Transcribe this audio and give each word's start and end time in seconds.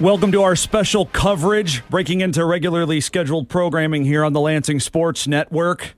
Welcome 0.00 0.32
to 0.32 0.42
our 0.42 0.56
special 0.56 1.06
coverage, 1.06 1.86
breaking 1.88 2.22
into 2.22 2.44
regularly 2.44 3.00
scheduled 3.00 3.48
programming 3.48 4.04
here 4.04 4.24
on 4.24 4.32
the 4.32 4.40
Lansing 4.40 4.80
Sports 4.80 5.28
Network 5.28 5.94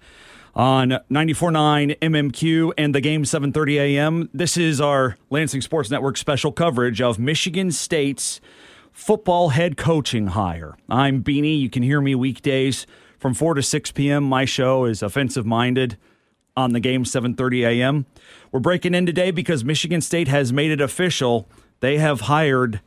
on 0.55 0.91
94.9 1.11 1.99
MMQ 2.01 2.73
and 2.77 2.95
the 2.95 3.01
game 3.01 3.25
7:30 3.25 3.77
a.m. 3.77 4.29
This 4.35 4.57
is 4.57 4.81
our 4.81 5.17
Lansing 5.31 5.63
Sports 5.63 5.91
Network 5.91 6.17
special 6.19 6.53
coverage 6.53 7.01
of 7.01 7.19
Michigan 7.19 7.71
State's 7.71 8.41
football 8.93 9.51
head 9.51 9.77
coaching 9.77 10.29
hire. 10.29 10.77
I'm 10.89 11.23
Beanie. 11.23 11.59
You 11.59 11.71
can 11.71 11.83
hear 11.83 12.01
me 12.01 12.15
weekdays 12.15 12.87
from 13.19 13.33
4 13.33 13.55
to 13.55 13.63
6 13.63 13.93
p.m. 13.93 14.25
My 14.25 14.45
show 14.45 14.85
is 14.85 15.03
offensive 15.03 15.47
minded 15.47 15.97
on 16.57 16.73
the 16.73 16.81
game 16.81 17.05
7:30 17.05 17.67
a.m. 17.67 18.07
We're 18.53 18.61
breaking 18.61 18.95
in 18.95 19.07
today 19.07 19.31
because 19.31 19.65
Michigan 19.65 20.03
State 20.03 20.29
has 20.29 20.53
made 20.53 20.73
it 20.73 20.81
official. 20.81 21.49
They 21.81 21.99
have 21.99 22.23
hired 22.23 22.81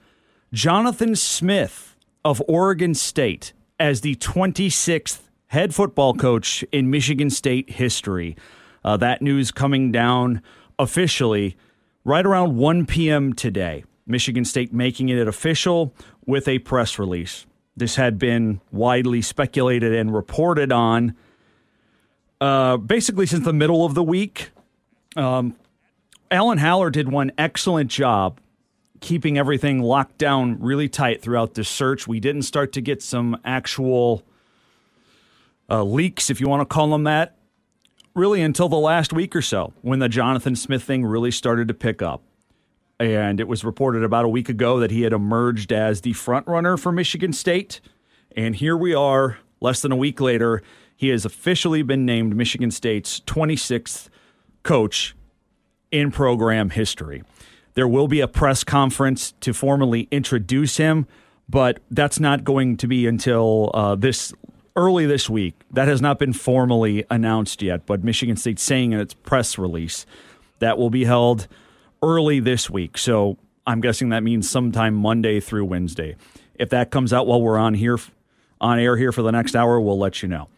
Jonathan 0.54 1.14
Smith 1.16 1.98
of 2.24 2.42
Oregon 2.48 2.94
State 2.94 3.52
as 3.80 4.02
the 4.02 4.16
26th 4.16 5.20
head 5.48 5.76
football 5.76 6.14
coach 6.14 6.64
in 6.72 6.90
Michigan 6.90 7.30
State 7.30 7.70
history. 7.70 8.38
Uh, 8.84 8.96
that 8.98 9.22
news 9.22 9.52
coming 9.52 9.92
down 9.92 10.42
officially 10.80 11.58
right 12.06 12.26
around 12.26 12.56
1 12.56 12.86
p.m. 12.86 13.34
today. 13.34 13.84
Michigan 14.06 14.46
State 14.46 14.73
making 14.73 15.10
it 15.10 15.28
official 15.28 15.94
with 16.26 16.48
a 16.48 16.59
press 16.59 16.98
release. 16.98 17.45
This 17.76 17.95
had 17.95 18.18
been 18.18 18.62
widely 18.72 19.22
speculated 19.22 19.94
and 19.94 20.14
reported 20.14 20.72
on 20.72 21.14
uh, 22.40 22.78
basically 22.78 23.26
since 23.26 23.44
the 23.44 23.54
middle 23.54 23.86
of 23.86 23.95
the 23.95 24.04
week. 24.04 24.52
Um, 25.18 25.58
Alan 26.32 26.58
Haller 26.58 26.90
did 26.90 27.12
one 27.12 27.34
excellent 27.38 27.92
job 27.92 28.40
keeping 29.00 29.38
everything 29.38 29.82
locked 29.82 30.18
down 30.18 30.60
really 30.60 30.90
tight 30.90 31.22
throughout 31.22 31.53
the 31.53 31.64
search. 31.64 32.08
We 32.08 32.20
didn't 32.20 32.44
start 32.44 32.72
to 32.73 32.81
get 32.81 33.02
some 33.02 33.38
actual 33.45 34.23
uh, 35.70 35.84
leaks, 35.84 36.30
if 36.30 36.40
you 36.40 36.48
want 36.48 36.62
to 36.62 36.73
call 36.73 36.90
them 36.90 37.03
that, 37.03 37.38
really 38.16 38.42
until 38.42 38.70
the 38.70 38.78
last 38.78 39.14
week 39.14 39.36
or 39.36 39.42
so 39.42 39.73
when 39.81 40.00
the 40.00 40.09
Jonathan 40.09 40.56
Smith 40.56 40.84
thing 40.84 41.06
really 41.06 41.31
started 41.31 41.68
to 41.68 41.73
pick 41.73 42.02
up. 42.02 42.23
And 43.00 43.40
it 43.40 43.48
was 43.48 43.64
reported 43.64 44.03
about 44.03 44.25
a 44.25 44.30
week 44.30 44.50
ago 44.50 44.80
that 44.80 44.90
he 44.90 45.03
had 45.03 45.14
emerged 45.14 45.72
as 45.72 46.02
the 46.02 46.14
front 46.14 46.48
runner 46.48 46.78
for 46.78 46.92
Michigan 46.92 47.31
State. 47.31 47.80
And 48.36 48.56
here 48.56 48.75
we 48.75 48.95
are, 48.95 49.38
less 49.62 49.81
than 49.81 49.92
a 49.92 49.95
week 49.95 50.20
later. 50.20 50.64
He 50.95 51.09
has 51.09 51.23
officially 51.25 51.84
been 51.84 52.06
named 52.06 52.36
Michigan 52.36 52.72
State's 52.72 53.20
26th 53.22 54.09
coach 54.64 55.16
in 55.92 56.12
program 56.12 56.72
history. 56.72 57.23
There 57.78 57.88
will 57.88 58.08
be 58.08 58.22
a 58.22 58.28
press 58.28 58.64
conference 58.64 59.33
to 59.42 59.53
formally 59.53 60.08
introduce 60.09 60.78
him, 60.78 61.06
but 61.47 61.78
that's 61.92 62.19
not 62.19 62.44
going 62.44 62.75
to 62.78 62.88
be 62.88 63.06
until 63.06 63.69
uh, 63.72 63.94
this 63.94 64.34
early 64.75 65.06
this 65.06 65.30
week. 65.30 65.53
That 65.69 65.88
has 65.88 66.02
not 66.02 66.17
been 66.17 66.34
formally 66.34 67.06
announced 67.11 67.61
yet, 67.61 67.86
but 67.86 68.03
Michigan 68.03 68.36
State 68.36 68.58
saying 68.58 68.94
in 68.94 69.00
its 69.00 69.14
press 69.14 69.59
release 69.59 70.08
that 70.58 70.80
will 70.80 70.89
be 70.89 71.06
held 71.06 71.47
early 72.02 72.39
this 72.39 72.67
week. 72.67 72.97
So 72.97 73.38
I'm 73.67 73.80
guessing 73.80 74.09
that 74.09 74.23
means 74.23 74.50
sometime 74.50 74.95
Monday 74.95 75.39
through 75.39 75.66
Wednesday. 75.66 76.16
If 76.56 76.72
that 76.72 76.89
comes 76.89 77.14
out 77.14 77.28
while 77.28 77.44
we're 77.44 77.59
on 77.59 77.75
here 77.75 78.00
on 78.59 78.80
air 78.80 78.97
here 78.97 79.12
for 79.12 79.22
the 79.22 79.31
next 79.31 79.56
hour, 79.56 79.80
we'll 79.80 80.00
let 80.00 80.23
you 80.23 80.30
know. 80.30 80.50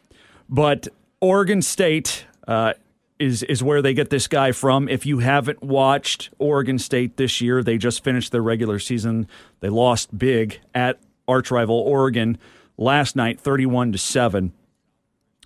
But 0.48 0.88
Oregon 1.20 1.62
State 1.62 2.28
uh, 2.48 2.76
is 3.20 3.44
is 3.44 3.62
where 3.62 3.82
they 3.82 3.94
get 3.94 4.10
this 4.10 4.28
guy 4.28 4.52
from. 4.54 4.88
If 4.88 5.06
you 5.06 5.20
haven't 5.20 5.62
watched 5.62 6.30
Oregon 6.40 6.80
State 6.80 7.18
this 7.18 7.42
year, 7.42 7.62
they 7.62 7.78
just 7.78 8.04
finished 8.04 8.32
their 8.32 8.42
regular 8.42 8.80
season. 8.80 9.28
They 9.60 9.70
lost 9.70 10.18
big 10.18 10.60
at 10.74 11.00
arch 11.28 11.52
rival 11.52 11.76
Oregon 11.76 12.38
last 12.78 13.16
night, 13.16 13.40
thirty-one 13.40 13.92
to 13.92 13.98
seven. 13.98 14.54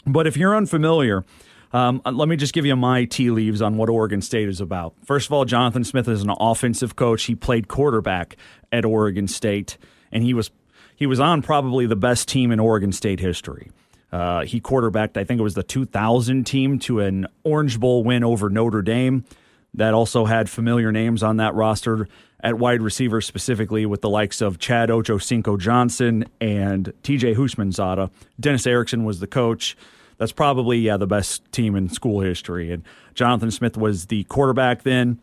But 0.06 0.28
if 0.28 0.38
you're 0.38 0.56
unfamiliar, 0.56 1.26
um, 1.72 2.02
let 2.06 2.28
me 2.28 2.36
just 2.36 2.54
give 2.54 2.66
you 2.66 2.76
my 2.76 3.06
tea 3.06 3.32
leaves 3.32 3.62
on 3.62 3.78
what 3.78 3.90
Oregon 3.90 4.22
State 4.22 4.50
is 4.50 4.62
about. 4.62 4.94
First 5.06 5.28
of 5.28 5.34
all, 5.34 5.46
Jonathan 5.46 5.84
Smith 5.84 6.08
is 6.08 6.22
an 6.22 6.32
offensive 6.40 6.96
coach. 6.96 7.24
He 7.24 7.36
played 7.36 7.68
quarterback 7.68 8.36
at 8.72 8.86
Oregon 8.86 9.28
State, 9.28 9.78
and 10.12 10.24
he 10.24 10.34
was 10.34 10.52
he 10.96 11.08
was 11.08 11.20
on 11.20 11.42
probably 11.42 11.88
the 11.88 11.96
best 11.96 12.28
team 12.28 12.52
in 12.52 12.60
Oregon 12.60 12.92
State 12.92 13.20
history. 13.20 13.72
Uh, 14.14 14.46
he 14.46 14.60
quarterbacked, 14.60 15.18
I 15.18 15.24
think 15.24 15.40
it 15.40 15.44
was 15.44 15.56
the 15.56 15.64
2000 15.64 16.44
team, 16.44 16.78
to 16.80 17.00
an 17.00 17.26
Orange 17.44 17.80
Bowl 17.80 18.04
win 18.04 18.24
over 18.24 18.48
Notre 18.48 18.84
Dame. 18.84 19.26
That 19.74 19.96
also 19.96 20.26
had 20.26 20.52
familiar 20.52 20.92
names 20.92 21.24
on 21.24 21.38
that 21.38 21.56
roster 21.56 22.08
at 22.40 22.60
wide 22.60 22.84
receiver, 22.84 23.22
specifically 23.22 23.88
with 23.88 24.02
the 24.02 24.10
likes 24.10 24.40
of 24.40 24.60
Chad 24.60 24.90
Ochocinco 24.90 25.60
Johnson 25.60 26.26
and 26.40 26.94
TJ 27.02 27.36
Houshmandzadeh. 27.36 28.12
Dennis 28.40 28.68
Erickson 28.68 29.04
was 29.04 29.20
the 29.20 29.26
coach. 29.26 29.76
That's 30.20 30.32
probably 30.32 30.78
yeah 30.78 30.98
the 30.98 31.08
best 31.08 31.52
team 31.52 31.76
in 31.76 31.90
school 31.90 32.22
history. 32.22 32.72
And 32.72 32.84
Jonathan 33.16 33.50
Smith 33.50 33.78
was 33.78 34.06
the 34.06 34.26
quarterback 34.26 34.84
then. 34.84 35.20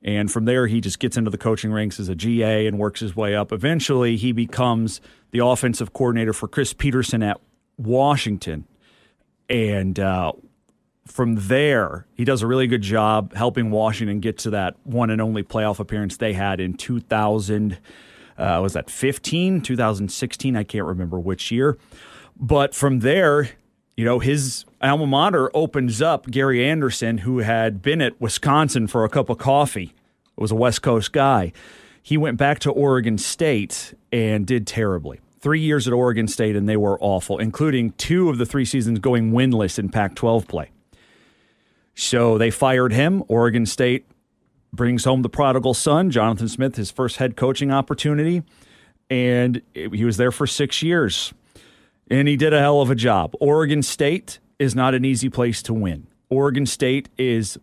And 0.00 0.30
from 0.30 0.44
there, 0.44 0.68
he 0.68 0.80
just 0.80 1.00
gets 1.00 1.16
into 1.16 1.30
the 1.30 1.38
coaching 1.38 1.72
ranks 1.72 1.98
as 1.98 2.08
a 2.08 2.14
GA 2.14 2.68
and 2.68 2.78
works 2.78 3.00
his 3.00 3.16
way 3.16 3.34
up. 3.34 3.50
Eventually, 3.50 4.16
he 4.16 4.30
becomes 4.30 5.00
the 5.32 5.44
offensive 5.44 5.92
coordinator 5.92 6.32
for 6.32 6.46
Chris 6.46 6.72
Petersen 6.72 7.24
at 7.24 7.40
Washington. 7.82 8.66
And 9.48 9.98
uh, 9.98 10.32
from 11.06 11.36
there, 11.36 12.06
he 12.14 12.24
does 12.24 12.42
a 12.42 12.46
really 12.46 12.66
good 12.66 12.82
job 12.82 13.34
helping 13.34 13.70
Washington 13.70 14.20
get 14.20 14.38
to 14.38 14.50
that 14.50 14.76
one 14.84 15.10
and 15.10 15.20
only 15.20 15.42
playoff 15.42 15.78
appearance 15.78 16.16
they 16.16 16.32
had 16.32 16.60
in 16.60 16.74
2000. 16.74 17.78
Uh, 18.38 18.60
was 18.62 18.72
that 18.72 18.88
15, 18.88 19.60
2016? 19.60 20.56
I 20.56 20.64
can't 20.64 20.86
remember 20.86 21.18
which 21.18 21.50
year. 21.50 21.76
But 22.36 22.74
from 22.74 23.00
there, 23.00 23.50
you 23.96 24.04
know, 24.04 24.20
his 24.20 24.64
alma 24.80 25.06
mater 25.06 25.50
opens 25.54 26.00
up. 26.00 26.30
Gary 26.30 26.64
Anderson, 26.64 27.18
who 27.18 27.38
had 27.38 27.82
been 27.82 28.00
at 28.00 28.20
Wisconsin 28.20 28.86
for 28.86 29.04
a 29.04 29.08
cup 29.08 29.28
of 29.28 29.38
coffee, 29.38 29.92
It 30.36 30.40
was 30.40 30.50
a 30.50 30.56
West 30.56 30.82
Coast 30.82 31.12
guy. 31.12 31.52
He 32.02 32.16
went 32.16 32.36
back 32.36 32.58
to 32.60 32.70
Oregon 32.70 33.18
State 33.18 33.94
and 34.10 34.46
did 34.46 34.66
terribly 34.66 35.20
three 35.42 35.60
years 35.60 35.88
at 35.88 35.92
Oregon 35.92 36.28
State, 36.28 36.56
and 36.56 36.68
they 36.68 36.76
were 36.76 36.96
awful, 37.00 37.38
including 37.38 37.90
two 37.92 38.30
of 38.30 38.38
the 38.38 38.46
three 38.46 38.64
seasons 38.64 39.00
going 39.00 39.32
winless 39.32 39.78
in 39.78 39.88
Pac 39.90 40.14
12 40.14 40.46
play. 40.46 40.70
So 41.94 42.38
they 42.38 42.50
fired 42.50 42.92
him. 42.92 43.22
Oregon 43.28 43.66
State 43.66 44.06
brings 44.72 45.04
home 45.04 45.22
the 45.22 45.28
prodigal 45.28 45.74
son, 45.74 46.10
Jonathan 46.10 46.48
Smith, 46.48 46.76
his 46.76 46.90
first 46.90 47.16
head 47.16 47.36
coaching 47.36 47.70
opportunity. 47.70 48.42
And 49.10 49.60
he 49.74 50.04
was 50.04 50.16
there 50.16 50.32
for 50.32 50.46
six 50.46 50.82
years. 50.82 51.34
And 52.08 52.28
he 52.28 52.36
did 52.36 52.54
a 52.54 52.60
hell 52.60 52.80
of 52.80 52.90
a 52.90 52.94
job. 52.94 53.34
Oregon 53.40 53.82
State 53.82 54.38
is 54.58 54.74
not 54.74 54.94
an 54.94 55.04
easy 55.04 55.28
place 55.28 55.60
to 55.64 55.74
win. 55.74 56.06
Oregon 56.30 56.64
State 56.64 57.10
is, 57.18 57.58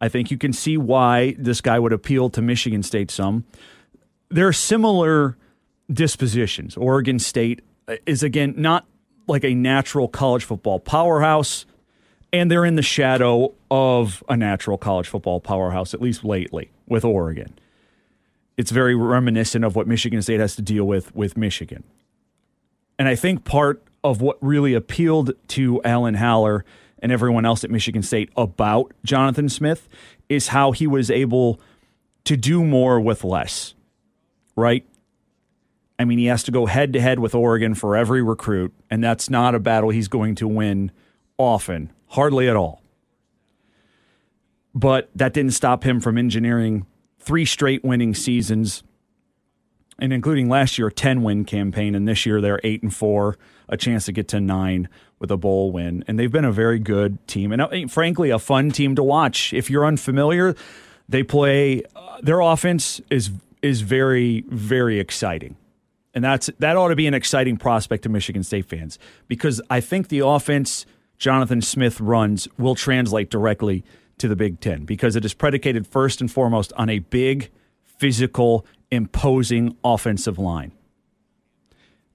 I 0.00 0.08
think 0.08 0.30
you 0.30 0.36
can 0.36 0.52
see 0.52 0.76
why 0.76 1.36
this 1.38 1.60
guy 1.60 1.78
would 1.78 1.92
appeal 1.92 2.28
to 2.30 2.42
Michigan 2.42 2.82
State 2.82 3.10
some. 3.10 3.44
They're 4.28 4.52
similar 4.52 5.38
dispositions. 5.92 6.76
Oregon 6.76 7.18
State 7.18 7.62
uh, 7.88 7.96
is, 8.06 8.22
again, 8.22 8.54
not 8.56 8.86
like 9.26 9.44
a 9.44 9.54
natural 9.54 10.08
college 10.08 10.44
football 10.44 10.80
powerhouse, 10.80 11.66
and 12.32 12.50
they're 12.50 12.64
in 12.64 12.76
the 12.76 12.82
shadow 12.82 13.54
of 13.70 14.22
a 14.28 14.36
natural 14.36 14.78
college 14.78 15.08
football 15.08 15.40
powerhouse, 15.40 15.94
at 15.94 16.00
least 16.00 16.24
lately, 16.24 16.70
with 16.86 17.04
Oregon. 17.04 17.58
It's 18.56 18.70
very 18.70 18.94
reminiscent 18.94 19.64
of 19.64 19.74
what 19.74 19.86
Michigan 19.86 20.20
State 20.22 20.40
has 20.40 20.56
to 20.56 20.62
deal 20.62 20.84
with 20.84 21.14
with 21.14 21.36
Michigan. 21.36 21.84
And 22.98 23.08
I 23.08 23.14
think 23.14 23.44
part 23.44 23.82
of 24.04 24.20
what 24.20 24.36
really 24.42 24.74
appealed 24.74 25.32
to 25.48 25.82
Alan 25.84 26.14
Haller 26.14 26.64
and 26.98 27.10
everyone 27.10 27.46
else 27.46 27.64
at 27.64 27.70
Michigan 27.70 28.02
State 28.02 28.30
about 28.36 28.92
Jonathan 29.04 29.48
Smith 29.48 29.88
is 30.28 30.48
how 30.48 30.72
he 30.72 30.86
was 30.86 31.10
able 31.10 31.60
to 32.24 32.36
do 32.36 32.64
more 32.64 33.00
with 33.00 33.24
less, 33.24 33.74
right? 34.56 34.86
I 36.00 36.06
mean, 36.06 36.18
he 36.18 36.24
has 36.26 36.42
to 36.44 36.50
go 36.50 36.64
head 36.64 36.94
to 36.94 37.00
head 37.00 37.18
with 37.18 37.34
Oregon 37.34 37.74
for 37.74 37.94
every 37.94 38.22
recruit, 38.22 38.72
and 38.88 39.04
that's 39.04 39.28
not 39.28 39.54
a 39.54 39.58
battle 39.58 39.90
he's 39.90 40.08
going 40.08 40.34
to 40.36 40.48
win 40.48 40.92
often, 41.36 41.92
hardly 42.06 42.48
at 42.48 42.56
all. 42.56 42.80
But 44.74 45.10
that 45.14 45.34
didn't 45.34 45.52
stop 45.52 45.84
him 45.84 46.00
from 46.00 46.16
engineering 46.16 46.86
three 47.18 47.44
straight 47.44 47.84
winning 47.84 48.14
seasons, 48.14 48.82
and 49.98 50.10
including 50.10 50.48
last 50.48 50.78
year 50.78 50.86
a 50.88 50.92
10 50.92 51.22
win 51.22 51.44
campaign, 51.44 51.94
and 51.94 52.08
this 52.08 52.24
year 52.24 52.40
they're 52.40 52.60
8 52.64 52.82
and 52.82 52.94
4, 52.94 53.36
a 53.68 53.76
chance 53.76 54.06
to 54.06 54.12
get 54.12 54.26
to 54.28 54.40
9 54.40 54.88
with 55.18 55.30
a 55.30 55.36
bowl 55.36 55.70
win. 55.70 56.02
And 56.08 56.18
they've 56.18 56.32
been 56.32 56.46
a 56.46 56.52
very 56.52 56.78
good 56.78 57.18
team, 57.28 57.52
and 57.52 57.60
uh, 57.60 57.88
frankly, 57.88 58.30
a 58.30 58.38
fun 58.38 58.70
team 58.70 58.96
to 58.96 59.02
watch. 59.02 59.52
If 59.52 59.68
you're 59.68 59.84
unfamiliar, 59.84 60.56
they 61.10 61.24
play, 61.24 61.82
uh, 61.94 62.22
their 62.22 62.40
offense 62.40 63.02
is 63.10 63.30
is 63.60 63.82
very, 63.82 64.46
very 64.48 64.98
exciting 64.98 65.56
and 66.14 66.24
that's 66.24 66.50
that 66.58 66.76
ought 66.76 66.88
to 66.88 66.96
be 66.96 67.06
an 67.06 67.14
exciting 67.14 67.56
prospect 67.56 68.02
to 68.04 68.08
Michigan 68.08 68.42
State 68.42 68.66
fans 68.66 68.98
because 69.28 69.60
I 69.70 69.80
think 69.80 70.08
the 70.08 70.20
offense 70.20 70.86
Jonathan 71.18 71.62
Smith 71.62 72.00
runs 72.00 72.48
will 72.58 72.74
translate 72.74 73.30
directly 73.30 73.84
to 74.18 74.28
the 74.28 74.36
Big 74.36 74.60
Ten 74.60 74.84
because 74.84 75.16
it 75.16 75.24
is 75.24 75.34
predicated 75.34 75.86
first 75.86 76.20
and 76.20 76.30
foremost 76.30 76.72
on 76.74 76.88
a 76.90 76.98
big, 77.00 77.50
physical, 77.84 78.66
imposing 78.90 79.76
offensive 79.84 80.38
line. 80.38 80.72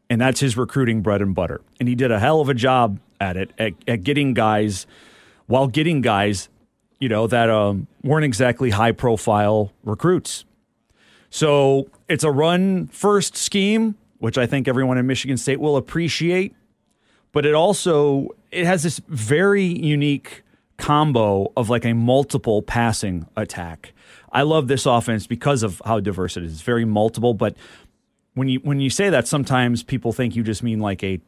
and 0.09 0.21
that's 0.21 0.39
his 0.39 0.57
recruiting 0.57 1.01
bread 1.01 1.21
and 1.21 1.33
butter. 1.35 1.61
And 1.79 1.89
he 1.89 1.95
did 1.95 2.11
a 2.11 2.19
hell 2.19 2.41
of 2.41 2.49
a 2.49 2.53
job 2.53 2.99
at 3.19 3.37
it, 3.37 3.51
at, 3.57 3.73
at 3.87 4.03
getting 4.03 4.33
guys, 4.33 4.85
while 5.47 5.67
getting 5.67 6.01
guys, 6.01 6.49
you 6.99 7.09
know, 7.09 7.27
that 7.27 7.49
um, 7.49 7.87
weren't 8.03 8.25
exactly 8.25 8.69
high 8.71 8.91
profile 8.91 9.71
recruits. 9.83 10.45
So 11.29 11.89
it's 12.07 12.23
a 12.23 12.31
run 12.31 12.87
first 12.87 13.35
scheme, 13.35 13.95
which 14.19 14.37
I 14.37 14.45
think 14.45 14.67
everyone 14.67 14.97
in 14.97 15.07
Michigan 15.07 15.37
State 15.37 15.59
will 15.59 15.77
appreciate. 15.77 16.55
But 17.31 17.45
it 17.45 17.53
also 17.53 18.29
it 18.51 18.65
has 18.65 18.83
this 18.83 19.01
very 19.07 19.65
unique 19.65 20.43
combo 20.77 21.51
of 21.55 21.69
like 21.69 21.85
a 21.85 21.93
multiple 21.93 22.61
passing 22.61 23.27
attack. 23.35 23.93
I 24.31 24.41
love 24.41 24.67
this 24.67 24.85
offense 24.85 25.27
because 25.27 25.63
of 25.63 25.81
how 25.85 25.99
diverse 25.99 26.37
it 26.37 26.43
is. 26.43 26.53
It's 26.53 26.61
very 26.61 26.85
multiple, 26.85 27.33
but 27.33 27.55
when 28.33 28.49
you 28.49 28.59
when 28.59 28.79
you 28.79 28.89
say 28.89 29.09
that, 29.09 29.27
sometimes 29.27 29.83
people 29.83 30.13
think 30.13 30.35
you 30.35 30.43
just 30.43 30.63
mean 30.63 30.79
like 30.79 31.03
a 31.03 31.19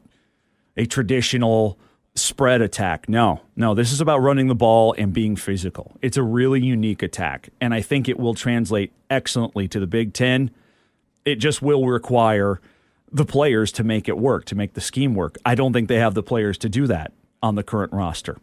a 0.76 0.86
traditional 0.86 1.78
spread 2.14 2.60
attack. 2.60 3.08
No, 3.08 3.40
no, 3.56 3.74
this 3.74 3.92
is 3.92 4.00
about 4.00 4.18
running 4.18 4.48
the 4.48 4.54
ball 4.54 4.94
and 4.96 5.12
being 5.12 5.36
physical. 5.36 5.96
It's 6.02 6.16
a 6.16 6.22
really 6.22 6.60
unique 6.60 7.02
attack, 7.02 7.48
and 7.60 7.74
I 7.74 7.80
think 7.80 8.08
it 8.08 8.18
will 8.18 8.34
translate 8.34 8.92
excellently 9.10 9.68
to 9.68 9.80
the 9.80 9.86
Big 9.86 10.12
Ten. 10.12 10.50
It 11.28 11.36
just 11.36 11.60
will 11.60 11.86
require 11.86 12.60
the 13.10 13.24
players 13.24 13.72
to 13.72 13.84
make 13.84 14.08
it 14.08 14.18
work, 14.18 14.44
to 14.46 14.54
make 14.54 14.74
the 14.74 14.80
scheme 14.80 15.14
work. 15.14 15.36
I 15.44 15.54
don't 15.54 15.72
think 15.72 15.88
they 15.88 15.98
have 15.98 16.14
the 16.14 16.22
players 16.22 16.58
to 16.58 16.68
do 16.68 16.86
that 16.86 17.12
on 17.42 17.54
the 17.54 17.62
current 17.62 17.92
roster. 17.92 18.38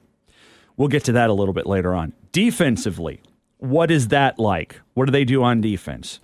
We'll 0.77 0.87
get 0.87 1.03
to 1.05 1.11
that 1.13 1.29
a 1.29 1.33
little 1.33 1.53
bit 1.53 1.65
later 1.65 1.95
on. 1.95 2.13
Defensively, 2.31 3.21
what 3.57 3.89
is 3.89 4.09
that 4.09 4.39
like? 4.39 4.81
What 4.93 5.05
do 5.05 5.11
they 5.11 5.25
do 5.25 5.43
on 5.43 5.61
defense? 5.61 6.19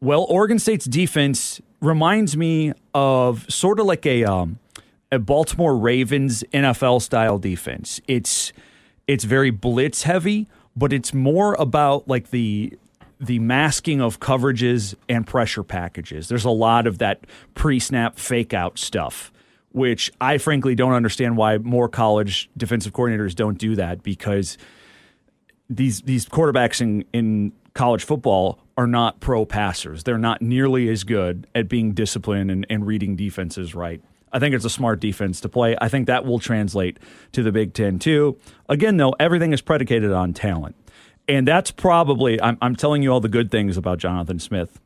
Well, 0.00 0.26
Oregon 0.28 0.58
State's 0.58 0.84
defense 0.84 1.60
reminds 1.80 2.36
me 2.36 2.72
of 2.94 3.50
sort 3.50 3.80
of 3.80 3.86
like 3.86 4.04
a 4.04 4.24
um, 4.24 4.58
a 5.10 5.18
Baltimore 5.18 5.76
Ravens 5.76 6.44
NFL 6.52 7.00
style 7.00 7.38
defense. 7.38 8.00
It's 8.06 8.52
it's 9.06 9.24
very 9.24 9.50
blitz 9.50 10.02
heavy, 10.02 10.48
but 10.76 10.92
it's 10.92 11.14
more 11.14 11.54
about 11.54 12.08
like 12.08 12.30
the 12.30 12.76
the 13.24 13.38
masking 13.38 14.00
of 14.00 14.20
coverages 14.20 14.94
and 15.08 15.26
pressure 15.26 15.62
packages. 15.62 16.28
There's 16.28 16.44
a 16.44 16.50
lot 16.50 16.86
of 16.86 16.98
that 16.98 17.26
pre-snap 17.54 18.18
fake 18.18 18.52
out 18.52 18.78
stuff, 18.78 19.32
which 19.72 20.12
I 20.20 20.38
frankly 20.38 20.74
don't 20.74 20.92
understand 20.92 21.36
why 21.36 21.58
more 21.58 21.88
college 21.88 22.50
defensive 22.56 22.92
coordinators 22.92 23.34
don't 23.34 23.58
do 23.58 23.76
that 23.76 24.02
because 24.02 24.58
these 25.70 26.02
these 26.02 26.26
quarterbacks 26.26 26.80
in, 26.80 27.04
in 27.12 27.52
college 27.72 28.04
football 28.04 28.58
are 28.76 28.86
not 28.86 29.20
pro 29.20 29.44
passers. 29.44 30.02
They're 30.02 30.18
not 30.18 30.42
nearly 30.42 30.88
as 30.88 31.04
good 31.04 31.46
at 31.54 31.68
being 31.68 31.92
disciplined 31.92 32.50
and, 32.50 32.66
and 32.68 32.86
reading 32.86 33.16
defenses 33.16 33.74
right. 33.74 34.00
I 34.32 34.40
think 34.40 34.54
it's 34.54 34.64
a 34.64 34.70
smart 34.70 34.98
defense 34.98 35.40
to 35.42 35.48
play. 35.48 35.76
I 35.80 35.88
think 35.88 36.08
that 36.08 36.24
will 36.24 36.40
translate 36.40 36.98
to 37.32 37.42
the 37.44 37.52
Big 37.52 37.72
Ten 37.72 38.00
too. 38.00 38.36
Again, 38.68 38.96
though, 38.96 39.14
everything 39.20 39.52
is 39.52 39.60
predicated 39.60 40.10
on 40.10 40.32
talent. 40.32 40.74
And 41.26 41.48
that's 41.48 41.70
probably, 41.70 42.40
I'm, 42.40 42.58
I'm 42.60 42.76
telling 42.76 43.02
you 43.02 43.10
all 43.10 43.20
the 43.20 43.28
good 43.28 43.50
things 43.50 43.76
about 43.76 43.98
Jonathan 43.98 44.38
Smith. 44.38 44.80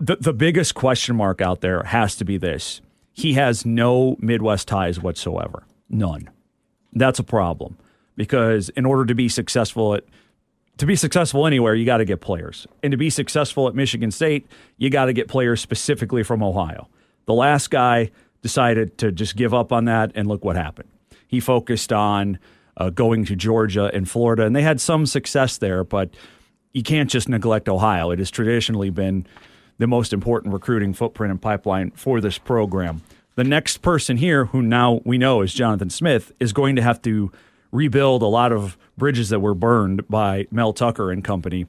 The, 0.00 0.16
the 0.16 0.32
biggest 0.32 0.74
question 0.74 1.16
mark 1.16 1.40
out 1.40 1.60
there 1.60 1.82
has 1.84 2.16
to 2.16 2.24
be 2.24 2.36
this 2.36 2.80
he 3.18 3.32
has 3.32 3.66
no 3.66 4.16
Midwest 4.20 4.68
ties 4.68 5.00
whatsoever. 5.00 5.64
None. 5.90 6.30
That's 6.92 7.18
a 7.18 7.24
problem 7.24 7.76
because 8.14 8.68
in 8.70 8.86
order 8.86 9.04
to 9.06 9.14
be 9.14 9.28
successful 9.28 9.94
at 9.94 10.04
to 10.76 10.86
be 10.86 10.94
successful 10.94 11.44
anywhere, 11.44 11.74
you 11.74 11.84
got 11.84 11.96
to 11.96 12.04
get 12.04 12.20
players. 12.20 12.68
And 12.84 12.92
to 12.92 12.96
be 12.96 13.10
successful 13.10 13.66
at 13.66 13.74
Michigan 13.74 14.12
State, 14.12 14.46
you 14.76 14.88
got 14.88 15.06
to 15.06 15.12
get 15.12 15.26
players 15.26 15.60
specifically 15.60 16.22
from 16.22 16.44
Ohio. 16.44 16.88
The 17.26 17.34
last 17.34 17.70
guy 17.70 18.12
decided 18.42 18.96
to 18.98 19.10
just 19.10 19.34
give 19.34 19.52
up 19.52 19.72
on 19.72 19.86
that, 19.86 20.12
and 20.14 20.28
look 20.28 20.44
what 20.44 20.54
happened. 20.54 20.88
He 21.26 21.40
focused 21.40 21.92
on 21.92 22.38
uh, 22.78 22.90
going 22.90 23.24
to 23.26 23.36
Georgia 23.36 23.90
and 23.92 24.08
Florida, 24.08 24.46
and 24.46 24.56
they 24.56 24.62
had 24.62 24.80
some 24.80 25.04
success 25.04 25.58
there, 25.58 25.84
but 25.84 26.14
you 26.72 26.82
can't 26.82 27.10
just 27.10 27.28
neglect 27.28 27.68
Ohio. 27.68 28.10
It 28.10 28.18
has 28.18 28.30
traditionally 28.30 28.90
been 28.90 29.26
the 29.78 29.86
most 29.86 30.12
important 30.12 30.52
recruiting 30.52 30.94
footprint 30.94 31.30
and 31.30 31.42
pipeline 31.42 31.90
for 31.92 32.20
this 32.20 32.38
program. 32.38 33.02
The 33.34 33.44
next 33.44 33.78
person 33.78 34.16
here, 34.16 34.46
who 34.46 34.62
now 34.62 35.00
we 35.04 35.18
know 35.18 35.42
is 35.42 35.52
Jonathan 35.52 35.90
Smith, 35.90 36.32
is 36.40 36.52
going 36.52 36.76
to 36.76 36.82
have 36.82 37.00
to 37.02 37.30
rebuild 37.70 38.22
a 38.22 38.26
lot 38.26 38.52
of 38.52 38.76
bridges 38.96 39.28
that 39.28 39.40
were 39.40 39.54
burned 39.54 40.08
by 40.08 40.46
Mel 40.50 40.72
Tucker 40.72 41.10
and 41.10 41.22
company. 41.22 41.66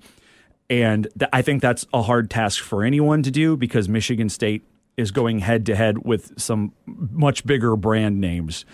And 0.70 1.08
th- 1.18 1.30
I 1.34 1.42
think 1.42 1.62
that's 1.62 1.86
a 1.94 2.04
hard 2.04 2.30
task 2.30 2.64
for 2.64 2.84
anyone 2.84 3.24
to 3.24 3.32
do 3.32 3.58
because 3.58 3.90
Michigan 3.90 4.30
State 4.30 4.64
is 4.98 5.12
going 5.12 5.40
head 5.40 5.66
to 5.68 5.76
head 5.76 6.00
with 6.00 6.40
some 6.40 6.74
much 6.86 7.46
bigger 7.46 7.76
brand 7.76 8.20
names 8.20 8.66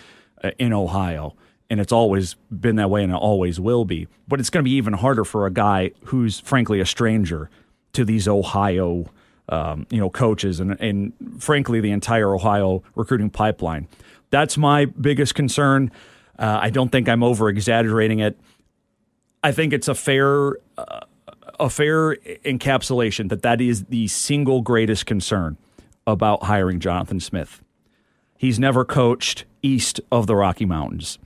uh, 0.43 0.51
in 0.57 0.73
Ohio. 0.73 1.35
And 1.69 1.79
it's 1.79 1.91
always 1.91 2.35
been 2.51 2.75
that 2.75 2.89
way 2.89 3.03
and 3.03 3.11
it 3.11 3.15
always 3.15 3.59
will 3.59 3.85
be. 3.85 4.07
But 4.27 4.39
it's 4.39 4.49
going 4.49 4.63
to 4.63 4.69
be 4.69 4.75
even 4.75 4.93
harder 4.93 5.25
for 5.25 5.45
a 5.45 5.51
guy 5.51 5.91
who's 6.05 6.39
frankly 6.39 6.79
a 6.79 6.85
stranger 6.85 7.49
to 7.93 8.05
these 8.05 8.27
Ohio 8.27 9.07
um, 9.49 9.85
you 9.89 9.99
know, 9.99 10.09
coaches 10.09 10.59
and, 10.59 10.79
and 10.79 11.13
frankly 11.39 11.79
the 11.79 11.91
entire 11.91 12.33
Ohio 12.33 12.83
recruiting 12.95 13.29
pipeline. 13.29 13.87
That's 14.31 14.57
my 14.57 14.85
biggest 14.85 15.35
concern. 15.35 15.91
Uh, 16.37 16.59
I 16.61 16.69
don't 16.69 16.91
think 16.91 17.07
I'm 17.07 17.23
over 17.23 17.49
exaggerating 17.49 18.19
it. 18.19 18.39
I 19.43 19.51
think 19.51 19.73
it's 19.73 19.87
a 19.87 19.95
fair 19.95 20.57
uh, 20.77 21.01
a 21.59 21.69
fair 21.69 22.15
encapsulation 22.43 23.29
that 23.29 23.43
that 23.43 23.61
is 23.61 23.85
the 23.85 24.07
single 24.07 24.61
greatest 24.61 25.05
concern 25.05 25.57
about 26.05 26.43
hiring 26.43 26.79
Jonathan 26.79 27.19
Smith. 27.19 27.61
He's 28.37 28.59
never 28.59 28.83
coached 28.83 29.45
east 29.61 30.01
of 30.11 30.27
the 30.27 30.35
Rocky 30.35 30.65
Mountains. 30.65 31.17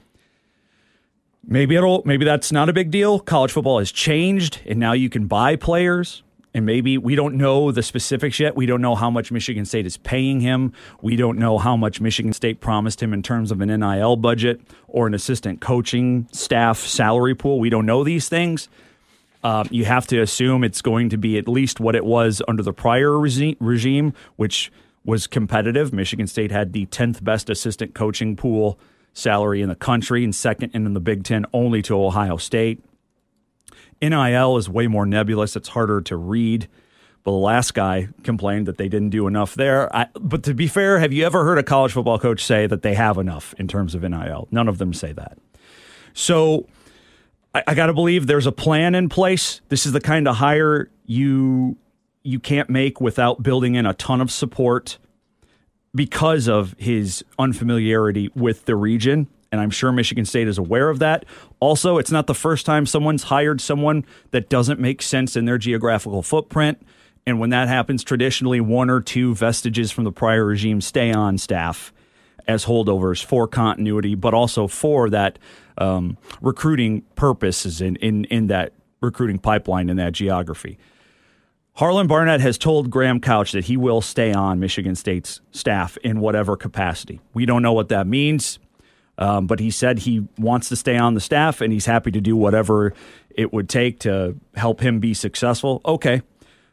Maybe 1.51 1.75
it'll 1.75 2.03
maybe 2.05 2.25
that's 2.25 2.51
not 2.51 2.69
a 2.69 2.73
big 2.73 2.91
deal. 2.91 3.19
College 3.19 3.51
football 3.51 3.79
has 3.79 3.91
changed 3.91 4.61
and 4.67 4.79
now 4.79 4.93
you 4.93 5.09
can 5.09 5.25
buy 5.25 5.55
players 5.55 6.21
and 6.53 6.63
maybe 6.63 6.99
we 6.99 7.15
don't 7.15 7.35
know 7.35 7.71
the 7.71 7.81
specifics 7.81 8.39
yet. 8.39 8.55
We 8.55 8.67
don't 8.67 8.81
know 8.81 8.93
how 8.93 9.09
much 9.09 9.31
Michigan 9.31 9.65
State 9.65 9.87
is 9.87 9.97
paying 9.97 10.41
him. 10.41 10.73
We 11.01 11.15
don't 11.15 11.39
know 11.39 11.57
how 11.57 11.75
much 11.75 11.99
Michigan 12.01 12.33
State 12.33 12.59
promised 12.59 13.01
him 13.01 13.13
in 13.13 13.23
terms 13.23 13.51
of 13.51 13.61
an 13.61 13.69
NIL 13.79 14.15
budget 14.15 14.61
or 14.87 15.07
an 15.07 15.15
assistant 15.15 15.59
coaching 15.59 16.27
staff 16.31 16.77
salary 16.77 17.33
pool. 17.33 17.59
We 17.59 17.71
don't 17.71 17.87
know 17.87 18.03
these 18.03 18.29
things. 18.29 18.69
Um, 19.43 19.67
you 19.71 19.85
have 19.85 20.05
to 20.07 20.21
assume 20.21 20.63
it's 20.63 20.83
going 20.83 21.09
to 21.09 21.17
be 21.17 21.39
at 21.39 21.47
least 21.47 21.79
what 21.79 21.95
it 21.95 22.05
was 22.05 22.43
under 22.47 22.61
the 22.61 22.73
prior 22.73 23.17
regime, 23.17 24.13
which 24.35 24.71
was 25.03 25.25
competitive. 25.25 25.93
Michigan 25.93 26.27
State 26.27 26.51
had 26.51 26.73
the 26.73 26.85
10th 26.87 27.23
best 27.23 27.49
assistant 27.49 27.95
coaching 27.95 28.35
pool 28.35 28.77
salary 29.13 29.61
in 29.61 29.69
the 29.69 29.75
country 29.75 30.23
and 30.23 30.33
second 30.33 30.71
in 30.73 30.93
the 30.93 30.99
Big 30.99 31.23
Ten 31.23 31.45
only 31.53 31.81
to 31.83 32.01
Ohio 32.01 32.37
State. 32.37 32.83
NIL 34.01 34.57
is 34.57 34.69
way 34.69 34.87
more 34.87 35.05
nebulous. 35.05 35.55
It's 35.55 35.69
harder 35.69 36.01
to 36.01 36.15
read. 36.15 36.67
But 37.23 37.31
the 37.31 37.37
last 37.37 37.73
guy 37.73 38.07
complained 38.23 38.65
that 38.67 38.77
they 38.77 38.87
didn't 38.87 39.09
do 39.09 39.27
enough 39.27 39.55
there. 39.55 39.93
I, 39.93 40.07
but 40.13 40.43
to 40.43 40.53
be 40.53 40.67
fair, 40.67 40.99
have 40.99 41.11
you 41.11 41.25
ever 41.25 41.43
heard 41.43 41.57
a 41.57 41.63
college 41.63 41.91
football 41.91 42.17
coach 42.17 42.43
say 42.43 42.65
that 42.65 42.81
they 42.81 42.93
have 42.93 43.17
enough 43.17 43.53
in 43.57 43.67
terms 43.67 43.93
of 43.93 44.03
NIL? 44.03 44.47
None 44.51 44.69
of 44.69 44.77
them 44.77 44.93
say 44.93 45.11
that. 45.11 45.37
So 46.13 46.65
I, 47.53 47.63
I 47.67 47.73
got 47.75 47.87
to 47.87 47.93
believe 47.93 48.27
there's 48.27 48.47
a 48.47 48.51
plan 48.51 48.95
in 48.95 49.09
place. 49.09 49.59
This 49.67 49.85
is 49.85 49.91
the 49.91 50.01
kind 50.01 50.27
of 50.27 50.37
hire 50.37 50.89
you 51.05 51.77
you 52.23 52.39
can't 52.39 52.69
make 52.69 52.99
without 52.99 53.41
building 53.41 53.75
in 53.75 53.85
a 53.85 53.93
ton 53.93 54.21
of 54.21 54.29
support 54.29 54.97
because 55.93 56.47
of 56.47 56.75
his 56.77 57.23
unfamiliarity 57.37 58.29
with 58.35 58.65
the 58.65 58.75
region 58.75 59.27
and 59.51 59.59
I'm 59.59 59.71
sure 59.71 59.91
Michigan 59.91 60.25
State 60.25 60.47
is 60.47 60.57
aware 60.57 60.89
of 60.89 60.99
that. 60.99 61.25
Also, 61.59 61.97
it's 61.97 62.11
not 62.11 62.27
the 62.27 62.35
first 62.35 62.65
time 62.65 62.85
someone's 62.85 63.23
hired 63.23 63.61
someone 63.61 64.05
that 64.31 64.49
doesn't 64.49 64.79
make 64.79 65.01
sense 65.01 65.35
in 65.35 65.45
their 65.45 65.57
geographical 65.57 66.21
footprint. 66.21 66.85
And 67.25 67.39
when 67.39 67.49
that 67.49 67.67
happens, 67.67 68.03
traditionally 68.03 68.61
one 68.61 68.89
or 68.89 69.01
two 69.01 69.35
vestiges 69.35 69.91
from 69.91 70.03
the 70.03 70.11
prior 70.11 70.45
regime 70.45 70.81
stay 70.81 71.11
on 71.11 71.37
staff 71.37 71.93
as 72.47 72.65
holdovers 72.65 73.23
for 73.23 73.47
continuity, 73.47 74.15
but 74.15 74.33
also 74.33 74.67
for 74.67 75.09
that 75.09 75.37
um, 75.77 76.17
recruiting 76.41 77.01
purposes 77.15 77.81
in, 77.81 77.95
in, 77.97 78.25
in 78.25 78.47
that 78.47 78.73
recruiting 79.01 79.37
pipeline 79.39 79.89
in 79.89 79.97
that 79.97 80.13
geography. 80.13 80.77
Harlon 81.79 82.07
Barnett 82.07 82.41
has 82.41 82.57
told 82.57 82.89
Graham 82.89 83.21
Couch 83.21 83.53
that 83.53 83.63
he 83.63 83.77
will 83.77 84.01
stay 84.01 84.33
on 84.33 84.59
Michigan 84.59 84.95
State's 84.95 85.39
staff 85.51 85.95
in 86.03 86.19
whatever 86.19 86.57
capacity. 86.57 87.21
We 87.33 87.45
don't 87.45 87.61
know 87.61 87.71
what 87.71 87.87
that 87.87 88.05
means. 88.05 88.59
Um, 89.17 89.47
but 89.47 89.61
he 89.61 89.71
said 89.71 89.99
he 89.99 90.27
wants 90.37 90.67
to 90.69 90.75
stay 90.75 90.97
on 90.97 91.13
the 91.13 91.21
staff 91.21 91.61
and 91.61 91.71
he's 91.71 91.85
happy 91.85 92.11
to 92.11 92.19
do 92.19 92.35
whatever 92.35 92.93
it 93.29 93.53
would 93.53 93.69
take 93.69 93.99
to 93.99 94.35
help 94.55 94.81
him 94.81 94.99
be 94.99 95.13
successful. 95.13 95.79
Okay. 95.85 96.21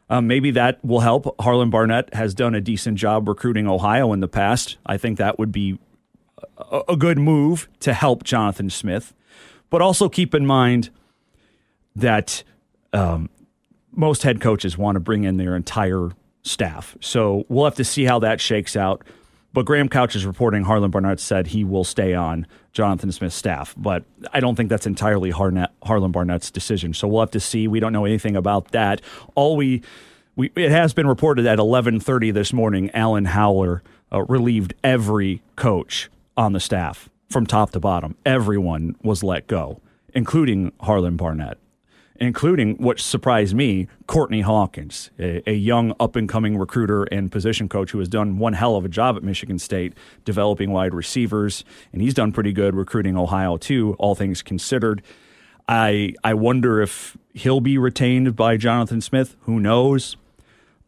Um, 0.09 0.27
maybe 0.27 0.51
that 0.51 0.83
will 0.83 0.99
help. 0.99 1.33
Harlon 1.39 1.69
Barnett 1.69 2.13
has 2.13 2.33
done 2.33 2.53
a 2.53 2.59
decent 2.59 2.97
job 2.97 3.29
recruiting 3.29 3.65
Ohio 3.65 4.11
in 4.11 4.19
the 4.19 4.27
past. 4.27 4.75
I 4.85 4.97
think 4.97 5.19
that 5.19 5.39
would 5.39 5.53
be 5.53 5.79
a, 6.57 6.81
a 6.89 6.97
good 6.97 7.17
move 7.17 7.69
to 7.79 7.93
help 7.93 8.25
Jonathan 8.25 8.69
Smith. 8.69 9.13
But 9.69 9.81
also 9.81 10.09
keep 10.09 10.35
in 10.35 10.45
mind 10.45 10.89
that 11.95 12.43
um, 12.91 13.29
most 13.97 14.23
head 14.23 14.39
coaches 14.39 14.77
want 14.77 14.95
to 14.95 14.99
bring 14.99 15.23
in 15.23 15.37
their 15.37 15.55
entire 15.55 16.11
staff. 16.43 16.95
So 17.01 17.43
we'll 17.49 17.65
have 17.65 17.75
to 17.75 17.83
see 17.83 18.05
how 18.05 18.19
that 18.19 18.39
shakes 18.39 18.77
out. 18.77 19.03
But 19.53 19.65
Graham 19.65 19.89
Couch 19.89 20.15
is 20.15 20.25
reporting 20.25 20.63
Harlon 20.63 20.91
Barnett 20.91 21.19
said 21.19 21.47
he 21.47 21.63
will 21.63 21.83
stay 21.83 22.13
on 22.13 22.45
Jonathan 22.73 23.11
Smith's 23.11 23.35
staff. 23.35 23.73
But 23.75 24.03
I 24.31 24.39
don't 24.39 24.55
think 24.55 24.69
that's 24.69 24.85
entirely 24.85 25.31
Harnett, 25.31 25.69
Harlon 25.83 26.11
Barnett's 26.11 26.51
decision. 26.51 26.93
So 26.93 27.07
we'll 27.07 27.21
have 27.21 27.31
to 27.31 27.39
see. 27.39 27.67
We 27.67 27.79
don't 27.79 27.91
know 27.91 28.05
anything 28.05 28.35
about 28.35 28.71
that. 28.71 29.01
All 29.33 29.57
we, 29.57 29.81
we 30.35 30.51
it 30.55 30.69
has 30.69 30.93
been 30.93 31.07
reported 31.07 31.47
at 31.47 31.57
11:30 31.57 32.31
this 32.33 32.53
morning. 32.53 32.91
Alan 32.91 33.25
Haller 33.25 33.81
uh, 34.13 34.21
relieved 34.23 34.75
every 34.83 35.41
coach 35.55 36.09
on 36.35 36.53
the 36.53 36.59
staff 36.59 37.09
from 37.29 37.47
top 37.47 37.71
to 37.71 37.79
bottom. 37.79 38.15
Everyone 38.25 38.95
was 39.01 39.23
let 39.23 39.47
go, 39.47 39.81
including 40.13 40.71
Harlon 40.81 41.17
Barnett 41.17 41.57
including 42.19 42.75
what 42.77 42.99
surprised 42.99 43.55
me, 43.55 43.87
Courtney 44.07 44.41
Hawkins, 44.41 45.11
a, 45.19 45.49
a 45.49 45.53
young 45.53 45.93
up 45.99 46.15
and 46.15 46.27
coming 46.27 46.57
recruiter 46.57 47.03
and 47.05 47.31
position 47.31 47.69
coach 47.69 47.91
who 47.91 47.99
has 47.99 48.07
done 48.07 48.37
one 48.37 48.53
hell 48.53 48.75
of 48.75 48.85
a 48.85 48.89
job 48.89 49.15
at 49.15 49.23
Michigan 49.23 49.59
State 49.59 49.93
developing 50.25 50.71
wide 50.71 50.93
receivers, 50.93 51.63
and 51.93 52.01
he's 52.01 52.13
done 52.13 52.31
pretty 52.31 52.53
good 52.53 52.75
recruiting 52.75 53.17
Ohio 53.17 53.57
too, 53.57 53.95
all 53.99 54.15
things 54.15 54.41
considered. 54.41 55.01
I 55.67 56.13
I 56.23 56.33
wonder 56.33 56.81
if 56.81 57.17
he'll 57.33 57.61
be 57.61 57.77
retained 57.77 58.35
by 58.35 58.57
Jonathan 58.57 59.01
Smith. 59.01 59.35
Who 59.41 59.59
knows? 59.59 60.15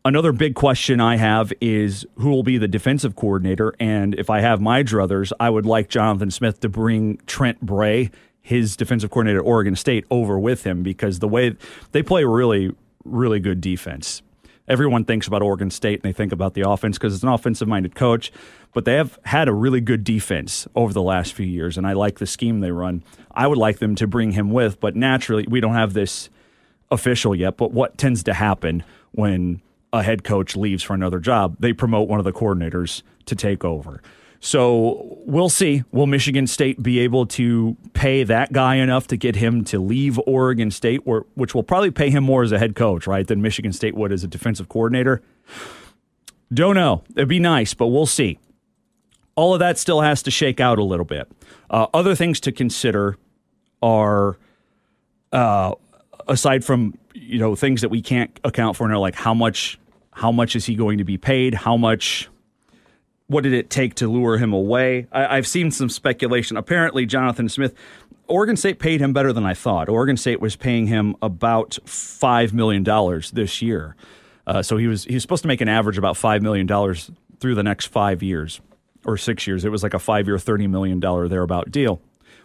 Another 0.06 0.32
big 0.32 0.56
question 0.56 1.02
I 1.02 1.18
have 1.18 1.52
is 1.60 2.06
who 2.16 2.30
will 2.30 2.44
be 2.44 2.58
the 2.58 2.70
defensive 2.70 3.18
coordinator. 3.18 3.76
And 3.82 4.16
if 4.16 4.30
I 4.30 4.40
have 4.40 4.62
my 4.62 4.82
druthers, 4.82 5.34
I 5.42 5.50
would 5.50 5.66
like 5.66 5.90
Jonathan 5.90 6.32
Smith 6.32 6.62
to 6.62 6.70
bring 6.70 7.18
Trent 7.28 7.60
Bray 7.62 8.10
his 8.50 8.76
defensive 8.76 9.12
coordinator 9.12 9.42
at 9.42 9.46
Oregon 9.46 9.76
State 9.76 10.06
over 10.10 10.40
with 10.40 10.64
him 10.64 10.82
because 10.82 11.20
the 11.20 11.28
way 11.28 11.56
they 11.92 12.02
play 12.02 12.24
really, 12.24 12.76
really 13.06 13.40
good 13.40 13.62
defense. 13.62 14.24
Everyone 14.68 15.06
thinks 15.06 15.28
about 15.28 15.44
Oregon 15.44 15.70
State 15.70 16.02
and 16.02 16.10
they 16.10 16.18
think 16.18 16.32
about 16.32 16.56
the 16.56 16.68
offense 16.68 16.98
because 16.98 17.14
it's 17.14 17.22
an 17.22 17.30
offensive 17.30 17.68
minded 17.68 17.94
coach, 17.94 18.32
but 18.74 18.86
they 18.86 18.96
have 18.96 19.20
had 19.24 19.48
a 19.48 19.54
really 19.54 19.82
good 19.82 20.04
defense 20.04 20.68
over 20.74 20.92
the 20.92 21.02
last 21.04 21.34
few 21.34 21.46
years, 21.46 21.78
and 21.78 21.86
I 21.86 21.94
like 21.94 22.18
the 22.18 22.26
scheme 22.26 22.60
they 22.60 22.72
run. 22.72 23.04
I 23.32 23.46
would 23.46 23.60
like 23.60 23.78
them 23.78 23.94
to 23.96 24.08
bring 24.08 24.32
him 24.32 24.50
with, 24.50 24.80
but 24.80 24.96
naturally, 24.96 25.46
we 25.48 25.60
don't 25.60 25.76
have 25.76 25.94
this 25.94 26.32
official 26.90 27.36
yet. 27.36 27.56
But 27.56 27.72
what 27.72 28.00
tends 28.00 28.24
to 28.24 28.34
happen 28.34 28.84
when 29.12 29.62
a 29.94 30.02
head 30.02 30.24
coach 30.24 30.56
leaves 30.56 30.82
for 30.82 30.96
another 30.96 31.20
job? 31.20 31.58
They 31.60 31.72
promote 31.72 32.10
one 32.10 32.18
of 32.18 32.26
the 32.26 32.34
coordinators 32.34 33.04
to 33.26 33.36
take 33.36 33.64
over. 33.64 34.02
So 34.42 35.18
we'll 35.26 35.50
see. 35.50 35.84
Will 35.92 36.08
Michigan 36.08 36.48
State 36.48 36.82
be 36.82 37.00
able 37.00 37.26
to 37.28 37.76
pay 37.94 38.24
that 38.24 38.54
guy 38.54 38.76
enough 38.76 39.08
to 39.08 39.18
get 39.18 39.36
him 39.36 39.64
to 39.66 39.80
leave 39.80 40.20
Oregon 40.26 40.72
State, 40.72 41.02
or, 41.06 41.26
which 41.36 41.54
will 41.54 41.64
probably 41.64 41.92
pay 41.92 42.10
him 42.10 42.24
more 42.24 42.44
as 42.44 42.52
a 42.52 42.60
head 42.60 42.76
coach, 42.76 43.06
right, 43.06 43.28
than 43.28 43.42
Michigan 43.42 43.74
State 43.74 43.96
would 43.96 44.12
as 44.12 44.24
a 44.24 44.28
defensive 44.28 44.70
coordinator? 44.70 45.22
Don't 46.54 46.76
know. 46.76 47.04
It'd 47.16 47.28
be 47.28 47.40
nice, 47.40 47.74
but 47.74 47.88
we'll 47.88 48.06
see. 48.06 48.40
All 49.36 49.54
of 49.54 49.60
that 49.60 49.78
still 49.78 50.02
has 50.02 50.24
to 50.24 50.32
shake 50.32 50.60
out 50.60 50.80
a 50.80 50.84
little 50.84 51.06
bit. 51.06 51.30
Uh, 51.70 51.88
other 51.94 52.16
things 52.16 52.40
to 52.42 52.52
consider 52.52 53.18
are, 53.82 54.38
uh, 55.32 55.76
aside 56.28 56.64
from 56.64 56.98
you 57.14 57.40
know 57.40 57.56
things 57.56 57.82
that 57.82 57.90
we 57.90 58.02
can't 58.02 58.40
account 58.44 58.78
for, 58.78 58.88
now 58.88 59.00
like 59.00 59.16
how 59.16 59.34
much 59.34 59.80
how 60.12 60.32
much 60.32 60.56
is 60.56 60.66
he 60.66 60.76
going 60.76 60.98
to 60.98 61.04
be 61.04 61.18
paid? 61.18 61.54
How 61.54 61.78
much 61.78 62.30
what 63.30 63.44
did 63.44 63.54
it 63.54 63.70
take 63.70 63.94
to 63.96 64.08
lure 64.08 64.38
him 64.38 64.54
away? 64.54 65.08
I, 65.12 65.36
have 65.36 65.48
seen 65.48 65.70
some 65.70 65.88
speculation. 65.88 66.58
Apparently, 66.58 67.06
Jonathan 67.06 67.48
Smith, 67.48 67.76
Oregon 68.28 68.58
State 68.58 68.80
paid 68.80 69.00
him 69.00 69.14
better 69.14 69.32
than 69.32 69.46
I 69.46 69.54
thought. 69.54 69.88
Oregon 69.88 70.18
State 70.18 70.42
was 70.42 70.56
paying 70.56 70.88
him 70.88 71.16
about 71.22 71.78
five 71.86 72.54
million 72.54 72.84
dollars 72.84 73.30
this 73.32 73.62
year, 73.62 73.96
uh, 74.48 74.64
so 74.64 74.78
he 74.78 74.88
was 74.88 75.04
he 75.06 75.14
was 75.14 75.22
supposed 75.22 75.44
to 75.44 75.48
make 75.48 75.62
an 75.62 75.70
average 75.70 75.98
about 75.98 76.18
five 76.18 76.42
million 76.42 76.66
dollars 76.66 77.12
through 77.40 77.54
the 77.54 77.64
next 77.64 77.86
five 77.86 78.24
years 78.24 78.62
or 79.06 79.16
six 79.16 79.46
years. 79.46 79.64
It 79.64 79.70
was 79.70 79.84
like 79.84 79.94
a 79.94 80.00
five 80.00 80.28
year, 80.28 80.40
thirty 80.40 80.66
million 80.66 81.00
dollar 81.00 81.28
thereabout 81.28 81.70
deal. 81.70 82.02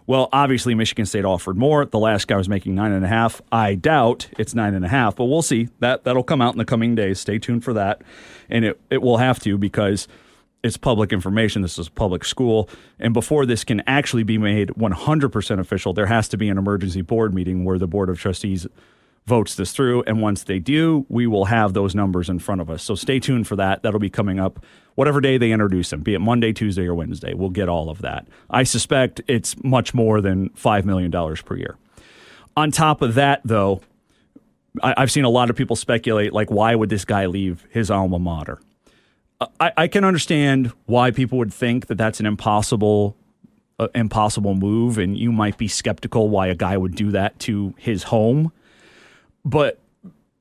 Well, 0.07 0.29
obviously, 0.35 0.75
Michigan 0.75 1.07
State 1.07 1.25
offered 1.25 1.57
more. 1.57 1.87
The 1.87 1.99
last 1.99 2.29
guy 2.29 2.37
was 2.37 2.47
making 2.47 2.75
nine 2.75 2.93
and 2.93 3.07
a 3.07 3.09
half. 3.09 3.41
I 3.51 3.75
doubt 3.75 4.29
it's 4.39 4.55
nine 4.55 4.75
and 4.75 4.85
a 4.85 4.89
half, 4.89 5.17
but 5.17 5.25
we'll 5.25 5.41
see. 5.41 5.71
That 5.81 6.05
that'll 6.05 6.23
come 6.23 6.43
out 6.43 6.53
in 6.53 6.59
the 6.59 6.67
coming 6.67 6.95
days. 6.95 7.21
Stay 7.21 7.39
tuned 7.39 7.65
for 7.65 7.73
that, 7.73 8.03
and 8.51 8.67
it 8.67 8.79
it 8.91 9.01
will 9.01 9.17
have 9.17 9.41
to 9.41 9.57
because 9.57 10.07
it's 10.65 10.79
public 10.79 11.13
information. 11.13 11.63
This 11.63 11.79
is 11.79 11.89
a 11.89 11.91
public 11.91 12.25
school. 12.25 12.71
And 12.99 13.13
before 13.13 13.45
this 13.45 13.63
can 13.65 13.83
actually 13.87 14.23
be 14.23 14.39
made 14.39 14.71
100% 14.71 15.61
official, 15.61 15.93
there 15.93 16.07
has 16.07 16.27
to 16.29 16.39
be 16.39 16.49
an 16.49 16.57
emergency 16.57 17.03
board 17.03 17.35
meeting 17.35 17.65
where 17.65 17.79
the 17.79 17.87
Board 17.87 18.09
of 18.09 18.19
Trustees 18.19 18.67
votes 19.27 19.55
this 19.55 19.73
through. 19.73 20.03
And 20.05 20.23
once 20.23 20.45
they 20.45 20.59
do, 20.59 21.05
we 21.11 21.27
will 21.27 21.45
have 21.45 21.75
those 21.75 21.95
numbers 21.95 22.31
in 22.31 22.39
front 22.39 22.63
of 22.63 22.71
us. 22.71 22.83
So 22.83 22.95
stay 22.95 23.21
tuned 23.21 23.47
for 23.47 23.57
that. 23.57 23.83
That'll 23.83 24.01
be 24.01 24.11
coming 24.11 24.41
up 24.41 24.65
whatever 24.95 25.21
day 25.21 25.37
they 25.37 25.53
introduce 25.53 25.91
them, 25.91 26.01
be 26.01 26.15
it 26.15 26.21
Monday, 26.21 26.53
Tuesday, 26.53 26.87
or 26.87 26.95
Wednesday. 26.95 27.35
We'll 27.35 27.51
get 27.51 27.69
all 27.69 27.91
of 27.91 28.01
that. 28.01 28.27
I 28.49 28.63
suspect 28.63 29.21
it's 29.29 29.63
much 29.63 29.93
more 29.93 30.23
than 30.23 30.49
$5 30.51 30.85
million 30.87 31.11
per 31.11 31.57
year. 31.57 31.77
On 32.57 32.71
top 32.71 33.03
of 33.03 33.15
that, 33.15 33.43
though, 33.45 33.83
I've 34.83 35.11
seen 35.11 35.25
a 35.25 35.31
lot 35.31 35.51
of 35.51 35.57
people 35.57 35.77
speculate 35.77 36.33
like, 36.33 36.51
why 36.51 36.75
would 36.75 36.89
this 36.89 37.05
guy 37.05 37.27
leave 37.27 37.67
his 37.71 37.91
alma 37.91 38.19
mater? 38.19 38.61
I, 39.61 39.73
I 39.77 39.89
can 39.89 40.05
understand 40.05 40.73
why 40.87 41.11
people 41.11 41.39
would 41.39 41.53
think 41.53 41.87
that 41.87 41.97
that's 41.97 42.21
an 42.21 42.27
impossible 42.27 43.17
uh, 43.79 43.89
impossible 43.95 44.55
move 44.55 44.99
and 44.99 45.19
you 45.19 45.33
might 45.33 45.59
be 45.59 45.67
skeptical 45.67 46.29
why 46.29 46.47
a 46.47 46.55
guy 46.55 46.77
would 46.77 46.95
do 46.95 47.11
that 47.11 47.39
to 47.41 47.75
his 47.77 48.05
home. 48.05 48.53
But 49.45 49.81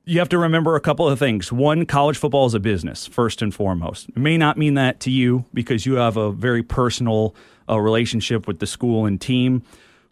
you 0.04 0.20
have 0.20 0.28
to 0.28 0.38
remember 0.38 0.76
a 0.76 0.80
couple 0.80 1.08
of 1.08 1.18
things. 1.18 1.50
One 1.50 1.84
college 1.86 2.16
football 2.16 2.46
is 2.46 2.54
a 2.54 2.60
business 2.60 3.06
first 3.06 3.42
and 3.42 3.52
foremost. 3.52 4.08
It 4.10 4.18
may 4.18 4.38
not 4.38 4.56
mean 4.56 4.74
that 4.74 5.00
to 5.00 5.10
you 5.10 5.44
because 5.52 5.84
you 5.84 5.94
have 5.94 6.16
a 6.16 6.30
very 6.30 6.62
personal 6.62 7.34
uh, 7.68 7.80
relationship 7.80 8.46
with 8.46 8.60
the 8.60 8.66
school 8.66 9.06
and 9.06 9.20
team 9.20 9.62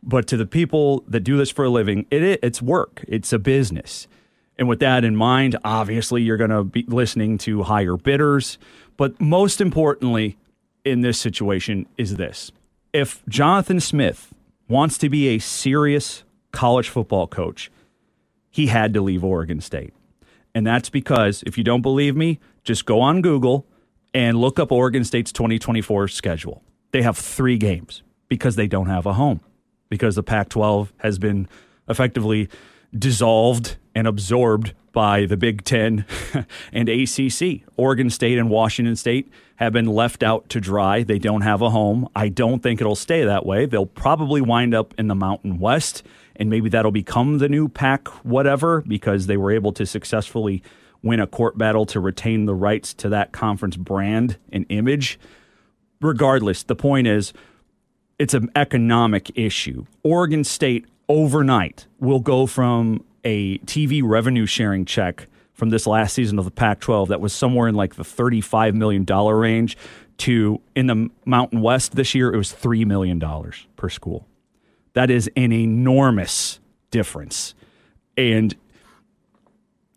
but 0.03 0.27
to 0.27 0.37
the 0.37 0.47
people 0.47 1.05
that 1.07 1.21
do 1.21 1.37
this 1.37 1.51
for 1.51 1.65
a 1.65 1.69
living 1.69 2.07
it, 2.11 2.41
it's 2.43 2.61
work. 2.61 3.05
It's 3.07 3.33
a 3.33 3.39
business 3.39 4.09
and 4.59 4.69
with 4.69 4.81
that 4.81 5.05
in 5.05 5.17
mind 5.17 5.57
obviously 5.65 6.23
you're 6.23 6.37
going 6.37 6.51
to 6.51 6.65
be 6.65 6.85
listening 6.89 7.39
to 7.39 7.63
higher 7.63 7.97
bidders 7.97 8.59
but 8.97 9.21
most 9.21 9.61
importantly 9.61 10.37
in 10.85 11.01
this 11.01 11.19
situation 11.19 11.87
is 11.97 12.17
this 12.17 12.53
if 12.93 13.25
Jonathan 13.27 13.81
Smith 13.81 14.35
wants 14.69 14.99
to 14.99 15.09
be 15.09 15.29
a 15.29 15.39
serious 15.39 16.25
college 16.53 16.89
football 16.89 17.27
coach, 17.27 17.71
he 18.51 18.67
had 18.67 18.93
to 18.95 19.01
leave 19.01 19.25
Oregon 19.25 19.61
State. 19.61 19.95
And 20.55 20.67
that's 20.67 20.91
because, 20.91 21.43
if 21.47 21.57
you 21.57 21.65
don't 21.65 21.81
believe 21.81 22.15
me, 22.15 22.39
just 22.65 22.85
go 22.85 23.01
on 23.01 23.23
Google 23.23 23.67
and 24.13 24.39
look 24.39 24.59
up 24.59 24.71
Oregon 24.71 25.05
State's 25.05 25.33
2024 25.33 26.09
schedule. 26.09 26.63
They 26.91 27.01
have 27.01 27.17
three 27.17 27.57
games 27.57 28.03
because 28.29 28.57
they 28.57 28.67
don't 28.67 28.89
have 28.89 29.07
a 29.07 29.15
home, 29.15 29.41
because 29.89 30.15
the 30.17 30.23
Pac 30.23 30.51
12 30.51 30.93
has 30.99 31.19
been 31.19 31.49
effectively 31.89 32.51
dissolved 32.97 33.77
and 33.95 34.07
absorbed 34.07 34.73
by 34.93 35.27
the 35.27 35.37
Big 35.37 35.65
Ten 35.65 36.05
and 36.73 36.89
ACC. 36.89 37.63
Oregon 37.77 38.11
State 38.11 38.39
and 38.39 38.51
Washington 38.51 38.97
State 38.97 39.31
have 39.57 39.73
been 39.73 39.87
left 39.87 40.23
out 40.23 40.49
to 40.51 40.61
dry. 40.61 41.03
They 41.03 41.19
don't 41.19 41.43
have 41.43 41.63
a 41.63 41.71
home. 41.71 42.09
I 42.15 42.29
don't 42.29 42.63
think 42.63 42.81
it'll 42.81 42.97
stay 42.97 43.25
that 43.25 43.47
way. 43.47 43.67
They'll 43.67 43.87
probably 43.87 44.41
wind 44.41 44.75
up 44.75 44.95
in 44.99 45.09
the 45.09 45.15
Mountain 45.15 45.59
West, 45.59 46.03
and 46.37 46.51
maybe 46.51 46.69
that'll 46.69 46.91
become 46.91 47.39
the 47.39 47.49
new 47.49 47.69
Pac 47.69 48.09
whatever 48.25 48.83
because 48.83 49.27
they 49.27 49.37
were 49.37 49.53
able 49.53 49.73
to 49.73 49.87
successfully 49.87 50.63
win 51.03 51.21
a 51.21 51.27
court 51.27 51.59
battle 51.59 51.87
to 51.87 52.01
retain 52.01 52.47
the 52.47 52.55
rights 52.55 52.95
to 52.95 53.09
that 53.09 53.33
conference 53.33 53.77
brand 53.77 54.37
and 54.53 54.67
image. 54.69 55.19
Regardless, 56.01 56.63
the 56.63 56.77
point 56.77 57.07
is 57.07 57.33
it's 58.19 58.35
an 58.35 58.51
economic 58.55 59.31
issue. 59.37 59.85
Oregon 60.03 60.45
State 60.45 60.87
overnight 61.09 61.87
will 61.99 62.21
go 62.21 62.47
from 62.47 63.05
a 63.25 63.59
TV 63.59 64.03
revenue 64.05 64.47
sharing 64.47 64.85
check 64.85 65.27
from 65.53 65.71
this 65.71 65.87
last 65.87 66.15
season 66.15 66.39
of 66.39 66.45
the 66.45 66.51
Pac 66.51 66.81
12 66.81 67.09
that 67.09 67.21
was 67.21 67.33
somewhere 67.33 67.69
in 67.69 67.75
like 67.75 67.95
the 67.95 68.03
$35 68.03 68.75
million 68.75 69.05
range 69.05 69.77
to 70.19 70.61
in 70.75 70.87
the 70.87 71.11
Mountain 71.25 71.61
West 71.61 71.95
this 71.95 72.15
year, 72.15 72.33
it 72.33 72.37
was 72.37 72.53
$3 72.53 72.87
million 72.87 73.21
per 73.77 73.89
school. 73.89 74.27
That 74.95 75.11
is 75.11 75.31
an 75.37 75.53
enormous 75.53 76.61
difference. 76.91 77.55
And 78.17 78.55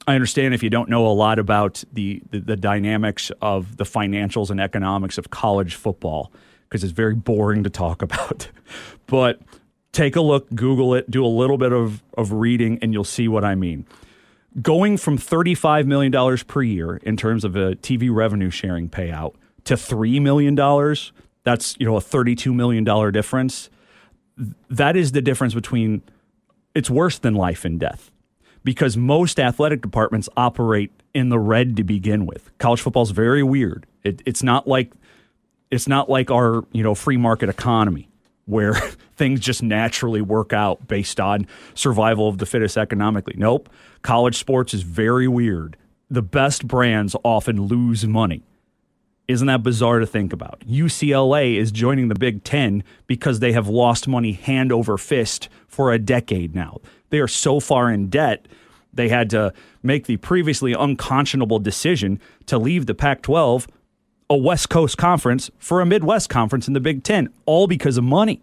I 0.08 0.16
understand 0.16 0.54
if 0.54 0.64
you 0.64 0.70
don't 0.70 0.90
know 0.90 1.08
a 1.08 1.10
lot 1.10 1.40
about 1.40 1.84
the, 1.92 2.22
the, 2.30 2.40
the 2.40 2.56
dynamics 2.56 3.32
of 3.42 3.78
the 3.78 3.84
financials 3.84 4.50
and 4.50 4.62
economics 4.62 5.18
of 5.18 5.30
college 5.30 5.76
football, 5.76 6.32
because 6.70 6.84
it's 6.84 6.94
very 6.94 7.16
boring 7.16 7.64
to 7.64 7.70
talk 7.70 8.02
about. 8.04 8.50
but 9.08 9.42
take 9.96 10.16
a 10.16 10.22
look, 10.22 10.50
Google 10.54 10.94
it, 10.94 11.10
do 11.10 11.26
a 11.26 11.28
little 11.28 11.58
bit 11.58 11.72
of, 11.72 12.04
of 12.18 12.34
reading, 12.34 12.78
and 12.82 12.94
you'll 12.94 13.04
see 13.04 13.28
what 13.28 13.44
I 13.44 13.56
mean. 13.56 13.86
Going 14.62 14.98
from 14.98 15.18
$35 15.18 15.86
million 15.86 16.38
per 16.48 16.62
year 16.62 16.98
in 16.98 17.18
terms 17.18 17.44
of 17.44 17.56
a 17.56 17.76
TV 17.76 18.14
revenue 18.14 18.50
sharing 18.50 18.90
payout 18.90 19.36
to 19.64 19.76
$3 19.76 20.22
million, 20.22 20.56
that's 21.44 21.76
you 21.80 21.86
know 21.86 21.98
a 21.98 22.02
$32 22.02 22.54
million 22.54 22.84
difference. 23.12 23.70
That 24.70 24.96
is 24.96 25.14
the 25.14 25.22
difference 25.22 25.54
between 25.54 26.02
it's 26.74 26.90
worse 26.90 27.18
than 27.18 27.36
life 27.36 27.64
and 27.66 27.80
death 27.80 28.12
because 28.64 28.98
most 28.98 29.40
athletic 29.40 29.82
departments 29.82 30.28
operate 30.36 30.92
in 31.14 31.30
the 31.30 31.40
red 31.40 31.78
to 31.78 31.84
begin 31.84 32.26
with. 32.26 32.50
College 32.58 32.82
football 32.82 33.04
is 33.04 33.12
very 33.12 33.44
weird. 33.44 33.86
It, 34.04 34.22
it's 34.26 34.44
not 34.44 34.68
like 34.68 34.92
it's 35.72 35.88
not 35.88 36.10
like 36.10 36.32
our 36.32 36.66
you 36.72 36.84
know 36.84 36.96
free 36.96 37.18
market 37.18 37.50
economy 37.50 38.10
where 38.46 38.74
things 39.16 39.40
just 39.40 39.64
naturally 39.64 40.22
work 40.22 40.54
out 40.54 40.88
based 40.88 41.20
on 41.20 41.48
survival 41.74 42.28
of 42.28 42.38
the 42.38 42.46
fittest 42.46 42.78
economically. 42.78 43.36
Nope. 43.38 43.70
College 44.02 44.38
sports 44.38 44.74
is 44.74 44.84
very 44.84 45.28
weird. 45.28 45.78
The 46.10 46.22
best 46.22 46.68
brands 46.68 47.16
often 47.24 47.64
lose 47.64 48.06
money. 48.06 48.44
Isn't 49.28 49.48
that 49.48 49.64
bizarre 49.64 50.00
to 50.00 50.06
think 50.06 50.34
about? 50.34 50.60
UCLA 50.68 51.56
is 51.56 51.72
joining 51.72 52.10
the 52.10 52.16
Big 52.16 52.44
Ten 52.44 52.84
because 53.08 53.40
they 53.40 53.54
have 53.54 53.68
lost 53.68 54.08
money 54.08 54.34
hand 54.34 54.72
over 54.72 55.00
fist 55.00 55.50
for 55.68 55.92
a 55.92 55.98
decade 55.98 56.54
now. 56.54 56.80
They 57.10 57.20
are 57.20 57.28
so 57.28 57.60
far 57.60 57.92
in 57.92 58.10
debt, 58.10 58.48
they 58.94 59.10
had 59.10 59.30
to 59.32 59.54
make 59.84 60.06
the 60.06 60.18
previously 60.18 60.74
unconscionable 60.74 61.60
decision 61.60 62.20
to 62.46 62.58
leave 62.58 62.86
the 62.86 62.96
Pac 62.96 63.22
12, 63.22 63.68
a 64.30 64.38
West 64.38 64.70
Coast 64.70 64.98
conference, 64.98 65.52
for 65.60 65.82
a 65.82 65.86
Midwest 65.86 66.30
conference 66.30 66.68
in 66.68 66.74
the 66.74 66.80
Big 66.80 67.04
Ten, 67.04 67.30
all 67.46 67.68
because 67.68 67.98
of 67.98 68.04
money. 68.04 68.42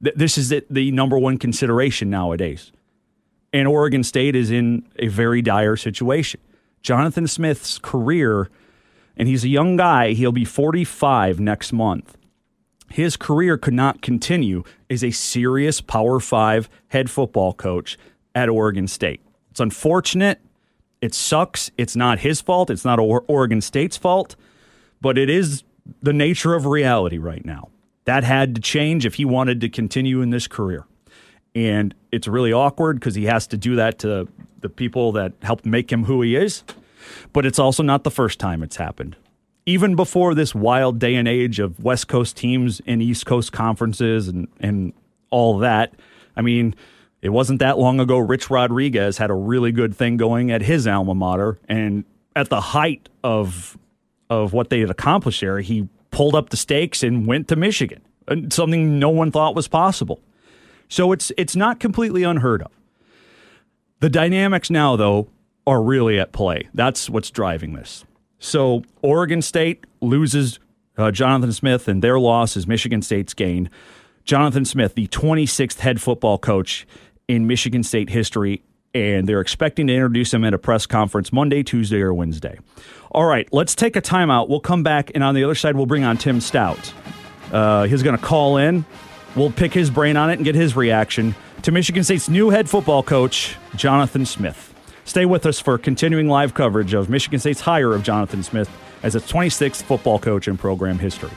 This 0.00 0.36
is 0.36 0.52
the 0.68 0.90
number 0.90 1.18
one 1.18 1.38
consideration 1.38 2.10
nowadays. 2.10 2.72
And 3.52 3.68
Oregon 3.68 4.02
State 4.02 4.34
is 4.34 4.50
in 4.50 4.86
a 4.98 5.08
very 5.08 5.42
dire 5.42 5.76
situation. 5.76 6.40
Jonathan 6.82 7.28
Smith's 7.28 7.78
career 7.78 8.50
and 9.16 9.28
he's 9.28 9.44
a 9.44 9.48
young 9.48 9.76
guy. 9.76 10.12
He'll 10.12 10.32
be 10.32 10.44
45 10.44 11.40
next 11.40 11.72
month. 11.72 12.16
His 12.90 13.16
career 13.16 13.56
could 13.56 13.74
not 13.74 14.02
continue 14.02 14.64
as 14.90 15.02
a 15.02 15.10
serious 15.10 15.80
Power 15.80 16.20
Five 16.20 16.68
head 16.88 17.10
football 17.10 17.52
coach 17.54 17.98
at 18.34 18.48
Oregon 18.48 18.86
State. 18.86 19.20
It's 19.50 19.60
unfortunate. 19.60 20.40
It 21.00 21.14
sucks. 21.14 21.70
It's 21.78 21.96
not 21.96 22.20
his 22.20 22.40
fault. 22.40 22.70
It's 22.70 22.84
not 22.84 22.98
Oregon 22.98 23.60
State's 23.60 23.96
fault, 23.96 24.36
but 25.02 25.18
it 25.18 25.28
is 25.28 25.64
the 26.00 26.14
nature 26.14 26.54
of 26.54 26.64
reality 26.64 27.18
right 27.18 27.44
now. 27.44 27.68
That 28.06 28.24
had 28.24 28.54
to 28.54 28.60
change 28.60 29.04
if 29.04 29.14
he 29.14 29.26
wanted 29.26 29.60
to 29.60 29.68
continue 29.68 30.22
in 30.22 30.30
this 30.30 30.48
career. 30.48 30.86
And 31.54 31.94
it's 32.10 32.26
really 32.26 32.52
awkward 32.52 32.98
because 32.98 33.14
he 33.14 33.26
has 33.26 33.46
to 33.48 33.58
do 33.58 33.76
that 33.76 33.98
to 34.00 34.26
the 34.60 34.70
people 34.70 35.12
that 35.12 35.34
helped 35.42 35.66
make 35.66 35.92
him 35.92 36.04
who 36.04 36.22
he 36.22 36.34
is 36.36 36.64
but 37.32 37.46
it's 37.46 37.58
also 37.58 37.82
not 37.82 38.04
the 38.04 38.10
first 38.10 38.38
time 38.38 38.62
it's 38.62 38.76
happened. 38.76 39.16
Even 39.64 39.94
before 39.94 40.34
this 40.34 40.54
wild 40.54 40.98
day 40.98 41.14
and 41.14 41.28
age 41.28 41.60
of 41.60 41.82
West 41.82 42.08
Coast 42.08 42.36
teams 42.36 42.80
and 42.86 43.00
East 43.00 43.26
Coast 43.26 43.52
conferences 43.52 44.28
and, 44.28 44.48
and 44.60 44.92
all 45.30 45.58
that, 45.58 45.94
I 46.36 46.42
mean, 46.42 46.74
it 47.20 47.28
wasn't 47.28 47.60
that 47.60 47.78
long 47.78 48.00
ago 48.00 48.18
Rich 48.18 48.50
Rodriguez 48.50 49.18
had 49.18 49.30
a 49.30 49.34
really 49.34 49.70
good 49.70 49.94
thing 49.94 50.16
going 50.16 50.50
at 50.50 50.62
his 50.62 50.86
alma 50.86 51.14
mater. 51.14 51.58
And 51.68 52.04
at 52.34 52.48
the 52.48 52.60
height 52.60 53.08
of, 53.22 53.78
of 54.32 54.52
what 54.52 54.70
they 54.70 54.80
had 54.80 54.90
accomplished 54.90 55.40
there, 55.40 55.60
he 55.60 55.88
pulled 56.10 56.34
up 56.34 56.50
the 56.50 56.56
stakes 56.56 57.02
and 57.02 57.26
went 57.26 57.48
to 57.48 57.56
Michigan, 57.56 58.02
something 58.50 58.98
no 58.98 59.10
one 59.10 59.30
thought 59.30 59.54
was 59.54 59.68
possible. 59.68 60.20
So 60.88 61.12
it's, 61.12 61.32
it's 61.36 61.56
not 61.56 61.80
completely 61.80 62.22
unheard 62.22 62.62
of. 62.62 62.70
The 64.00 64.10
dynamics 64.10 64.68
now, 64.70 64.96
though, 64.96 65.28
are 65.66 65.82
really 65.82 66.18
at 66.18 66.32
play. 66.32 66.68
That's 66.74 67.08
what's 67.08 67.30
driving 67.30 67.74
this. 67.74 68.04
So 68.38 68.82
Oregon 69.00 69.42
State 69.42 69.84
loses 70.00 70.58
uh, 70.98 71.10
Jonathan 71.10 71.52
Smith, 71.52 71.88
and 71.88 72.02
their 72.02 72.18
loss 72.18 72.56
is 72.56 72.66
Michigan 72.66 73.00
State's 73.00 73.32
gain. 73.32 73.70
Jonathan 74.24 74.64
Smith, 74.64 74.94
the 74.94 75.06
26th 75.08 75.78
head 75.78 76.00
football 76.00 76.38
coach 76.38 76.86
in 77.28 77.46
Michigan 77.46 77.82
State 77.82 78.10
history, 78.10 78.62
and 78.94 79.28
they're 79.28 79.40
expecting 79.40 79.86
to 79.86 79.94
introduce 79.94 80.32
him 80.32 80.44
at 80.44 80.54
a 80.54 80.58
press 80.58 80.86
conference 80.86 81.32
Monday, 81.32 81.62
Tuesday, 81.62 82.00
or 82.00 82.12
Wednesday. 82.12 82.58
All 83.10 83.24
right, 83.24 83.48
let's 83.52 83.74
take 83.74 83.96
a 83.96 84.02
timeout. 84.02 84.48
We'll 84.48 84.60
come 84.60 84.82
back, 84.82 85.10
and 85.14 85.22
on 85.22 85.34
the 85.34 85.44
other 85.44 85.54
side, 85.54 85.76
we'll 85.76 85.86
bring 85.86 86.04
on 86.04 86.16
Tim 86.16 86.40
Stout. 86.40 86.92
Uh, 87.52 87.84
he's 87.84 88.02
going 88.02 88.16
to 88.16 88.22
call 88.22 88.56
in. 88.56 88.84
We'll 89.36 89.50
pick 89.50 89.72
his 89.72 89.90
brain 89.90 90.16
on 90.16 90.30
it 90.30 90.34
and 90.34 90.44
get 90.44 90.54
his 90.54 90.76
reaction 90.76 91.34
to 91.62 91.72
Michigan 91.72 92.04
State's 92.04 92.28
new 92.28 92.50
head 92.50 92.68
football 92.68 93.02
coach, 93.02 93.56
Jonathan 93.76 94.26
Smith. 94.26 94.74
Stay 95.04 95.26
with 95.26 95.46
us 95.46 95.58
for 95.58 95.78
continuing 95.78 96.28
live 96.28 96.54
coverage 96.54 96.94
of 96.94 97.08
Michigan 97.10 97.40
State's 97.40 97.60
hire 97.60 97.92
of 97.92 98.02
Jonathan 98.02 98.42
Smith 98.42 98.70
as 99.02 99.16
its 99.16 99.30
26th 99.30 99.82
football 99.82 100.18
coach 100.18 100.48
in 100.48 100.56
program 100.56 100.98
history. 100.98 101.30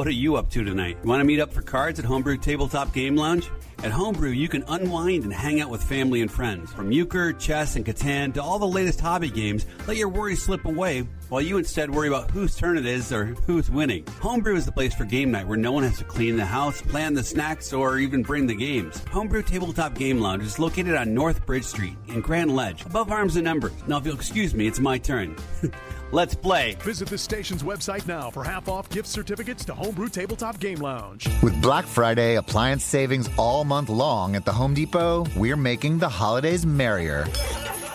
What 0.00 0.06
are 0.06 0.12
you 0.12 0.36
up 0.36 0.48
to 0.52 0.64
tonight? 0.64 0.96
You 1.02 1.10
Want 1.10 1.20
to 1.20 1.26
meet 1.26 1.40
up 1.40 1.52
for 1.52 1.60
cards 1.60 1.98
at 1.98 2.06
Homebrew 2.06 2.38
Tabletop 2.38 2.94
Game 2.94 3.16
Lounge? 3.16 3.50
At 3.82 3.90
Homebrew, 3.90 4.30
you 4.30 4.48
can 4.48 4.64
unwind 4.66 5.24
and 5.24 5.32
hang 5.32 5.60
out 5.60 5.68
with 5.68 5.82
family 5.82 6.22
and 6.22 6.32
friends. 6.32 6.72
From 6.72 6.90
euchre, 6.90 7.34
chess, 7.34 7.76
and 7.76 7.84
Catan 7.84 8.32
to 8.32 8.42
all 8.42 8.58
the 8.58 8.66
latest 8.66 8.98
hobby 8.98 9.28
games, 9.28 9.66
let 9.86 9.98
your 9.98 10.08
worries 10.08 10.42
slip 10.42 10.64
away 10.64 11.06
while 11.28 11.42
you 11.42 11.58
instead 11.58 11.90
worry 11.90 12.08
about 12.08 12.30
whose 12.30 12.56
turn 12.56 12.78
it 12.78 12.86
is 12.86 13.12
or 13.12 13.26
who's 13.46 13.70
winning. 13.70 14.06
Homebrew 14.22 14.56
is 14.56 14.64
the 14.64 14.72
place 14.72 14.94
for 14.94 15.04
game 15.04 15.30
night 15.30 15.46
where 15.46 15.58
no 15.58 15.70
one 15.70 15.82
has 15.82 15.98
to 15.98 16.04
clean 16.04 16.38
the 16.38 16.46
house, 16.46 16.80
plan 16.80 17.12
the 17.12 17.22
snacks, 17.22 17.70
or 17.74 17.98
even 17.98 18.22
bring 18.22 18.46
the 18.46 18.54
games. 18.54 19.04
Homebrew 19.10 19.42
Tabletop 19.42 19.94
Game 19.94 20.18
Lounge 20.18 20.44
is 20.44 20.58
located 20.58 20.94
on 20.94 21.12
North 21.12 21.44
Bridge 21.44 21.64
Street 21.64 21.98
in 22.08 22.22
Grand 22.22 22.56
Ledge, 22.56 22.86
above 22.86 23.10
Arms 23.10 23.36
and 23.36 23.46
Embers. 23.46 23.74
Now, 23.86 23.98
if 23.98 24.06
you'll 24.06 24.14
excuse 24.14 24.54
me, 24.54 24.66
it's 24.66 24.80
my 24.80 24.96
turn. 24.96 25.36
Let's 26.12 26.34
play. 26.34 26.74
Visit 26.80 27.08
the 27.08 27.16
station's 27.16 27.62
website 27.62 28.04
now 28.08 28.30
for 28.30 28.42
half 28.42 28.68
off 28.68 28.90
gift 28.90 29.06
certificates 29.06 29.64
to 29.66 29.74
Homebrew 29.74 30.08
Tabletop 30.08 30.58
Game 30.58 30.80
Lounge. 30.80 31.28
With 31.40 31.62
Black 31.62 31.86
Friday 31.86 32.34
appliance 32.34 32.84
savings 32.84 33.30
all 33.38 33.62
month 33.62 33.88
long 33.88 34.34
at 34.34 34.44
the 34.44 34.50
Home 34.50 34.74
Depot, 34.74 35.24
we're 35.36 35.56
making 35.56 35.98
the 35.98 36.08
holidays 36.08 36.66
merrier 36.66 37.28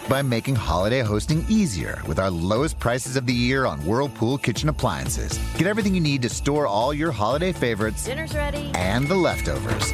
by 0.08 0.22
making 0.22 0.56
holiday 0.56 1.02
hosting 1.02 1.46
easier 1.50 2.02
with 2.08 2.18
our 2.18 2.30
lowest 2.32 2.80
prices 2.80 3.18
of 3.18 3.26
the 3.26 3.34
year 3.34 3.66
on 3.66 3.86
Whirlpool 3.86 4.38
kitchen 4.38 4.70
appliances. 4.70 5.38
Get 5.58 5.68
everything 5.68 5.94
you 5.94 6.00
need 6.00 6.22
to 6.22 6.30
store 6.30 6.68
all 6.68 6.94
your 6.94 7.12
holiday 7.12 7.52
favorites. 7.52 8.06
Dinner's 8.06 8.34
ready. 8.34 8.72
And 8.76 9.10
the 9.10 9.16
leftovers. 9.16 9.92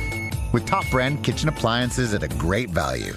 With 0.54 0.68
top 0.68 0.88
brand 0.92 1.24
kitchen 1.24 1.50
appliances 1.50 2.14
at 2.14 2.22
a 2.22 2.28
great 2.28 2.70
value. 2.70 3.14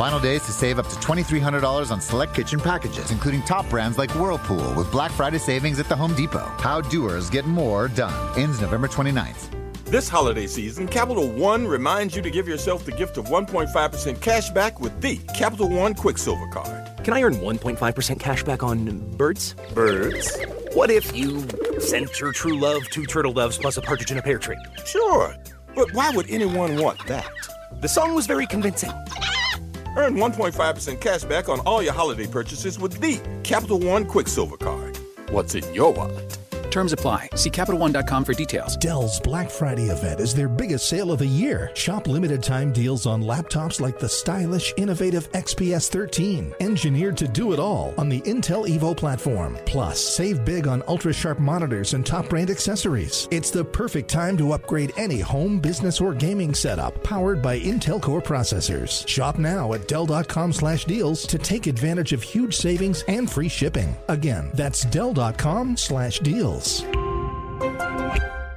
Final 0.00 0.18
days 0.18 0.42
to 0.44 0.52
save 0.52 0.78
up 0.78 0.86
to 0.86 0.96
$2,300 0.96 1.90
on 1.90 2.00
select 2.00 2.34
kitchen 2.34 2.58
packages, 2.58 3.10
including 3.10 3.42
top 3.42 3.68
brands 3.68 3.98
like 3.98 4.10
Whirlpool 4.14 4.72
with 4.72 4.90
Black 4.90 5.10
Friday 5.10 5.36
savings 5.36 5.78
at 5.78 5.90
the 5.90 5.94
Home 5.94 6.14
Depot. 6.14 6.50
How 6.56 6.80
doers 6.80 7.28
get 7.28 7.44
more 7.44 7.86
done. 7.88 8.38
Ends 8.40 8.62
November 8.62 8.88
29th. 8.88 9.50
This 9.84 10.08
holiday 10.08 10.46
season, 10.46 10.88
Capital 10.88 11.28
One 11.28 11.66
reminds 11.66 12.16
you 12.16 12.22
to 12.22 12.30
give 12.30 12.48
yourself 12.48 12.86
the 12.86 12.92
gift 12.92 13.18
of 13.18 13.26
1.5% 13.26 14.22
cash 14.22 14.48
back 14.48 14.80
with 14.80 14.98
the 15.02 15.18
Capital 15.36 15.68
One 15.68 15.92
Quicksilver 15.92 16.48
Card. 16.48 17.04
Can 17.04 17.12
I 17.12 17.22
earn 17.22 17.34
1.5% 17.34 18.18
cash 18.18 18.42
back 18.42 18.62
on 18.62 19.00
birds? 19.18 19.54
Birds? 19.74 20.34
What 20.72 20.90
if 20.90 21.14
you 21.14 21.46
sent 21.78 22.18
your 22.18 22.32
true 22.32 22.58
love 22.58 22.88
two 22.88 23.04
turtle 23.04 23.34
doves 23.34 23.58
plus 23.58 23.76
a 23.76 23.82
partridge 23.82 24.10
in 24.10 24.16
a 24.16 24.22
pear 24.22 24.38
tree? 24.38 24.64
Sure, 24.86 25.36
but 25.74 25.92
why 25.92 26.08
would 26.08 26.30
anyone 26.30 26.78
want 26.78 27.06
that? 27.06 27.30
The 27.82 27.88
song 27.88 28.14
was 28.14 28.26
very 28.26 28.46
convincing. 28.46 28.92
Earn 29.96 30.14
1.5% 30.14 31.00
cash 31.00 31.24
back 31.24 31.48
on 31.48 31.60
all 31.60 31.82
your 31.82 31.92
holiday 31.92 32.26
purchases 32.26 32.78
with 32.78 33.00
the 33.00 33.20
Capital 33.42 33.78
One 33.78 34.04
Quicksilver 34.06 34.56
Card. 34.56 34.98
What's 35.30 35.54
in 35.54 35.74
your 35.74 35.92
wallet? 35.92 36.39
Terms 36.70 36.92
apply. 36.92 37.28
See 37.34 37.50
CapitalOne.com 37.50 38.24
for 38.24 38.32
details. 38.34 38.76
Dell's 38.76 39.20
Black 39.20 39.50
Friday 39.50 39.90
event 39.90 40.20
is 40.20 40.34
their 40.34 40.48
biggest 40.48 40.88
sale 40.88 41.12
of 41.12 41.18
the 41.18 41.26
year. 41.26 41.70
Shop 41.74 42.06
limited 42.06 42.42
time 42.42 42.72
deals 42.72 43.06
on 43.06 43.22
laptops 43.22 43.80
like 43.80 43.98
the 43.98 44.08
stylish, 44.08 44.72
innovative 44.76 45.30
XPS 45.32 45.88
13, 45.88 46.54
engineered 46.60 47.16
to 47.16 47.28
do 47.28 47.52
it 47.52 47.58
all 47.58 47.94
on 47.98 48.08
the 48.08 48.20
Intel 48.22 48.66
Evo 48.68 48.96
platform. 48.96 49.58
Plus, 49.66 50.00
save 50.00 50.44
big 50.44 50.68
on 50.68 50.82
ultra 50.88 51.12
sharp 51.12 51.38
monitors 51.38 51.94
and 51.94 52.06
top 52.06 52.28
brand 52.28 52.50
accessories. 52.50 53.26
It's 53.30 53.50
the 53.50 53.64
perfect 53.64 54.08
time 54.08 54.36
to 54.38 54.52
upgrade 54.52 54.92
any 54.96 55.20
home, 55.20 55.58
business, 55.58 56.00
or 56.00 56.14
gaming 56.14 56.54
setup 56.54 57.02
powered 57.02 57.42
by 57.42 57.58
Intel 57.58 58.00
Core 58.00 58.22
processors. 58.22 59.06
Shop 59.08 59.38
now 59.38 59.72
at 59.72 59.88
Dell.com 59.88 60.52
slash 60.52 60.84
deals 60.84 61.26
to 61.26 61.38
take 61.38 61.66
advantage 61.66 62.12
of 62.12 62.22
huge 62.22 62.54
savings 62.56 63.02
and 63.08 63.30
free 63.30 63.48
shipping. 63.48 63.96
Again, 64.08 64.50
that's 64.54 64.84
Dell.com 64.84 65.76
slash 65.76 66.20
deals. 66.20 66.59
Hills. 66.60 66.99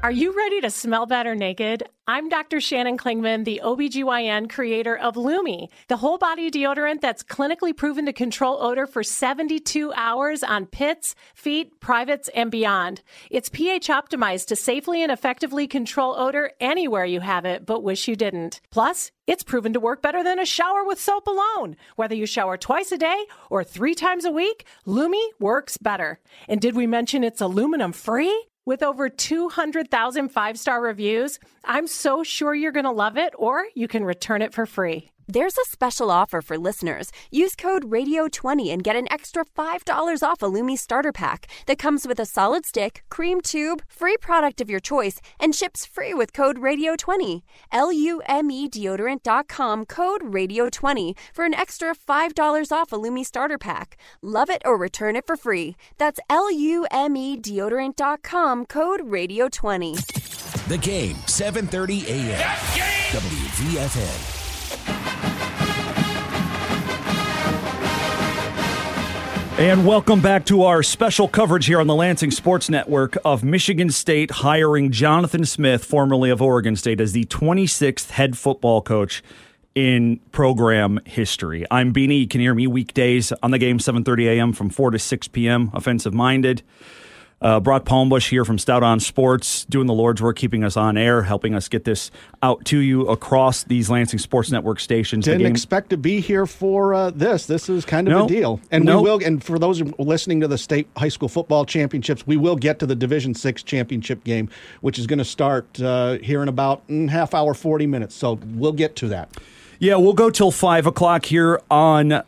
Are 0.04 0.12
you 0.12 0.36
ready 0.36 0.60
to 0.60 0.70
smell 0.70 1.06
better 1.06 1.34
naked? 1.34 1.84
I'm 2.10 2.28
Dr. 2.28 2.60
Shannon 2.60 2.98
Klingman, 2.98 3.46
the 3.46 3.62
OBGYN 3.64 4.50
creator 4.50 4.98
of 4.98 5.16
Lume, 5.16 5.70
the 5.88 5.96
whole 5.96 6.18
body 6.18 6.52
deodorant 6.52 7.00
that's 7.00 7.24
clinically 7.24 7.74
proven 7.74 8.06
to 8.08 8.12
control 8.12 8.62
odor 8.62 8.86
for 8.86 9.02
72 9.02 9.94
hours 9.94 10.44
on 10.44 10.66
pits, 10.66 11.16
feet, 11.34 11.80
privates, 11.80 12.30
and 12.36 12.52
beyond. 12.52 13.02
It's 13.32 13.48
pH 13.48 13.88
optimized 13.88 14.48
to 14.48 14.58
safely 14.58 15.02
and 15.02 15.10
effectively 15.10 15.68
control 15.68 16.18
odor 16.18 16.52
anywhere 16.60 17.06
you 17.06 17.22
have 17.22 17.46
it, 17.46 17.66
but 17.66 17.82
wish 17.82 18.06
you 18.06 18.18
didn't. 18.18 18.60
Plus, 18.72 19.10
it's 19.26 19.42
proven 19.44 19.72
to 19.72 19.80
work 19.80 20.02
better 20.02 20.22
than 20.22 20.38
a 20.38 20.46
shower 20.46 20.84
with 20.84 21.00
soap 21.00 21.28
alone. 21.28 21.78
Whether 21.96 22.16
you 22.16 22.26
shower 22.26 22.58
twice 22.58 22.92
a 22.92 22.98
day 22.98 23.24
or 23.50 23.64
three 23.64 23.96
times 23.96 24.26
a 24.26 24.32
week, 24.32 24.66
Lume 24.86 25.16
works 25.40 25.78
better. 25.78 26.20
And 26.50 26.60
did 26.60 26.76
we 26.76 26.88
mention 26.88 27.24
it's 27.24 27.40
aluminum 27.40 27.94
free? 27.94 28.38
With 28.66 28.82
over 28.82 29.10
200,000 29.10 30.30
five 30.30 30.58
star 30.58 30.82
reviews, 30.82 31.38
I'm 31.66 31.86
so 31.86 32.24
sure 32.24 32.56
you're 32.56 32.72
going 32.72 32.86
to 32.86 32.92
love 32.92 33.18
it, 33.18 33.34
or 33.38 33.66
you 33.76 33.90
can 33.90 34.06
return 34.06 34.42
it 34.42 34.54
for 34.54 34.66
free. 34.66 35.13
There's 35.28 35.58
a 35.58 35.66
special 35.66 36.12
offer 36.12 36.42
for 36.42 36.58
listeners. 36.58 37.12
Use 37.32 37.56
code 37.56 37.90
RADIO20 37.90 38.74
and 38.74 38.84
get 38.84 38.96
an 38.96 39.12
extra 39.12 39.46
$5 39.46 40.24
off 40.24 40.42
a 40.42 40.46
Lume 40.48 40.76
starter 40.76 41.12
pack 41.12 41.48
that 41.66 41.78
comes 41.78 42.08
with 42.08 42.20
a 42.20 42.26
solid 42.26 42.66
stick, 42.66 43.04
cream 43.10 43.40
tube, 43.40 43.84
free 43.88 44.18
product 44.18 44.60
of 44.60 44.70
your 44.70 44.82
choice, 44.82 45.22
and 45.40 45.56
ships 45.56 45.86
free 45.86 46.14
with 46.14 46.34
code 46.34 46.58
RADIO20. 46.58 47.42
L-U-M-E 47.72 48.70
deodorant.com 48.70 49.86
code 49.86 50.22
RADIO20 50.22 51.18
for 51.34 51.46
an 51.46 51.54
extra 51.54 51.96
$5 51.96 52.72
off 52.72 52.92
a 52.92 52.98
Lume 52.98 53.24
starter 53.24 53.58
pack. 53.58 53.96
Love 54.22 54.50
it 54.50 54.62
or 54.66 54.78
return 54.78 55.16
it 55.16 55.26
for 55.26 55.38
free. 55.38 55.76
That's 55.98 56.20
L-U-M-E 56.30 57.38
deodorant.com 57.38 58.66
code 58.66 59.02
RADIO20. 59.02 60.68
The 60.68 60.78
game, 60.78 61.16
7.30 61.16 62.08
a.m. 62.08 62.40
WVFN. 63.12 64.43
And 69.58 69.86
welcome 69.86 70.20
back 70.20 70.46
to 70.48 70.64
our 70.64 70.82
special 70.82 71.28
coverage 71.28 71.68
here 71.68 71.80
on 71.80 71.86
the 71.86 71.94
Lansing 71.94 72.32
Sports 72.32 72.72
Network 72.72 73.16
of 73.24 73.44
Michigan 73.44 73.92
State 73.92 74.32
hiring 74.32 74.90
Jonathan 74.92 75.46
Smith, 75.46 75.86
formerly 75.86 76.32
of 76.32 76.42
Oregon 76.42 76.76
State, 76.76 77.00
as 77.00 77.12
the 77.12 77.26
26th 77.26 78.10
head 78.10 78.36
football 78.36 78.82
coach 78.82 79.22
in 79.76 80.20
program 80.32 81.00
history. 81.06 81.66
I'm 81.70 81.94
Beanie. 81.94 82.22
You 82.22 82.28
can 82.28 82.42
hear 82.42 82.56
me 82.56 82.66
weekdays 82.66 83.32
on 83.44 83.52
the 83.52 83.60
game, 83.60 83.78
7:30 83.78 84.26
a.m. 84.26 84.54
from 84.54 84.72
4 84.72 84.90
to 84.90 85.00
6 85.00 85.28
p.m. 85.28 85.70
Offensive 85.76 86.16
minded. 86.16 86.64
Uh, 87.44 87.60
Brock 87.60 87.84
Palmbush 87.84 88.30
here 88.30 88.46
from 88.46 88.58
Stout 88.58 88.84
on 88.84 89.02
Sports, 89.02 89.66
doing 89.66 89.86
the 89.86 89.94
Lord's 89.94 90.22
work, 90.22 90.38
keeping 90.38 90.64
us 90.64 90.78
on 90.78 90.96
air, 90.96 91.24
helping 91.24 91.54
us 91.54 91.68
get 91.68 91.84
this 91.84 92.10
out 92.42 92.64
to 92.66 92.80
you 92.80 93.06
across 93.10 93.66
these 93.66 93.90
Lansing 93.90 94.18
Sports 94.18 94.50
Network 94.50 94.80
stations. 94.80 95.26
Didn't 95.26 95.48
expect 95.48 95.90
to 95.90 95.98
be 95.98 96.22
here 96.22 96.46
for 96.46 96.94
uh, 96.94 97.10
this. 97.10 97.46
This 97.46 97.68
is 97.68 97.84
kind 97.84 98.08
of 98.08 98.26
a 98.26 98.28
deal, 98.28 98.62
and 98.72 98.86
we 98.86 98.96
will. 98.96 99.20
And 99.22 99.44
for 99.44 99.60
those 99.60 99.82
listening 100.00 100.40
to 100.40 100.48
the 100.48 100.58
state 100.58 100.88
high 100.96 101.10
school 101.10 101.28
football 101.28 101.66
championships, 101.66 102.26
we 102.26 102.38
will 102.38 102.56
get 102.56 102.80
to 102.80 102.86
the 102.86 102.96
Division 102.96 103.34
Six 103.34 103.62
championship 103.62 104.24
game, 104.24 104.48
which 104.80 104.98
is 104.98 105.06
going 105.06 105.20
to 105.20 105.26
start 105.26 105.82
uh, 105.82 106.20
here 106.20 106.42
in 106.42 106.48
about 106.48 106.88
mm, 106.88 107.10
half 107.10 107.34
hour, 107.34 107.54
forty 107.54 107.88
minutes. 107.88 108.16
So 108.16 108.40
we'll 108.56 108.72
get 108.72 108.96
to 108.98 109.10
that. 109.10 109.36
Yeah, 109.80 109.98
we'll 109.98 110.14
go 110.14 110.30
till 110.30 110.52
five 110.52 110.86
o'clock 110.86 111.26
here 111.26 111.60
on 111.70 112.24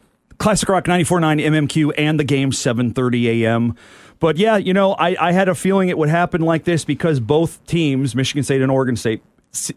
Classic 0.45 0.69
Rock 0.69 0.85
94.9 0.85 1.43
MMQ 1.43 1.93
and 1.97 2.19
the 2.19 2.23
game 2.23 2.51
7:30 2.51 3.41
a.m. 3.41 3.75
But 4.19 4.37
yeah, 4.37 4.57
you 4.57 4.75
know, 4.75 4.93
I, 4.93 5.17
I 5.19 5.31
had 5.31 5.49
a 5.49 5.55
feeling 5.55 5.89
it 5.89 5.97
would 5.97 6.09
happen 6.09 6.41
like 6.41 6.65
this 6.65 6.85
because 6.85 7.19
both 7.19 7.65
teams, 7.65 8.13
Michigan 8.13 8.43
State 8.43 8.61
and 8.61 8.71
Oregon 8.71 8.95
State, 8.95 9.23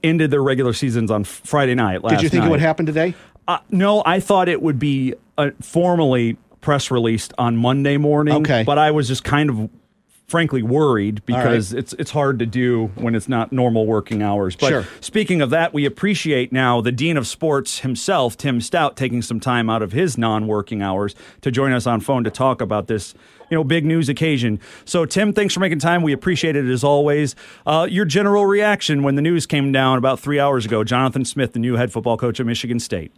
ended 0.04 0.31
their 0.31 0.42
regular 0.42 0.74
seasons 0.74 1.11
on 1.11 1.24
Friday 1.24 1.74
night. 1.74 2.02
Did 2.02 2.20
you 2.20 2.28
think 2.28 2.42
night. 2.42 2.48
it 2.48 2.50
would 2.50 2.61
happen 2.61 2.85
today? 2.85 3.14
Uh, 3.48 3.61
no, 3.70 4.02
I 4.04 4.20
thought 4.20 4.46
it 4.50 4.61
would 4.61 4.78
be 4.78 5.14
uh, 5.38 5.52
formally 5.62 6.37
press 6.61 6.90
released 6.90 7.33
on 7.38 7.57
Monday 7.57 7.96
morning. 7.96 8.35
Okay. 8.35 8.62
But 8.62 8.76
I 8.76 8.90
was 8.90 9.09
just 9.09 9.24
kind 9.24 9.48
of 9.48 9.70
frankly 10.28 10.62
worried 10.62 11.24
because 11.24 11.72
right. 11.72 11.78
it's 11.78 11.94
it's 11.94 12.10
hard 12.10 12.38
to 12.38 12.46
do 12.46 12.88
when 12.96 13.14
it's 13.14 13.28
not 13.28 13.50
normal 13.50 13.86
working 13.86 14.22
hours. 14.22 14.54
But 14.54 14.68
Sure. 14.68 14.86
speaking 15.00 15.40
of 15.40 15.50
that, 15.50 15.72
we 15.72 15.86
appreciate 15.86 16.52
now 16.52 16.80
the 16.82 16.92
dean 16.92 17.16
of 17.16 17.26
sports 17.26 17.80
himself, 17.80 18.36
Tim 18.36 18.60
Stout, 18.60 18.96
taking 18.96 19.22
some 19.22 19.40
time 19.40 19.70
out 19.70 19.82
of 19.82 19.92
his 19.92 20.18
non-working 20.18 20.82
hours 20.82 21.14
to 21.40 21.50
join 21.50 21.72
us 21.72 21.86
on 21.86 22.00
phone 22.00 22.24
to 22.24 22.30
talk 22.30 22.60
about 22.60 22.86
this, 22.88 23.14
you 23.50 23.56
know, 23.56 23.64
big 23.64 23.86
news 23.86 24.10
occasion. 24.10 24.60
So, 24.84 25.06
Tim, 25.06 25.32
thanks 25.32 25.54
for 25.54 25.60
making 25.60 25.78
time. 25.78 26.02
We 26.02 26.12
appreciate 26.12 26.56
it 26.56 26.66
as 26.66 26.84
always. 26.84 27.34
Uh, 27.66 27.86
your 27.90 28.04
general 28.04 28.44
reaction 28.44 29.02
when 29.02 29.14
the 29.14 29.22
news 29.22 29.46
came 29.46 29.72
down 29.72 29.96
about 29.96 30.20
three 30.20 30.38
hours 30.38 30.66
ago, 30.66 30.84
Jonathan 30.84 31.24
Smith, 31.24 31.54
the 31.54 31.58
new 31.58 31.76
head 31.76 31.90
football 31.90 32.18
coach 32.18 32.38
at 32.38 32.44
Michigan 32.44 32.78
State. 32.78 33.12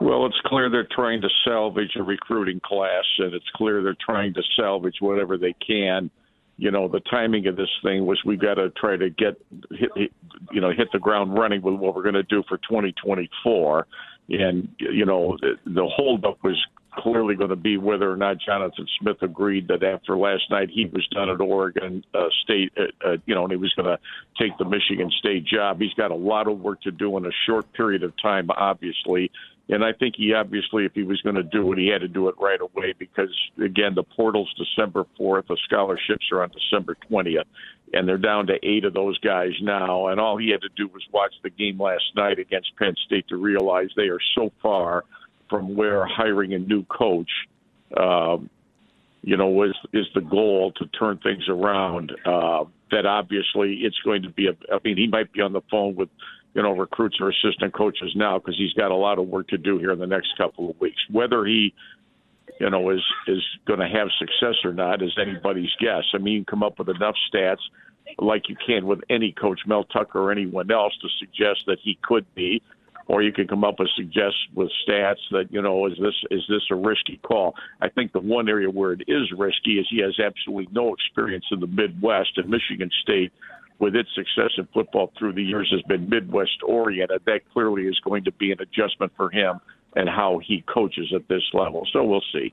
Well, 0.00 0.26
it's 0.26 0.40
clear 0.44 0.68
they're 0.68 0.88
trying 0.90 1.22
to 1.22 1.28
salvage 1.44 1.92
a 1.96 2.02
recruiting 2.02 2.60
class, 2.62 3.04
and 3.18 3.32
it's 3.32 3.48
clear 3.54 3.82
they're 3.82 3.96
trying 4.04 4.34
to 4.34 4.42
salvage 4.54 4.96
whatever 5.00 5.38
they 5.38 5.54
can. 5.54 6.10
You 6.58 6.70
know, 6.70 6.88
the 6.88 7.00
timing 7.00 7.46
of 7.46 7.56
this 7.56 7.70
thing 7.82 8.04
was 8.06 8.20
we've 8.24 8.40
got 8.40 8.54
to 8.54 8.70
try 8.70 8.96
to 8.96 9.10
get, 9.10 9.40
hit, 9.70 10.12
you 10.52 10.60
know, 10.60 10.70
hit 10.70 10.88
the 10.92 10.98
ground 10.98 11.34
running 11.38 11.62
with 11.62 11.74
what 11.74 11.94
we're 11.94 12.02
going 12.02 12.14
to 12.14 12.22
do 12.22 12.42
for 12.48 12.58
2024. 12.58 13.86
And, 14.28 14.68
you 14.78 15.04
know, 15.04 15.36
the, 15.40 15.54
the 15.66 15.86
holdup 15.86 16.42
was 16.42 16.62
clearly 16.96 17.34
going 17.34 17.50
to 17.50 17.56
be 17.56 17.76
whether 17.76 18.10
or 18.10 18.16
not 18.16 18.38
Jonathan 18.38 18.86
Smith 19.00 19.18
agreed 19.20 19.68
that 19.68 19.82
after 19.82 20.16
last 20.16 20.44
night 20.50 20.70
he 20.70 20.86
was 20.86 21.06
done 21.08 21.28
at 21.28 21.40
Oregon 21.40 22.04
uh, 22.14 22.26
State, 22.42 22.72
uh, 22.78 23.06
uh, 23.06 23.16
you 23.26 23.34
know, 23.34 23.44
and 23.44 23.52
he 23.52 23.56
was 23.56 23.72
going 23.74 23.86
to 23.86 23.98
take 24.40 24.56
the 24.58 24.64
Michigan 24.64 25.10
State 25.18 25.44
job. 25.44 25.80
He's 25.80 25.92
got 25.94 26.10
a 26.10 26.16
lot 26.16 26.48
of 26.48 26.58
work 26.58 26.80
to 26.82 26.90
do 26.90 27.16
in 27.18 27.26
a 27.26 27.30
short 27.46 27.70
period 27.74 28.02
of 28.02 28.12
time, 28.20 28.48
obviously. 28.50 29.30
And 29.68 29.84
I 29.84 29.92
think 29.92 30.14
he 30.16 30.32
obviously, 30.32 30.84
if 30.84 30.92
he 30.94 31.02
was 31.02 31.20
going 31.22 31.34
to 31.34 31.42
do 31.42 31.72
it, 31.72 31.78
he 31.78 31.88
had 31.88 32.00
to 32.02 32.08
do 32.08 32.28
it 32.28 32.36
right 32.38 32.60
away 32.60 32.94
because, 32.96 33.34
again, 33.62 33.94
the 33.96 34.04
portal's 34.04 34.52
December 34.54 35.04
4th. 35.18 35.48
The 35.48 35.56
scholarships 35.64 36.26
are 36.30 36.42
on 36.42 36.50
December 36.50 36.96
20th. 37.10 37.46
And 37.92 38.08
they're 38.08 38.18
down 38.18 38.46
to 38.46 38.54
eight 38.62 38.84
of 38.84 38.94
those 38.94 39.18
guys 39.18 39.52
now. 39.60 40.08
And 40.08 40.20
all 40.20 40.36
he 40.36 40.50
had 40.50 40.60
to 40.62 40.68
do 40.76 40.88
was 40.88 41.02
watch 41.12 41.34
the 41.42 41.50
game 41.50 41.80
last 41.80 42.04
night 42.14 42.38
against 42.38 42.76
Penn 42.76 42.94
State 43.06 43.26
to 43.28 43.36
realize 43.36 43.88
they 43.96 44.08
are 44.08 44.20
so 44.36 44.52
far 44.62 45.04
from 45.50 45.74
where 45.74 46.06
hiring 46.06 46.54
a 46.54 46.58
new 46.58 46.84
coach, 46.84 47.30
um, 47.96 48.50
you 49.22 49.36
know, 49.36 49.64
is 49.64 49.74
is 49.92 50.06
the 50.14 50.20
goal 50.20 50.72
to 50.76 50.86
turn 50.86 51.18
things 51.18 51.44
around. 51.48 52.12
Uh, 52.24 52.64
that 52.90 53.06
obviously 53.06 53.80
it's 53.82 53.98
going 54.04 54.22
to 54.22 54.30
be 54.30 54.46
a. 54.46 54.56
I 54.72 54.78
mean, 54.84 54.96
he 54.96 55.06
might 55.06 55.32
be 55.32 55.40
on 55.40 55.52
the 55.52 55.62
phone 55.70 55.96
with, 55.96 56.08
you 56.56 56.62
know, 56.62 56.74
recruits 56.74 57.18
or 57.20 57.28
assistant 57.28 57.74
coaches 57.74 58.12
now 58.16 58.38
because 58.38 58.56
he's 58.56 58.72
got 58.72 58.90
a 58.90 58.96
lot 58.96 59.18
of 59.18 59.28
work 59.28 59.46
to 59.48 59.58
do 59.58 59.78
here 59.78 59.92
in 59.92 59.98
the 59.98 60.06
next 60.06 60.28
couple 60.38 60.70
of 60.70 60.80
weeks. 60.80 60.96
Whether 61.12 61.44
he, 61.44 61.74
you 62.58 62.70
know, 62.70 62.88
is 62.88 63.04
is 63.28 63.42
going 63.66 63.80
to 63.80 63.86
have 63.86 64.08
success 64.18 64.54
or 64.64 64.72
not 64.72 65.02
is 65.02 65.12
anybody's 65.20 65.70
guess. 65.78 66.04
I 66.14 66.18
mean, 66.18 66.38
you 66.38 66.44
come 66.46 66.62
up 66.62 66.78
with 66.78 66.88
enough 66.88 67.14
stats 67.30 67.60
like 68.18 68.48
you 68.48 68.56
can 68.66 68.86
with 68.86 69.00
any 69.10 69.32
coach, 69.32 69.60
Mel 69.66 69.84
Tucker 69.84 70.18
or 70.18 70.32
anyone 70.32 70.70
else, 70.70 70.94
to 71.02 71.08
suggest 71.18 71.64
that 71.66 71.76
he 71.82 71.98
could 72.02 72.24
be 72.34 72.62
or 73.08 73.22
you 73.22 73.32
can 73.32 73.46
come 73.46 73.64
up 73.64 73.78
with 73.78 73.88
suggest 73.96 74.34
with 74.54 74.70
stats 74.86 75.20
that 75.30 75.46
you 75.50 75.62
know 75.62 75.86
is 75.86 75.92
this 76.00 76.14
is 76.30 76.42
this 76.48 76.62
a 76.70 76.74
risky 76.74 77.20
call. 77.22 77.54
I 77.80 77.88
think 77.88 78.12
the 78.12 78.20
one 78.20 78.48
area 78.48 78.70
where 78.70 78.92
it 78.92 79.02
is 79.06 79.30
risky 79.36 79.78
is 79.78 79.86
he 79.90 80.00
has 80.00 80.18
absolutely 80.18 80.68
no 80.72 80.94
experience 80.94 81.44
in 81.50 81.60
the 81.60 81.66
Midwest, 81.66 82.30
and 82.36 82.48
Michigan 82.48 82.90
State, 83.02 83.32
with 83.78 83.94
its 83.94 84.08
success 84.14 84.52
in 84.58 84.66
football 84.72 85.12
through 85.18 85.34
the 85.34 85.42
years, 85.42 85.68
has 85.70 85.82
been 85.82 86.08
Midwest 86.08 86.62
oriented. 86.66 87.22
That 87.26 87.40
clearly 87.52 87.82
is 87.82 87.98
going 88.00 88.24
to 88.24 88.32
be 88.32 88.52
an 88.52 88.58
adjustment 88.60 89.12
for 89.16 89.30
him 89.30 89.60
and 89.94 90.08
how 90.08 90.40
he 90.44 90.62
coaches 90.62 91.12
at 91.14 91.28
this 91.28 91.42
level. 91.52 91.86
So 91.92 92.04
we'll 92.04 92.24
see. 92.32 92.52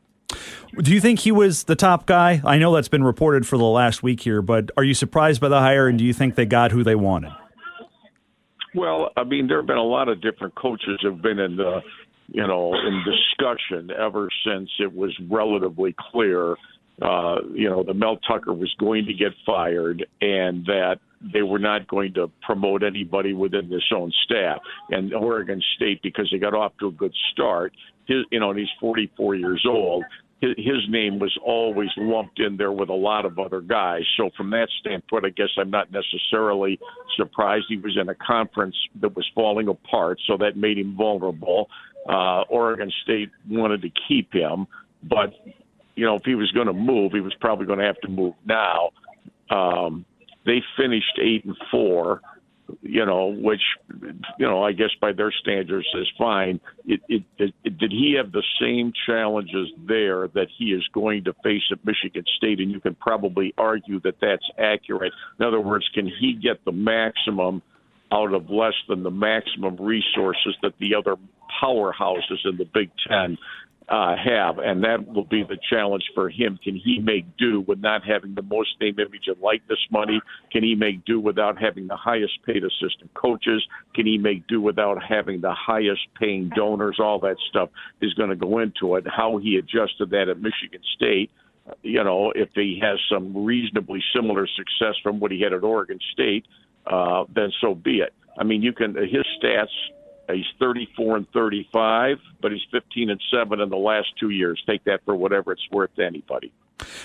Do 0.82 0.94
you 0.94 1.00
think 1.00 1.20
he 1.20 1.32
was 1.32 1.66
the 1.66 1.76
top 1.76 2.06
guy? 2.08 2.42
I 2.44 2.58
know 2.58 2.74
that's 2.74 2.88
been 2.88 3.04
reported 3.04 3.46
for 3.46 3.58
the 3.58 3.66
last 3.66 4.02
week 4.02 4.22
here, 4.22 4.42
but 4.42 4.72
are 4.76 4.84
you 4.84 4.94
surprised 4.94 5.40
by 5.40 5.50
the 5.50 5.60
hire, 5.60 5.88
and 5.88 6.00
do 6.00 6.04
you 6.06 6.14
think 6.14 6.36
they 6.36 6.46
got 6.46 6.72
who 6.72 6.84
they 6.84 6.96
wanted? 6.96 7.32
Well, 8.74 9.12
I 9.16 9.24
mean, 9.24 9.48
there 9.48 9.58
have 9.58 9.68
been 9.68 9.78
a 9.78 9.84
lot 9.84 10.10
of 10.10 10.22
different 10.22 10.56
coaches 10.56 11.00
have 11.04 11.22
been 11.22 11.38
in 11.38 11.58
the, 11.58 11.82
you 12.30 12.48
know, 12.48 12.74
in 12.74 13.04
discussion 13.06 13.92
ever 13.92 14.30
since 14.46 14.70
it 14.80 14.96
was 14.96 15.16
relatively 15.30 15.94
clear, 16.12 16.56
uh, 17.02 17.36
you 17.54 17.70
know, 17.70 17.84
that 17.84 17.94
Mel 17.94 18.18
Tucker 18.18 18.54
was 18.54 18.74
going 18.80 19.06
to 19.06 19.14
get 19.14 19.34
fired 19.46 20.04
and 20.22 20.66
that 20.66 21.00
they 21.32 21.42
were 21.42 21.60
not 21.60 21.88
going 21.88 22.14
to 22.16 22.30
promote 22.42 22.84
anybody 22.84 23.34
within 23.34 23.70
this 23.70 23.84
own 23.96 24.12
staff. 24.26 24.60
And 24.90 25.14
Oregon 25.14 25.62
State, 25.76 26.02
because 26.02 26.30
they 26.32 26.40
got 26.40 26.54
off 26.54 26.74
to 26.80 26.88
a 26.88 26.92
good 26.92 27.14
start, 27.32 27.74
his, 28.06 28.26
you 28.32 28.40
know, 28.40 28.50
and 28.50 28.60
he's 28.60 28.68
44 28.80 29.36
years 29.36 29.66
old 29.68 30.04
his 30.58 30.90
name 30.90 31.20
was 31.20 31.36
always 31.44 31.90
lumped 31.98 32.40
in 32.40 32.58
there 32.58 32.72
with 32.72 32.90
a 32.90 32.94
lot 32.94 33.26
of 33.26 33.40
other 33.40 33.62
guys. 33.62 34.02
So 34.18 34.30
from 34.36 34.50
that 34.52 34.68
standpoint, 34.80 35.26
I 35.26 35.30
guess 35.30 35.50
I'm 35.58 35.70
not 35.70 35.88
necessarily 35.92 36.80
surprised 37.16 37.66
he 37.70 37.78
was 37.78 37.98
in 38.00 38.10
a 38.10 38.16
conference 38.16 38.76
that 39.02 39.16
was 39.16 39.26
falling 39.34 39.70
apart, 39.70 40.20
so 40.28 40.38
that 40.38 40.58
made 40.58 40.78
him 40.78 40.96
vulnerable. 40.98 41.70
Uh, 42.08 42.42
Oregon 42.50 42.92
State 43.04 43.30
wanted 43.50 43.82
to 43.84 43.90
keep 44.08 44.34
him, 44.34 44.68
but 45.04 45.34
you 45.96 46.06
know 46.06 46.16
if 46.16 46.24
he 46.26 46.36
was 46.36 46.52
going 46.52 46.68
to 46.68 46.74
move, 46.74 47.14
he 47.14 47.22
was 47.22 47.34
probably 47.40 47.66
going 47.66 47.80
to 47.80 47.86
have 47.86 48.00
to 48.02 48.10
move 48.10 48.34
now. 48.46 48.90
Um, 49.50 50.06
They 50.46 50.62
finished 50.78 51.20
eight 51.22 51.46
and 51.46 51.58
four 51.72 52.22
you 52.82 53.06
know, 53.06 53.28
which, 53.28 53.62
you 54.38 54.48
know, 54.48 54.64
I 54.64 54.72
guess 54.72 54.90
by 55.00 55.12
their 55.12 55.32
standards 55.32 55.88
is 55.96 56.08
fine. 56.18 56.60
It, 56.86 57.02
it, 57.08 57.24
it, 57.38 57.78
did 57.78 57.92
he 57.92 58.16
have 58.18 58.32
the 58.32 58.44
same 58.60 58.94
challenges 59.06 59.70
there 59.88 60.28
that 60.30 60.48
he 60.58 60.66
is 60.66 60.84
going 60.94 61.26
to 61.26 61.34
face 61.44 61.64
at 61.72 61.86
Michigan 61.86 62.24
State? 62.38 62.60
And 62.60 62.72
you 62.72 62.80
can 62.80 62.96
probably 62.96 63.54
argue 63.58 64.00
that 64.02 64.16
that's 64.22 64.50
accurate. 64.58 65.14
In 65.40 65.46
other 65.46 65.60
words, 65.60 65.90
can 65.94 66.08
he 66.08 66.34
get 66.34 66.64
the 66.66 66.72
maximum 66.72 67.62
out 68.12 68.34
of 68.34 68.50
less 68.50 68.76
than 68.88 69.04
the 69.04 69.12
maximum 69.12 69.76
resources 69.78 70.56
that 70.62 70.74
the 70.80 70.96
other 70.96 71.16
powerhouses 71.62 72.46
in 72.46 72.58
the 72.58 72.68
Big 72.74 72.92
Ten 73.08 73.38
uh, 73.90 74.16
have, 74.16 74.60
and 74.60 74.84
that 74.84 75.08
will 75.08 75.26
be 75.26 75.44
the 75.44 75.58
challenge 75.70 76.04
for 76.16 76.30
him. 76.30 76.58
Can 76.64 76.76
he 76.76 77.00
make 77.00 77.26
do 77.38 77.62
with 77.62 77.80
not 77.80 78.04
having 78.04 78.34
the 78.36 78.42
most 78.42 78.70
name, 78.80 78.98
image, 79.00 79.28
and 79.28 79.40
likeness 79.42 79.80
money? 79.92 80.22
Can 80.52 80.64
he 80.64 80.76
make 80.76 81.06
do 81.06 81.20
without 81.20 81.62
having 81.62 81.88
the 81.88 81.96
highest 81.96 82.34
paid 82.46 82.64
assistant 82.64 83.14
coaches? 83.14 83.64
Can 83.94 84.06
he 84.06 84.18
make 84.18 84.48
do 84.48 84.62
without 84.62 85.04
having 85.04 85.42
the 85.42 85.54
highest 85.54 86.02
paying 86.20 86.50
donors? 86.56 86.98
All 87.00 87.20
that 87.20 87.38
stuff 87.50 87.70
is 88.02 88.14
going 88.14 88.30
to 88.30 88.36
go 88.36 88.60
into 88.60 88.96
it. 88.96 89.06
How 89.08 89.38
he 89.38 89.58
adjusted 89.58 90.12
that 90.12 90.30
at 90.30 90.38
Michigan 90.38 90.82
State 90.96 91.32
you 91.82 92.04
know, 92.04 92.32
if 92.36 92.50
he 92.56 92.80
has 92.82 93.00
some 93.10 93.46
reasonably 93.46 94.02
similar 94.16 94.48
success 94.48 94.96
from 95.02 95.20
what 95.20 95.32
he 95.32 95.42
had 95.42 95.54
at 95.54 95.64
Oregon 95.64 96.00
State, 96.12 96.46
uh, 96.86 97.24
then 97.34 97.52
so 97.62 97.74
be 97.74 97.98
it. 97.98 98.14
I 98.38 98.44
mean, 98.44 98.62
you 98.62 98.74
can 98.74 98.96
his 98.96 99.26
stats 99.42 99.68
He's 100.32 100.46
34 100.60 101.18
and 101.18 101.28
35, 101.32 102.18
but 102.42 102.52
he's 102.52 102.62
15 102.72 103.10
and 103.10 103.22
7 103.32 103.60
in 103.60 103.70
the 103.70 103.78
last 103.78 104.08
two 104.20 104.30
years. 104.30 104.62
Take 104.66 104.84
that 104.86 105.02
for 105.06 105.16
whatever 105.16 105.52
it's 105.52 105.68
worth 105.72 105.94
to 105.96 106.06
anybody. 106.06 106.52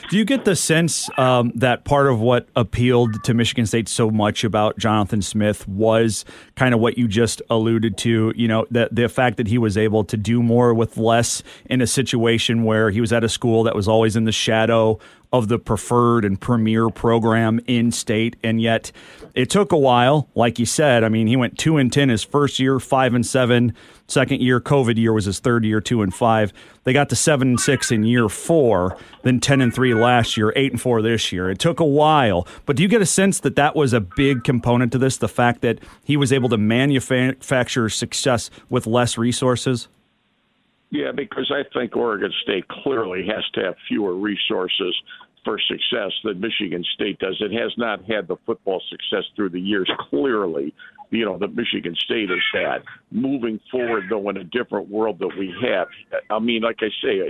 Do 0.08 0.16
you 0.16 0.24
get 0.24 0.44
the 0.44 0.56
sense 0.56 1.10
um, 1.18 1.52
that 1.56 1.84
part 1.84 2.06
of 2.06 2.20
what 2.20 2.48
appealed 2.56 3.22
to 3.24 3.34
Michigan 3.34 3.66
State 3.66 3.88
so 3.88 4.10
much 4.10 4.42
about 4.42 4.78
Jonathan 4.78 5.20
Smith 5.20 5.68
was 5.68 6.24
kind 6.56 6.74
of 6.74 6.80
what 6.80 6.96
you 6.96 7.06
just 7.06 7.42
alluded 7.50 7.98
to? 7.98 8.32
You 8.34 8.48
know, 8.48 8.66
the, 8.70 8.88
the 8.90 9.08
fact 9.08 9.36
that 9.36 9.46
he 9.46 9.58
was 9.58 9.76
able 9.76 10.04
to 10.04 10.16
do 10.16 10.42
more 10.42 10.72
with 10.72 10.96
less 10.96 11.42
in 11.66 11.82
a 11.82 11.86
situation 11.86 12.64
where 12.64 12.90
he 12.90 13.00
was 13.00 13.12
at 13.12 13.22
a 13.22 13.28
school 13.28 13.64
that 13.64 13.74
was 13.74 13.86
always 13.86 14.16
in 14.16 14.24
the 14.24 14.32
shadow 14.32 14.98
of 15.32 15.48
the 15.48 15.58
preferred 15.58 16.24
and 16.24 16.40
premier 16.40 16.88
program 16.88 17.60
in 17.66 17.92
state. 17.92 18.36
And 18.42 18.60
yet 18.60 18.90
it 19.34 19.50
took 19.50 19.72
a 19.72 19.78
while, 19.78 20.28
like 20.34 20.58
you 20.58 20.66
said. 20.66 21.04
I 21.04 21.08
mean, 21.08 21.26
he 21.26 21.36
went 21.36 21.58
two 21.58 21.76
and 21.76 21.92
ten 21.92 22.08
his 22.08 22.24
first 22.24 22.58
year, 22.58 22.80
five 22.80 23.14
and 23.14 23.26
seven. 23.26 23.74
Second 24.06 24.40
year, 24.40 24.58
COVID 24.58 24.96
year 24.96 25.12
was 25.12 25.26
his 25.26 25.38
third 25.38 25.64
year, 25.64 25.82
two 25.82 26.00
and 26.00 26.14
five. 26.14 26.52
They 26.84 26.94
got 26.94 27.10
to 27.10 27.16
seven 27.16 27.48
and 27.48 27.60
six 27.60 27.92
in 27.92 28.04
year 28.04 28.30
four, 28.30 28.96
then 29.22 29.38
ten 29.38 29.60
and 29.60 29.74
three 29.74 29.92
last 29.92 30.38
year, 30.38 30.52
eight 30.56 30.72
and 30.72 30.80
four 30.80 31.02
this 31.02 31.30
year. 31.30 31.50
It 31.50 31.58
took 31.58 31.78
a 31.78 31.84
while, 31.84 32.48
but 32.64 32.76
do 32.76 32.82
you 32.82 32.88
get 32.88 33.02
a 33.02 33.06
sense 33.06 33.40
that 33.40 33.56
that 33.56 33.76
was 33.76 33.92
a 33.92 34.00
big 34.00 34.44
component 34.44 34.92
to 34.92 34.98
this? 34.98 35.18
The 35.18 35.28
fact 35.28 35.60
that 35.60 35.78
he 36.04 36.16
was 36.16 36.32
able 36.32 36.48
to 36.48 36.56
manufacture 36.56 37.90
success 37.90 38.48
with 38.70 38.86
less 38.86 39.18
resources. 39.18 39.88
Yeah, 40.90 41.12
because 41.12 41.52
I 41.54 41.68
think 41.76 41.96
Oregon 41.96 42.32
State 42.42 42.66
clearly 42.68 43.26
has 43.26 43.44
to 43.54 43.64
have 43.64 43.74
fewer 43.88 44.14
resources 44.14 44.94
for 45.44 45.58
success 45.60 46.12
than 46.24 46.40
Michigan 46.40 46.84
State 46.94 47.18
does. 47.18 47.36
It 47.40 47.52
has 47.52 47.72
not 47.76 48.00
had 48.10 48.26
the 48.26 48.36
football 48.46 48.82
success 48.88 49.24
through 49.36 49.50
the 49.50 49.60
years, 49.60 49.90
clearly, 50.10 50.74
you 51.10 51.24
know, 51.24 51.38
that 51.38 51.54
Michigan 51.54 51.94
State 52.04 52.30
has 52.30 52.38
had. 52.52 52.78
Moving 53.10 53.60
forward, 53.70 54.04
though, 54.08 54.28
in 54.30 54.38
a 54.38 54.44
different 54.44 54.88
world 54.88 55.18
that 55.18 55.32
we 55.38 55.54
have, 55.62 55.88
I 56.30 56.38
mean, 56.38 56.62
like 56.62 56.78
I 56.80 56.88
say, 57.02 57.20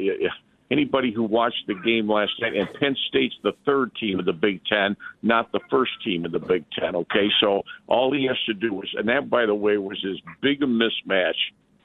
anybody 0.71 1.13
who 1.13 1.25
watched 1.25 1.67
the 1.67 1.75
game 1.75 2.09
last 2.09 2.33
night, 2.41 2.55
and 2.55 2.69
Penn 2.79 2.97
State's 3.09 3.35
the 3.43 3.53
third 3.67 3.91
team 3.97 4.21
of 4.21 4.25
the 4.25 4.33
Big 4.33 4.61
Ten, 4.67 4.97
not 5.23 5.51
the 5.51 5.61
first 5.69 5.93
team 6.05 6.25
of 6.25 6.31
the 6.33 6.39
Big 6.39 6.65
Ten, 6.79 6.95
okay? 6.95 7.29
So 7.41 7.63
all 7.89 8.13
he 8.13 8.27
has 8.27 8.39
to 8.47 8.55
do 8.55 8.73
was, 8.73 8.89
and 8.97 9.09
that, 9.09 9.29
by 9.29 9.47
the 9.47 9.55
way, 9.55 9.79
was 9.79 10.05
as 10.09 10.21
big 10.43 10.61
mismatch– 10.61 11.33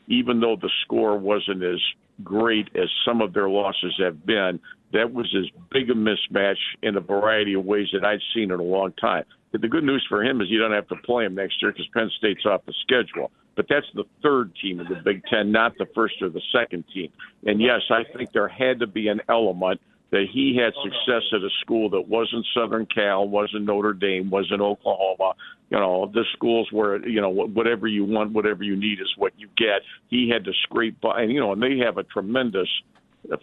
even 0.08 0.40
though 0.40 0.56
the 0.56 0.70
score 0.84 1.18
wasn't 1.18 1.64
as 1.64 1.80
great 2.24 2.70
as 2.76 2.90
some 3.06 3.22
of 3.22 3.34
their 3.34 3.50
losses 3.50 3.94
have 4.00 4.26
been, 4.26 4.60
that 4.92 5.14
was 5.14 5.34
as 5.38 5.50
big 5.72 5.90
a 5.90 5.94
mismatch 5.94 6.58
in 6.82 6.96
a 6.96 7.02
variety 7.02 7.54
of 7.54 7.66
ways 7.66 7.88
that 7.94 8.06
I'd 8.06 8.20
seen 8.34 8.52
in 8.52 8.60
a 8.60 8.64
long 8.64 8.94
time. 8.94 9.26
The 9.52 9.68
good 9.68 9.84
news 9.84 10.06
for 10.10 10.24
him 10.24 10.42
is 10.42 10.50
you 10.50 10.60
don't 10.60 10.72
have 10.72 10.88
to 10.88 10.96
play 10.96 11.26
him 11.26 11.36
next 11.36 11.62
year 11.62 11.72
because 11.72 11.88
Penn 11.94 12.10
State's 12.18 12.46
off 12.46 12.62
the 12.66 12.74
schedule. 12.82 13.32
But 13.56 13.68
that's 13.70 13.86
the 13.94 14.04
third 14.24 14.52
team 14.60 14.80
of 14.80 14.88
the 14.88 14.96
Big 14.96 15.24
Ten, 15.26 15.52
not 15.52 15.78
the 15.78 15.86
first 15.94 16.16
or 16.22 16.30
the 16.30 16.42
second 16.52 16.86
team. 16.92 17.12
And 17.46 17.62
yes, 17.62 17.82
I 17.92 18.04
think 18.16 18.32
there 18.34 18.48
had 18.48 18.80
to 18.80 18.88
be 18.88 19.08
an 19.08 19.22
element– 19.30 19.80
that 20.14 20.28
he 20.32 20.56
had 20.56 20.74
success 20.84 21.24
at 21.34 21.42
a 21.42 21.50
school 21.62 21.90
that 21.90 22.08
wasn't 22.08 22.46
Southern 22.54 22.86
Cal, 22.86 23.28
wasn't 23.28 23.66
Notre 23.66 23.94
Dame, 23.94 24.30
wasn't 24.30 24.62
Oklahoma. 24.62 25.34
You 25.72 25.80
know, 25.80 26.06
the 26.14 26.24
schools 26.34 26.70
where 26.72 27.04
you 27.08 27.20
know 27.20 27.32
whatever 27.32 27.88
you 27.88 28.06
want, 28.06 28.32
whatever 28.32 28.64
you 28.64 28.76
need 28.76 29.00
is 29.02 29.12
what 29.18 29.34
you 29.38 29.50
get. 29.58 29.82
He 30.10 30.30
had 30.30 30.46
to 30.46 30.52
scrape 30.62 31.02
by, 31.02 31.24
and 31.24 31.32
you 31.32 31.40
know, 31.40 31.52
and 31.54 31.64
they 31.64 31.80
have 31.84 31.98
a 31.98 32.04
tremendous 32.04 32.70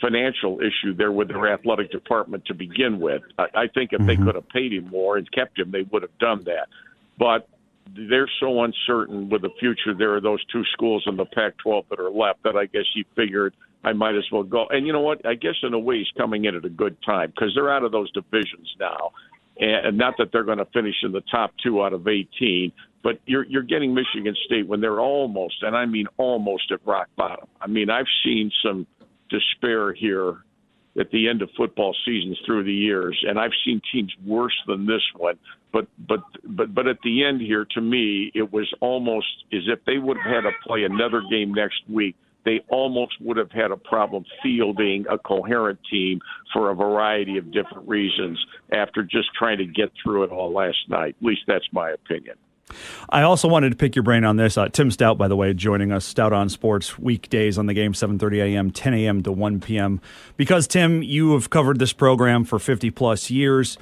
financial 0.01 0.61
issue 0.61 0.95
there 0.95 1.11
with 1.11 1.27
their 1.27 1.53
athletic 1.53 1.91
department 1.91 2.45
to 2.45 2.55
begin 2.55 3.01
with. 3.01 3.23
I, 3.37 3.47
I 3.55 3.67
think 3.67 3.93
if 3.93 3.99
mm-hmm. 3.99 4.07
they 4.07 4.17
could 4.17 4.37
have 4.37 4.49
paid 4.51 4.73
him 4.73 4.91
more 4.91 5.17
and 5.17 5.31
kept 5.33 5.59
him, 5.59 5.73
they 5.73 5.83
would 5.91 6.03
have 6.03 6.17
done 6.19 6.45
that. 6.45 6.69
But 7.19 7.49
they're 7.97 8.31
so 8.39 8.63
uncertain 8.63 9.29
with 9.29 9.43
the 9.43 9.51
future. 9.59 9.93
There 9.99 10.15
are 10.15 10.21
those 10.21 10.45
two 10.53 10.63
schools 10.73 11.03
in 11.09 11.17
the 11.17 11.25
Pac-12 11.25 11.89
that 11.89 11.99
are 11.99 12.11
left 12.11 12.45
that 12.45 12.55
I 12.55 12.67
guess 12.67 12.85
he 12.95 13.05
figured 13.17 13.55
I 13.83 13.93
might 13.93 14.15
as 14.15 14.25
well 14.31 14.43
go. 14.43 14.67
And 14.71 14.87
you 14.87 14.93
know 14.93 15.01
what? 15.01 15.25
I 15.27 15.35
guess 15.35 15.55
in 15.63 15.73
a 15.73 15.79
way 15.79 15.99
he's 15.99 16.11
coming 16.17 16.45
in 16.45 16.55
at 16.55 16.65
a 16.65 16.71
good 16.71 16.97
time 17.03 17.33
because 17.35 17.53
they're 17.55 17.73
out 17.73 17.83
of 17.83 17.93
those 17.93 18.11
divisions 18.13 18.75
now, 18.79 19.13
and 19.59 19.97
not 19.97 20.15
that 20.19 20.33
they're 20.33 20.45
going 20.45 20.59
to 20.59 20.67
finish 20.67 20.97
in 21.03 21.13
the 21.13 21.23
top 21.31 21.53
two 21.63 21.83
out 21.83 21.93
of 21.93 22.07
18. 22.07 22.73
But 23.03 23.21
you're 23.25 23.45
you're 23.47 23.63
getting 23.63 23.95
Michigan 23.95 24.37
State 24.45 24.67
when 24.67 24.81
they're 24.81 25.01
almost, 25.01 25.63
and 25.63 25.75
I 25.75 25.87
mean 25.87 26.07
almost 26.19 26.71
at 26.71 26.81
rock 26.87 27.09
bottom. 27.17 27.47
I 27.61 27.67
mean 27.67 27.89
I've 27.89 28.07
seen 28.23 28.51
some 28.63 28.87
despair 29.31 29.95
here 29.95 30.45
at 30.99 31.11
the 31.11 31.29
end 31.29 31.41
of 31.41 31.49
football 31.57 31.95
seasons 32.05 32.39
through 32.45 32.65
the 32.65 32.73
years, 32.73 33.19
and 33.27 33.39
I've 33.39 33.53
seen 33.65 33.81
teams 33.93 34.13
worse 34.27 34.57
than 34.67 34.85
this 34.85 35.03
one. 35.17 35.39
But 35.73 35.87
but 36.07 36.21
but 36.45 36.75
but 36.75 36.87
at 36.87 36.99
the 37.03 37.25
end 37.25 37.41
here, 37.41 37.67
to 37.71 37.81
me, 37.81 38.31
it 38.35 38.53
was 38.53 38.71
almost 38.81 39.45
as 39.55 39.63
if 39.69 39.83
they 39.87 39.97
would 39.97 40.19
have 40.19 40.45
had 40.45 40.51
to 40.51 40.53
play 40.67 40.85
another 40.85 41.23
game 41.31 41.55
next 41.55 41.81
week 41.89 42.17
they 42.45 42.61
almost 42.69 43.13
would 43.21 43.37
have 43.37 43.53
had 43.53 43.71
a 43.71 43.77
problem 43.77 44.25
fielding 44.43 45.07
a 45.11 45.19
coherent 45.19 45.79
team 45.91 46.21
for 46.53 46.71
a 46.71 46.75
variety 46.75 47.37
of 47.39 47.53
different 47.53 47.89
reasons 47.89 48.39
after 48.73 49.03
just 49.03 49.29
trying 49.39 49.59
to 49.59 49.67
get 49.67 49.91
through 50.03 50.25
it 50.25 50.31
all 50.31 50.53
last 50.53 50.79
night. 50.89 51.17
At 51.21 51.27
least 51.27 51.43
that's 51.47 51.67
my 51.73 51.91
opinion. 51.91 52.37
I 53.09 53.23
also 53.23 53.49
wanted 53.49 53.71
to 53.71 53.77
pick 53.77 53.97
your 53.97 54.03
brain 54.03 54.25
on 54.25 54.37
this. 54.37 54.57
Uh, 54.57 54.69
Tim 54.69 54.91
Stout, 54.91 55.19
by 55.19 55.29
the 55.29 55.37
way, 55.37 55.53
joining 55.53 55.91
us, 55.91 56.05
Stout 56.05 56.33
on 56.33 56.49
Sports 56.49 56.99
weekdays 56.99 57.59
on 57.59 57.67
the 57.67 57.75
game, 57.75 57.93
7:30 57.93 58.55
a.m., 58.55 58.71
10 58.71 58.95
a.m. 58.95 59.23
to 59.23 59.33
1 59.33 59.61
p.m. 59.61 60.01
Because 60.37 60.67
Tim, 60.67 61.03
you 61.03 61.33
have 61.33 61.51
covered 61.51 61.79
this 61.79 61.93
program 61.93 62.45
for 62.45 62.59
50 62.59 62.91
plus 62.91 63.31
years. 63.31 63.77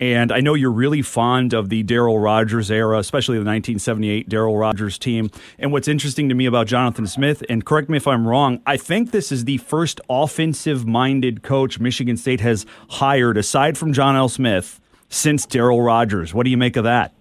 And 0.00 0.30
I 0.30 0.40
know 0.40 0.54
you're 0.54 0.70
really 0.70 1.02
fond 1.02 1.52
of 1.52 1.70
the 1.70 1.82
Darryl 1.82 2.22
Rogers 2.22 2.70
era, 2.70 2.98
especially 2.98 3.34
the 3.36 3.44
1978 3.44 4.28
Darryl 4.28 4.58
Rogers 4.58 4.96
team. 4.98 5.30
And 5.58 5.72
what's 5.72 5.88
interesting 5.88 6.28
to 6.28 6.34
me 6.34 6.46
about 6.46 6.68
Jonathan 6.68 7.06
Smith, 7.06 7.42
and 7.48 7.64
correct 7.64 7.88
me 7.88 7.96
if 7.96 8.06
I'm 8.06 8.26
wrong, 8.26 8.60
I 8.64 8.76
think 8.76 9.10
this 9.10 9.32
is 9.32 9.44
the 9.44 9.58
first 9.58 10.00
offensive 10.08 10.86
minded 10.86 11.42
coach 11.42 11.80
Michigan 11.80 12.16
State 12.16 12.40
has 12.40 12.64
hired, 12.90 13.36
aside 13.36 13.76
from 13.76 13.92
John 13.92 14.14
L. 14.14 14.28
Smith, 14.28 14.80
since 15.08 15.46
Darryl 15.46 15.84
Rogers. 15.84 16.32
What 16.32 16.44
do 16.44 16.50
you 16.50 16.58
make 16.58 16.76
of 16.76 16.84
that? 16.84 17.12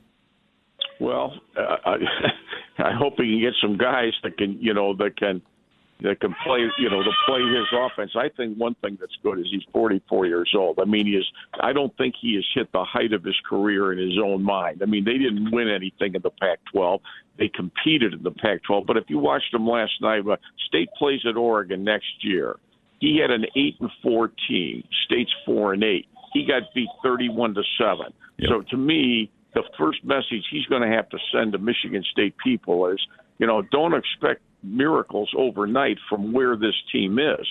Well, 0.99 1.33
uh, 1.57 1.77
I, 1.85 1.95
I 2.77 2.93
hope 2.93 3.13
he 3.17 3.23
can 3.23 3.41
get 3.41 3.53
some 3.59 3.77
guys 3.77 4.13
that 4.23 4.37
can, 4.37 4.57
you 4.61 4.73
know, 4.73 4.95
that 4.97 5.17
can 5.17 5.41
that 6.01 6.19
can 6.19 6.35
play, 6.43 6.59
you 6.77 6.89
know, 6.89 7.01
to 7.01 7.11
play 7.25 7.41
his 7.41 7.65
offense. 7.73 8.11
I 8.15 8.29
think 8.35 8.57
one 8.57 8.75
thing 8.81 8.97
that's 8.99 9.15
good 9.23 9.39
is 9.39 9.47
he's 9.49 9.63
44 9.73 10.27
years 10.27 10.53
old. 10.55 10.79
I 10.79 10.85
mean, 10.85 11.07
he 11.07 11.13
is. 11.13 11.25
I 11.59 11.73
don't 11.73 11.95
think 11.97 12.15
he 12.19 12.35
has 12.35 12.45
hit 12.53 12.71
the 12.71 12.83
height 12.83 13.13
of 13.13 13.23
his 13.23 13.35
career 13.49 13.93
in 13.93 13.99
his 13.99 14.17
own 14.23 14.43
mind. 14.43 14.81
I 14.83 14.85
mean, 14.85 15.05
they 15.05 15.17
didn't 15.17 15.51
win 15.51 15.67
anything 15.67 16.13
in 16.13 16.21
the 16.21 16.29
Pac-12. 16.29 16.99
They 17.37 17.49
competed 17.49 18.13
in 18.13 18.23
the 18.23 18.31
Pac-12. 18.31 18.85
But 18.85 18.97
if 18.97 19.05
you 19.07 19.17
watched 19.17 19.51
them 19.51 19.67
last 19.67 19.93
night, 20.01 20.21
uh, 20.27 20.37
State 20.67 20.89
plays 20.97 21.21
at 21.27 21.35
Oregon 21.35 21.83
next 21.83 22.23
year. 22.23 22.57
He 22.99 23.19
had 23.19 23.31
an 23.31 23.45
eight 23.55 23.75
and 23.79 23.91
four 24.03 24.31
team. 24.47 24.83
State's 25.05 25.33
four 25.45 25.73
and 25.73 25.83
eight. 25.83 26.07
He 26.33 26.45
got 26.45 26.63
beat 26.73 26.89
31 27.03 27.55
to 27.55 27.63
seven. 27.79 28.13
Yep. 28.37 28.49
So 28.49 28.61
to 28.69 28.77
me, 28.77 29.31
the 29.53 29.63
first 29.77 30.03
message 30.03 30.45
he's 30.51 30.65
going 30.65 30.81
to 30.81 30.95
have 30.95 31.09
to 31.09 31.17
send 31.31 31.53
to 31.53 31.57
Michigan 31.57 32.03
State 32.11 32.35
people 32.43 32.87
is, 32.87 32.99
you 33.39 33.47
know, 33.47 33.61
don't 33.71 33.93
expect 33.93 34.41
miracles 34.63 35.29
overnight 35.37 35.97
from 36.09 36.33
where 36.33 36.55
this 36.55 36.75
team 36.91 37.19
is. 37.19 37.47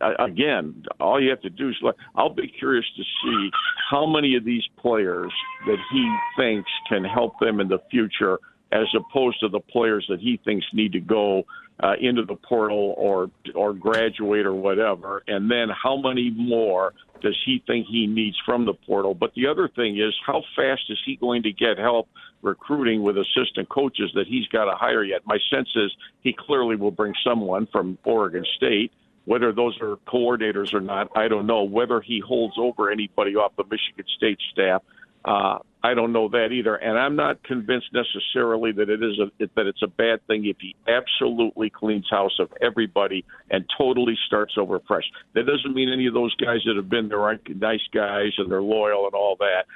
I, 0.00 0.24
again, 0.24 0.84
all 0.98 1.22
you 1.22 1.30
have 1.30 1.42
to 1.42 1.50
do 1.50 1.68
is 1.68 1.76
look. 1.82 1.96
I'll 2.14 2.32
be 2.32 2.48
curious 2.48 2.86
to 2.96 3.02
see 3.02 3.50
how 3.90 4.06
many 4.06 4.34
of 4.36 4.44
these 4.44 4.62
players 4.78 5.32
that 5.66 5.76
he 5.92 6.16
thinks 6.38 6.70
can 6.88 7.04
help 7.04 7.38
them 7.38 7.60
in 7.60 7.68
the 7.68 7.80
future, 7.90 8.38
as 8.72 8.86
opposed 8.96 9.40
to 9.40 9.48
the 9.48 9.60
players 9.60 10.06
that 10.08 10.20
he 10.20 10.40
thinks 10.44 10.64
need 10.72 10.92
to 10.92 11.00
go 11.00 11.44
uh, 11.82 11.94
into 12.00 12.24
the 12.24 12.36
portal 12.36 12.94
or 12.96 13.30
or 13.54 13.74
graduate 13.74 14.46
or 14.46 14.54
whatever. 14.54 15.22
And 15.28 15.50
then 15.50 15.68
how 15.70 15.96
many 15.96 16.30
more 16.30 16.94
does 17.24 17.36
he 17.44 17.62
think 17.66 17.86
he 17.86 18.06
needs 18.06 18.36
from 18.44 18.66
the 18.66 18.74
portal? 18.74 19.14
But 19.14 19.32
the 19.34 19.46
other 19.46 19.66
thing 19.66 19.98
is, 19.98 20.14
how 20.24 20.42
fast 20.54 20.82
is 20.90 20.98
he 21.06 21.16
going 21.16 21.42
to 21.44 21.52
get 21.52 21.78
help 21.78 22.06
recruiting 22.42 23.02
with 23.02 23.16
assistant 23.16 23.70
coaches 23.70 24.12
that 24.14 24.26
he's 24.26 24.46
got 24.48 24.66
to 24.66 24.76
hire 24.76 25.02
yet? 25.02 25.22
My 25.24 25.38
sense 25.50 25.70
is 25.74 25.90
he 26.20 26.34
clearly 26.38 26.76
will 26.76 26.90
bring 26.90 27.14
someone 27.24 27.66
from 27.72 27.98
Oregon 28.04 28.44
State. 28.56 28.92
Whether 29.24 29.52
those 29.52 29.80
are 29.80 29.96
coordinators 30.06 30.74
or 30.74 30.82
not, 30.82 31.08
I 31.16 31.28
don't 31.28 31.46
know. 31.46 31.62
Whether 31.62 32.02
he 32.02 32.20
holds 32.20 32.56
over 32.58 32.90
anybody 32.90 33.36
off 33.36 33.56
the 33.56 33.64
Michigan 33.64 34.04
State 34.18 34.38
staff, 34.52 34.82
uh, 35.24 35.60
I 35.84 35.92
don't 35.92 36.12
know 36.12 36.30
that 36.30 36.48
either. 36.50 36.76
And 36.76 36.98
I'm 36.98 37.14
not 37.14 37.44
convinced 37.44 37.88
necessarily 37.92 38.72
that 38.72 38.88
it 38.88 39.02
is 39.02 39.20
a, 39.20 39.46
that 39.54 39.66
it's 39.66 39.82
a 39.82 39.86
bad 39.86 40.26
thing 40.26 40.46
if 40.46 40.56
he 40.58 40.74
absolutely 40.88 41.68
cleans 41.68 42.06
house 42.10 42.38
of 42.40 42.48
everybody 42.62 43.22
and 43.50 43.66
totally 43.76 44.16
starts 44.26 44.54
over 44.56 44.80
fresh. 44.88 45.04
That 45.34 45.44
doesn't 45.44 45.74
mean 45.74 45.92
any 45.92 46.06
of 46.06 46.14
those 46.14 46.34
guys 46.36 46.60
that 46.64 46.76
have 46.76 46.88
been 46.88 47.08
there 47.10 47.20
aren't 47.20 47.54
nice 47.60 47.86
guys 47.92 48.32
and 48.38 48.50
they're 48.50 48.62
loyal 48.62 49.04
and 49.04 49.14
all 49.14 49.36
that. 49.40 49.66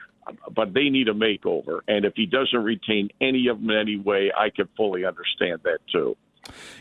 But 0.55 0.73
they 0.73 0.89
need 0.89 1.09
a 1.09 1.15
makeover, 1.15 1.81
and 1.89 2.05
if 2.05 2.13
he 2.15 2.27
doesn't 2.27 2.63
retain 2.63 3.09
any 3.19 3.49
of 3.49 3.61
them 3.61 3.71
in 3.71 3.79
any 3.79 3.97
way, 3.97 4.31
I 4.37 4.51
can 4.51 4.69
fully 4.77 5.07
understand 5.07 5.61
that 5.65 5.79
too. 5.91 6.19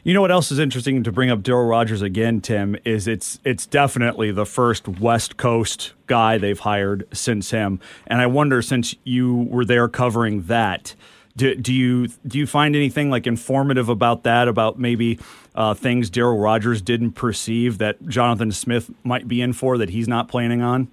You 0.04 0.14
know 0.14 0.22
what 0.22 0.32
else 0.32 0.52
is 0.52 0.60
interesting 0.60 1.04
to 1.04 1.12
bring 1.12 1.30
up 1.30 1.40
Darryl 1.40 1.70
Rogers 1.70 2.02
again, 2.02 2.42
Tim, 2.42 2.78
is 2.86 3.08
it's 3.08 3.40
it's 3.44 3.66
definitely 3.66 4.32
the 4.32 4.46
first 4.46 4.88
West 4.88 5.38
Coast 5.38 5.94
guy 6.06 6.38
they've 6.38 6.60
hired 6.60 7.08
since 7.12 7.52
him. 7.52 7.80
And 8.06 8.22
I 8.22 8.28
wonder 8.28 8.62
since 8.62 8.96
you 9.04 9.48
were 9.50 9.66
there 9.66 9.88
covering 9.88 10.44
that, 10.44 10.96
do, 11.36 11.56
do 11.56 11.74
you 11.74 12.08
do 12.26 12.40
you 12.40 12.48
find 12.48 12.76
anything 12.76 13.10
like 13.10 13.28
informative 13.28 13.90
about 13.90 14.24
that, 14.24 14.48
about 14.48 14.80
maybe 14.80 15.20
uh, 15.56 15.74
things 15.74 16.10
Darryl 16.10 16.42
Rogers 16.42 16.82
didn't 16.82 17.12
perceive 17.12 17.78
that 17.78 18.08
Jonathan 18.08 18.52
Smith 18.52 18.90
might 19.04 19.28
be 19.28 19.42
in 19.42 19.54
for 19.54 19.78
that 19.78 19.90
he's 19.90 20.08
not 20.08 20.28
planning 20.28 20.62
on? 20.62 20.90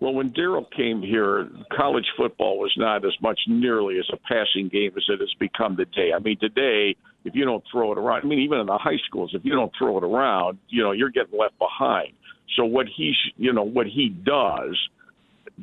Well, 0.00 0.14
when 0.14 0.30
Darryl 0.30 0.70
came 0.70 1.02
here, 1.02 1.48
college 1.76 2.06
football 2.16 2.58
was 2.58 2.72
not 2.76 3.04
as 3.04 3.12
much 3.20 3.40
nearly 3.46 3.98
as 3.98 4.06
a 4.12 4.16
passing 4.16 4.68
game 4.68 4.92
as 4.96 5.04
it 5.08 5.20
has 5.20 5.32
become 5.38 5.76
today. 5.76 6.10
I 6.14 6.18
mean, 6.18 6.38
today, 6.38 6.96
if 7.24 7.34
you 7.34 7.44
don't 7.44 7.64
throw 7.70 7.92
it 7.92 7.98
around, 7.98 8.22
I 8.22 8.26
mean, 8.26 8.40
even 8.40 8.58
in 8.58 8.66
the 8.66 8.78
high 8.78 8.98
schools, 9.06 9.32
if 9.34 9.44
you 9.44 9.52
don't 9.52 9.72
throw 9.78 9.98
it 9.98 10.04
around, 10.04 10.58
you 10.68 10.82
know, 10.82 10.92
you're 10.92 11.10
getting 11.10 11.38
left 11.38 11.58
behind. 11.58 12.12
So 12.56 12.64
what 12.64 12.86
he, 12.94 13.14
you 13.36 13.52
know, 13.52 13.62
what 13.62 13.86
he 13.86 14.10
does, 14.10 14.78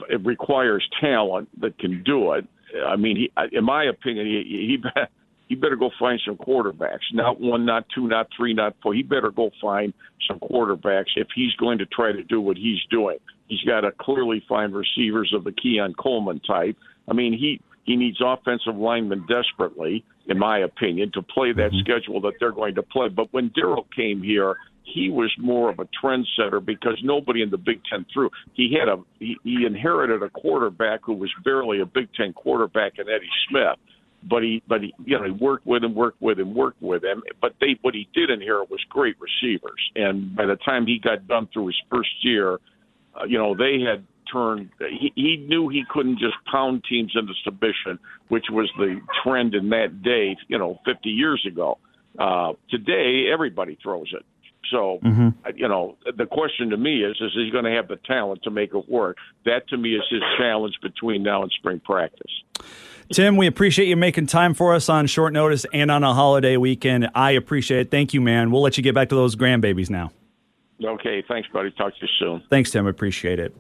it 0.10 0.26
requires 0.26 0.88
talent 1.00 1.50
that 1.62 1.78
can 1.78 2.04
do 2.04 2.34
it. 2.34 2.46
I 2.86 2.96
mean, 2.96 3.18
he, 3.18 3.32
in 3.56 3.64
my 3.64 3.86
opinion, 3.86 4.26
he, 4.26 4.78
he 4.82 5.02
he 5.52 5.56
better 5.56 5.76
go 5.76 5.92
find 6.00 6.20
some 6.26 6.38
quarterbacks. 6.38 7.02
Not 7.12 7.42
one, 7.42 7.66
not 7.66 7.86
two, 7.94 8.08
not 8.08 8.28
three, 8.36 8.54
not 8.54 8.74
four. 8.82 8.94
He 8.94 9.04
better 9.04 9.32
go 9.32 9.52
find 9.62 9.94
some 10.26 10.40
quarterbacks 10.40 11.12
if 11.18 11.28
he's 11.36 11.54
going 11.56 11.80
to 11.80 11.86
try 11.86 12.14
to 12.14 12.24
do 12.24 12.40
what 12.40 12.56
he's 12.56 12.80
doing. 12.90 13.18
He's 13.52 13.68
got 13.68 13.82
to 13.82 13.92
clearly 13.92 14.42
find 14.48 14.74
receivers 14.74 15.34
of 15.36 15.44
the 15.44 15.52
Keon 15.52 15.94
Coleman 15.96 16.40
type. 16.40 16.78
I 17.10 17.14
mean, 17.14 17.34
he 17.34 17.60
he 17.84 17.98
needs 17.98 18.22
offensive 18.24 18.78
linemen 18.78 19.26
desperately, 19.28 20.06
in 20.28 20.40
my 20.40 20.60
opinion, 20.60 21.12
to 21.16 21.22
play 21.22 21.52
that 21.52 21.72
mm-hmm. 21.72 21.80
schedule 21.82 22.22
that 22.22 22.36
they're 22.40 22.54
going 22.54 22.76
to 22.76 22.82
play. 22.82 23.10
But 23.10 23.28
when 23.34 23.50
Darryl 23.50 23.84
came 23.94 24.24
here, 24.24 24.56
he 24.84 25.10
was 25.10 25.30
more 25.38 25.70
of 25.70 25.80
a 25.80 25.88
trendsetter 26.02 26.64
because 26.64 26.98
nobody 27.04 27.42
in 27.42 27.50
the 27.50 27.58
Big 27.58 27.82
Ten 27.92 28.06
threw. 28.14 28.30
He 28.54 28.78
had 28.80 28.88
a 28.88 29.04
he, 29.20 29.36
he 29.44 29.66
inherited 29.66 30.24
a 30.24 30.30
quarterback 30.30 31.02
who 31.04 31.16
was 31.16 31.30
barely 31.44 31.82
a 31.82 31.86
Big 31.86 32.08
Ten 32.16 32.32
quarterback 32.32 33.00
in 33.00 33.10
Eddie 33.10 33.28
Smith 33.50 33.78
but 34.24 34.44
he 34.44 34.62
but 34.66 34.82
he 34.82 34.94
you 35.04 35.18
know 35.18 35.26
he 35.26 35.32
worked 35.32 35.66
with 35.66 35.84
him, 35.84 35.96
worked 35.96 36.22
with 36.22 36.40
him, 36.40 36.54
worked 36.54 36.82
with 36.82 37.04
him. 37.04 37.22
But 37.42 37.56
they 37.60 37.78
what 37.82 37.96
he 37.96 38.08
did 38.14 38.30
inherit 38.30 38.70
was 38.70 38.80
great 38.90 39.16
receivers, 39.20 39.82
and 39.96 40.36
by 40.36 40.46
the 40.46 40.58
time 40.58 40.86
he 40.86 41.00
got 41.00 41.28
done 41.28 41.50
through 41.52 41.68
his 41.68 41.82
first 41.90 42.24
year, 42.24 42.60
uh, 43.20 43.26
you 43.26 43.38
know 43.38 43.56
they 43.56 43.80
had 43.82 44.06
turned. 44.32 44.70
He, 44.80 45.12
he 45.16 45.46
knew 45.48 45.70
he 45.70 45.84
couldn't 45.90 46.20
just 46.20 46.36
pound 46.52 46.84
teams 46.88 47.14
into 47.16 47.34
submission, 47.44 48.00
which 48.30 48.46
was 48.50 48.72
the 48.78 49.00
trend 49.24 49.56
in 49.56 49.70
that 49.70 50.02
day, 50.02 50.38
you 50.48 50.58
know, 50.58 50.80
50 50.86 51.10
years 51.10 51.46
ago. 51.48 51.78
Uh, 52.18 52.54
today, 52.70 53.26
everybody 53.32 53.78
throws 53.82 54.12
it. 54.14 54.26
So, 54.70 55.00
mm-hmm. 55.04 55.30
you 55.56 55.68
know, 55.68 55.98
the 56.18 56.26
question 56.26 56.70
to 56.70 56.78
me 56.78 57.04
is: 57.04 57.18
Is 57.20 57.32
he 57.34 57.50
going 57.52 57.66
to 57.66 57.72
have 57.72 57.88
the 57.88 57.98
talent 57.98 58.44
to 58.44 58.52
make 58.52 58.74
it 58.74 58.90
work? 58.90 59.18
That 59.46 59.68
to 59.70 59.78
me 59.78 59.96
is 59.96 60.04
his 60.10 60.22
challenge 60.38 60.76
between 60.82 61.24
now 61.24 61.44
and 61.44 61.52
spring 61.52 61.82
practice. 61.84 62.32
Tim, 63.12 63.36
we 63.36 63.48
appreciate 63.48 63.88
you 63.88 63.98
making 63.98 64.28
time 64.28 64.54
for 64.54 64.74
us 64.74 64.88
on 64.88 65.08
short 65.08 65.34
notice 65.34 65.66
and 65.74 65.92
on 65.92 66.04
a 66.04 66.14
holiday 66.14 66.56
weekend. 66.56 67.10
I 67.14 67.32
appreciate 67.32 67.82
it. 67.82 67.92
Thank 67.92 68.14
you, 68.14 68.22
man. 68.22 68.52
We'll 68.52 68.62
let 68.62 68.78
you 68.78 68.84
get 68.84 68.96
back 68.96 69.10
to 69.10 69.16
those 69.16 69.36
grandbabies 69.36 69.90
now. 69.90 70.12
Okay, 70.84 71.24
thanks, 71.28 71.48
buddy. 71.54 71.72
Talk 71.72 71.94
to 71.94 72.02
you 72.02 72.08
soon. 72.20 72.44
Thanks, 72.50 72.72
Tim. 72.72 72.88
Appreciate 72.88 73.40
it. 73.40 73.56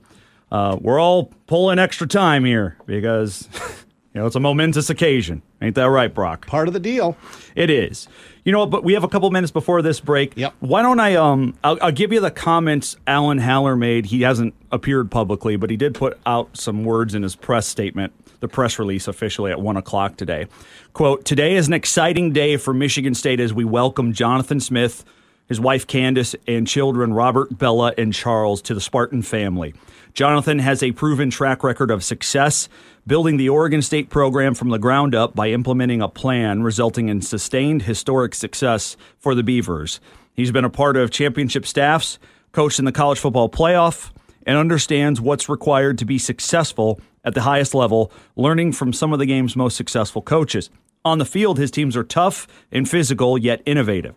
Uh, 0.51 0.77
we're 0.81 0.99
all 0.99 1.31
pulling 1.47 1.79
extra 1.79 2.07
time 2.07 2.43
here 2.43 2.77
because 2.85 3.47
you 4.13 4.19
know 4.19 4.25
it's 4.25 4.35
a 4.35 4.39
momentous 4.39 4.89
occasion. 4.89 5.41
Ain't 5.61 5.75
that 5.75 5.85
right, 5.85 6.13
Brock? 6.13 6.47
Part 6.47 6.67
of 6.67 6.73
the 6.73 6.79
deal. 6.79 7.15
It 7.55 7.69
is. 7.69 8.07
You 8.43 8.51
know, 8.51 8.65
but 8.65 8.83
we 8.83 8.93
have 8.93 9.03
a 9.03 9.07
couple 9.07 9.29
minutes 9.29 9.51
before 9.51 9.81
this 9.81 9.99
break. 9.99 10.33
Yep. 10.35 10.55
Why 10.59 10.81
don't 10.81 10.99
I? 10.99 11.15
Um, 11.15 11.55
I'll, 11.63 11.77
I'll 11.81 11.91
give 11.91 12.11
you 12.11 12.19
the 12.19 12.31
comments 12.31 12.97
Alan 13.05 13.37
Haller 13.37 13.75
made. 13.75 14.07
He 14.07 14.21
hasn't 14.21 14.55
appeared 14.71 15.11
publicly, 15.11 15.55
but 15.55 15.69
he 15.69 15.77
did 15.77 15.93
put 15.93 16.19
out 16.25 16.57
some 16.57 16.83
words 16.83 17.13
in 17.13 17.23
his 17.23 17.35
press 17.35 17.67
statement 17.67 18.13
the 18.41 18.47
press 18.47 18.77
release 18.77 19.07
officially 19.07 19.51
at 19.51 19.61
1 19.61 19.77
o'clock 19.77 20.17
today. 20.17 20.47
Quote, 20.93 21.23
Today 21.23 21.55
is 21.55 21.67
an 21.67 21.73
exciting 21.73 22.33
day 22.33 22.57
for 22.57 22.73
Michigan 22.73 23.13
State 23.15 23.39
as 23.39 23.53
we 23.53 23.63
welcome 23.63 24.11
Jonathan 24.11 24.59
Smith, 24.59 25.05
his 25.51 25.59
wife 25.59 25.85
Candace, 25.85 26.33
and 26.47 26.65
children 26.65 27.13
Robert, 27.13 27.57
Bella, 27.57 27.93
and 27.97 28.13
Charles 28.13 28.61
to 28.61 28.73
the 28.73 28.79
Spartan 28.79 29.21
family. 29.21 29.73
Jonathan 30.13 30.59
has 30.59 30.81
a 30.81 30.93
proven 30.93 31.29
track 31.29 31.61
record 31.61 31.91
of 31.91 32.05
success, 32.05 32.69
building 33.05 33.35
the 33.35 33.49
Oregon 33.49 33.81
State 33.81 34.09
program 34.09 34.53
from 34.53 34.69
the 34.69 34.79
ground 34.79 35.13
up 35.13 35.35
by 35.35 35.49
implementing 35.49 36.01
a 36.01 36.07
plan 36.07 36.63
resulting 36.63 37.09
in 37.09 37.21
sustained 37.21 37.81
historic 37.81 38.33
success 38.33 38.95
for 39.19 39.35
the 39.35 39.43
Beavers. 39.43 39.99
He's 40.33 40.53
been 40.53 40.63
a 40.63 40.69
part 40.69 40.95
of 40.95 41.11
championship 41.11 41.65
staffs, 41.65 42.17
coached 42.53 42.79
in 42.79 42.85
the 42.85 42.93
college 42.93 43.19
football 43.19 43.49
playoff, 43.49 44.11
and 44.47 44.57
understands 44.57 45.19
what's 45.19 45.49
required 45.49 45.97
to 45.97 46.05
be 46.05 46.17
successful 46.17 47.01
at 47.25 47.33
the 47.33 47.41
highest 47.41 47.75
level, 47.75 48.09
learning 48.37 48.71
from 48.71 48.93
some 48.93 49.11
of 49.11 49.19
the 49.19 49.25
game's 49.25 49.57
most 49.57 49.75
successful 49.75 50.21
coaches. 50.21 50.69
On 51.03 51.17
the 51.17 51.25
field, 51.25 51.57
his 51.59 51.71
teams 51.71 51.97
are 51.97 52.05
tough 52.05 52.47
and 52.71 52.89
physical, 52.89 53.37
yet 53.37 53.61
innovative. 53.65 54.15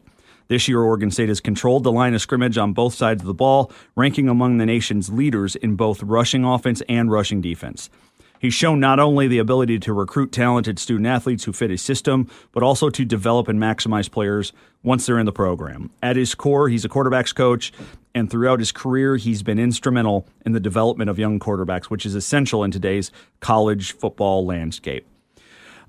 This 0.48 0.68
year, 0.68 0.80
Oregon 0.80 1.10
State 1.10 1.28
has 1.28 1.40
controlled 1.40 1.84
the 1.84 1.92
line 1.92 2.14
of 2.14 2.20
scrimmage 2.20 2.58
on 2.58 2.74
both 2.74 2.94
sides 2.94 3.22
of 3.22 3.26
the 3.26 3.34
ball, 3.34 3.72
ranking 3.96 4.28
among 4.28 4.58
the 4.58 4.66
nation's 4.66 5.10
leaders 5.10 5.56
in 5.56 5.74
both 5.74 6.02
rushing 6.02 6.44
offense 6.44 6.82
and 6.88 7.10
rushing 7.10 7.40
defense. 7.40 7.88
He's 8.38 8.52
shown 8.52 8.78
not 8.78 9.00
only 9.00 9.26
the 9.26 9.38
ability 9.38 9.78
to 9.78 9.94
recruit 9.94 10.30
talented 10.30 10.78
student 10.78 11.06
athletes 11.06 11.44
who 11.44 11.54
fit 11.54 11.70
his 11.70 11.80
system, 11.80 12.28
but 12.52 12.62
also 12.62 12.90
to 12.90 13.02
develop 13.02 13.48
and 13.48 13.58
maximize 13.58 14.10
players 14.10 14.52
once 14.82 15.06
they're 15.06 15.18
in 15.18 15.24
the 15.24 15.32
program. 15.32 15.90
At 16.02 16.16
his 16.16 16.34
core, 16.34 16.68
he's 16.68 16.84
a 16.84 16.90
quarterbacks 16.90 17.34
coach, 17.34 17.72
and 18.14 18.30
throughout 18.30 18.58
his 18.58 18.70
career, 18.70 19.16
he's 19.16 19.42
been 19.42 19.58
instrumental 19.58 20.28
in 20.44 20.52
the 20.52 20.60
development 20.60 21.08
of 21.08 21.18
young 21.18 21.40
quarterbacks, 21.40 21.86
which 21.86 22.04
is 22.04 22.14
essential 22.14 22.62
in 22.64 22.70
today's 22.70 23.10
college 23.40 23.92
football 23.92 24.44
landscape. 24.44 25.06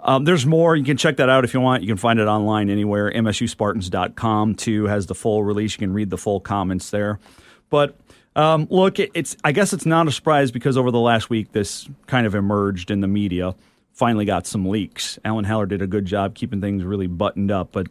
Um, 0.06 0.24
there's 0.24 0.46
more. 0.46 0.76
You 0.76 0.84
can 0.84 0.98
check 0.98 1.18
that 1.18 1.30
out 1.30 1.44
if 1.44 1.54
you 1.54 1.60
want. 1.60 1.82
You 1.82 1.88
can 1.88 1.98
find 1.98 2.20
it 2.20 2.28
online 2.28 2.70
anywhere. 2.70 3.12
MSUSpartans.com 3.12 4.56
too 4.56 4.86
has 4.86 5.08
the 5.08 5.16
full 5.16 5.44
release. 5.44 5.74
You 5.74 5.80
can 5.80 5.94
read 5.94 6.12
the 6.12 6.18
full 6.18 6.40
comments 6.40 6.92
there. 6.92 7.20
But 7.72 7.98
um, 8.36 8.68
look, 8.70 9.00
it's 9.00 9.36
I 9.44 9.52
guess 9.52 9.74
it's 9.74 9.86
not 9.86 10.08
a 10.08 10.12
surprise 10.12 10.52
because 10.52 10.78
over 10.78 10.92
the 10.92 11.00
last 11.00 11.32
week, 11.32 11.52
this 11.54 11.90
kind 12.06 12.28
of 12.28 12.36
emerged 12.36 12.92
in 12.92 13.02
the 13.02 13.08
media. 13.08 13.56
Finally, 13.94 14.26
got 14.26 14.46
some 14.46 14.68
leaks. 14.68 15.18
Alan 15.26 15.46
Haller 15.46 15.66
did 15.66 15.82
a 15.82 15.88
good 15.88 16.06
job 16.06 16.36
keeping 16.36 16.62
things 16.62 16.84
really 16.84 17.08
buttoned 17.08 17.50
up, 17.50 17.72
but 17.72 17.88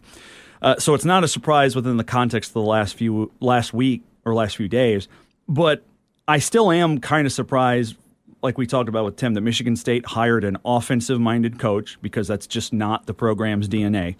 uh, 0.60 0.76
so 0.78 0.94
it's 0.94 1.04
not 1.04 1.24
a 1.24 1.28
surprise 1.28 1.74
within 1.74 1.96
the 1.96 2.04
context 2.04 2.50
of 2.50 2.54
the 2.54 2.60
last 2.60 2.94
few 2.94 3.32
last 3.40 3.74
week 3.74 4.02
or 4.24 4.34
last 4.34 4.56
few 4.56 4.68
days. 4.68 5.08
But 5.48 5.82
I 6.28 6.38
still 6.38 6.70
am 6.70 7.00
kind 7.00 7.26
of 7.26 7.32
surprised, 7.32 7.96
like 8.44 8.58
we 8.58 8.66
talked 8.66 8.88
about 8.88 9.04
with 9.04 9.16
Tim, 9.16 9.34
that 9.34 9.40
Michigan 9.40 9.74
State 9.74 10.06
hired 10.06 10.44
an 10.44 10.58
offensive 10.64 11.18
minded 11.18 11.58
coach 11.58 11.98
because 12.00 12.28
that's 12.28 12.46
just 12.46 12.72
not 12.72 13.06
the 13.06 13.14
program's 13.14 13.68
DNA 13.68 14.14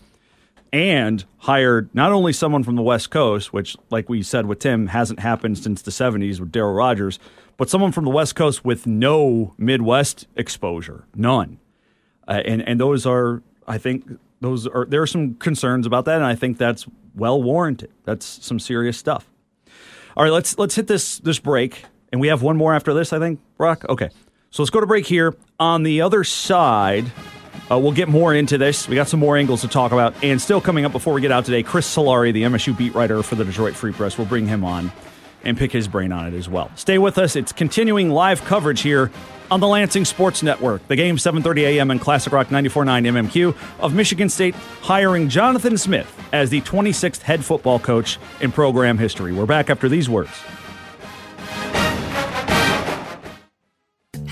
and 0.75 1.25
hired 1.39 1.95
not 1.95 2.11
only 2.11 2.33
someone 2.33 2.65
from 2.65 2.75
the 2.75 2.83
West 2.83 3.09
Coast, 3.09 3.53
which, 3.53 3.77
like 3.91 4.09
we 4.09 4.25
said 4.25 4.47
with 4.47 4.59
Tim, 4.59 4.89
hasn't 4.89 5.21
happened 5.21 5.57
since 5.57 5.83
the 5.83 5.93
70s 5.93 6.41
with 6.41 6.51
Darryl 6.51 6.77
Rogers, 6.77 7.21
but 7.57 7.71
someone 7.71 7.93
from 7.93 8.05
the 8.05 8.11
West 8.11 8.35
Coast 8.35 8.65
with 8.65 8.85
no 8.85 9.55
Midwest 9.57 10.27
exposure, 10.35 11.05
none. 11.15 11.61
Uh, 12.27 12.43
and 12.45 12.61
and 12.67 12.81
those 12.81 13.07
are, 13.07 13.45
I 13.69 13.79
think, 13.79 14.19
those 14.41 14.67
are 14.67 14.85
there 14.85 15.01
are 15.01 15.07
some 15.07 15.35
concerns 15.35 15.87
about 15.87 16.07
that, 16.07 16.17
and 16.17 16.25
I 16.25 16.35
think 16.35 16.59
that's 16.59 16.87
well 17.15 17.41
warranted. 17.41 17.93
That's 18.03 18.27
some 18.27 18.59
serious 18.59 18.99
stuff. 18.99 19.31
All 20.17 20.25
right, 20.25 20.33
let's 20.33 20.59
let's 20.59 20.75
hit 20.75 20.89
this 20.89 21.19
this 21.19 21.39
break, 21.39 21.85
and 22.15 22.21
we 22.21 22.29
have 22.29 22.43
one 22.43 22.57
more 22.57 22.73
after 22.73 22.95
this. 22.95 23.13
I 23.13 23.19
think, 23.19 23.41
Brock. 23.59 23.85
Okay, 23.89 24.09
so 24.53 24.63
let's 24.63 24.71
go 24.71 24.79
to 24.81 24.87
break 24.87 25.05
here. 25.05 25.35
On 25.59 25.83
the 25.83 26.01
other 26.01 26.23
side. 26.25 27.11
Uh, 27.71 27.79
we'll 27.79 27.93
get 27.93 28.09
more 28.11 28.35
into 28.35 28.59
this. 28.59 28.87
We 28.89 28.95
got 28.95 29.09
some 29.09 29.21
more 29.21 29.39
angles 29.39 29.63
to 29.63 29.69
talk 29.69 29.93
about. 29.93 30.15
And 30.23 30.39
still 30.41 30.61
coming 30.61 30.85
up 30.85 30.93
before 30.93 31.15
we 31.15 31.23
get 31.23 31.33
out 31.33 31.47
today, 31.47 31.63
Chris 31.63 31.93
Solari, 31.93 32.31
the 32.31 32.43
MSU 32.43 32.77
beat 32.77 32.95
writer 32.95 33.23
for 33.23 33.37
the 33.37 33.45
Detroit 33.45 33.75
Free 33.75 33.91
Press, 33.93 34.19
we'll 34.19 34.27
bring 34.27 34.47
him 34.47 34.65
on. 34.65 34.93
and 35.45 35.57
pick 35.57 35.73
his 35.73 35.89
brain 35.89 36.13
on 36.13 36.27
it 36.27 36.35
as 36.37 36.47
well. 36.49 36.71
Stay 36.77 36.99
with 36.99 37.17
us. 37.17 37.37
It's 37.37 37.53
continuing 37.53 38.11
live 38.11 38.43
coverage 38.45 38.83
here 38.83 39.11
on 39.51 39.61
the 39.61 39.67
Lansing 39.67 40.05
Sports 40.05 40.43
Network. 40.43 40.87
The 40.89 40.97
game 40.97 41.17
7:30 41.17 41.63
a.m. 41.63 41.91
in 41.91 41.99
Classic 41.99 42.33
Rock 42.33 42.49
94.9 42.49 43.07
MMQ 43.07 43.57
of 43.81 43.95
Michigan 43.95 44.29
State 44.29 44.55
hiring 44.83 45.29
Jonathan 45.31 45.79
Smith 45.79 46.11
as 46.33 46.51
the 46.51 46.61
26th 46.63 47.23
head 47.23 47.45
football 47.45 47.79
coach 47.79 48.19
in 48.41 48.53
program 48.53 48.99
history. 48.99 49.33
We're 49.33 49.47
back 49.47 49.69
after 49.71 49.89
these 49.89 50.09
words. 50.09 50.31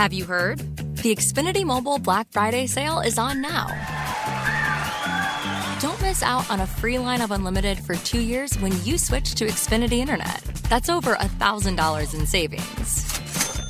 Have 0.02 0.12
you 0.12 0.24
heard? 0.24 0.58
The 0.96 1.14
Xfinity 1.14 1.64
Mobile 1.64 1.96
Black 1.96 2.26
Friday 2.32 2.66
sale 2.66 2.98
is 2.98 3.18
on 3.18 3.40
now. 3.40 3.68
Don't 5.78 6.02
miss 6.02 6.24
out 6.24 6.50
on 6.50 6.58
a 6.58 6.66
free 6.66 6.98
line 6.98 7.20
of 7.20 7.30
unlimited 7.30 7.78
for 7.78 7.94
two 7.94 8.20
years 8.20 8.58
when 8.58 8.72
you 8.84 8.98
switch 8.98 9.36
to 9.36 9.46
Xfinity 9.46 9.98
Internet. 9.98 10.42
That's 10.68 10.88
over 10.88 11.14
$1,000 11.14 12.14
in 12.18 12.26
savings. 12.26 13.12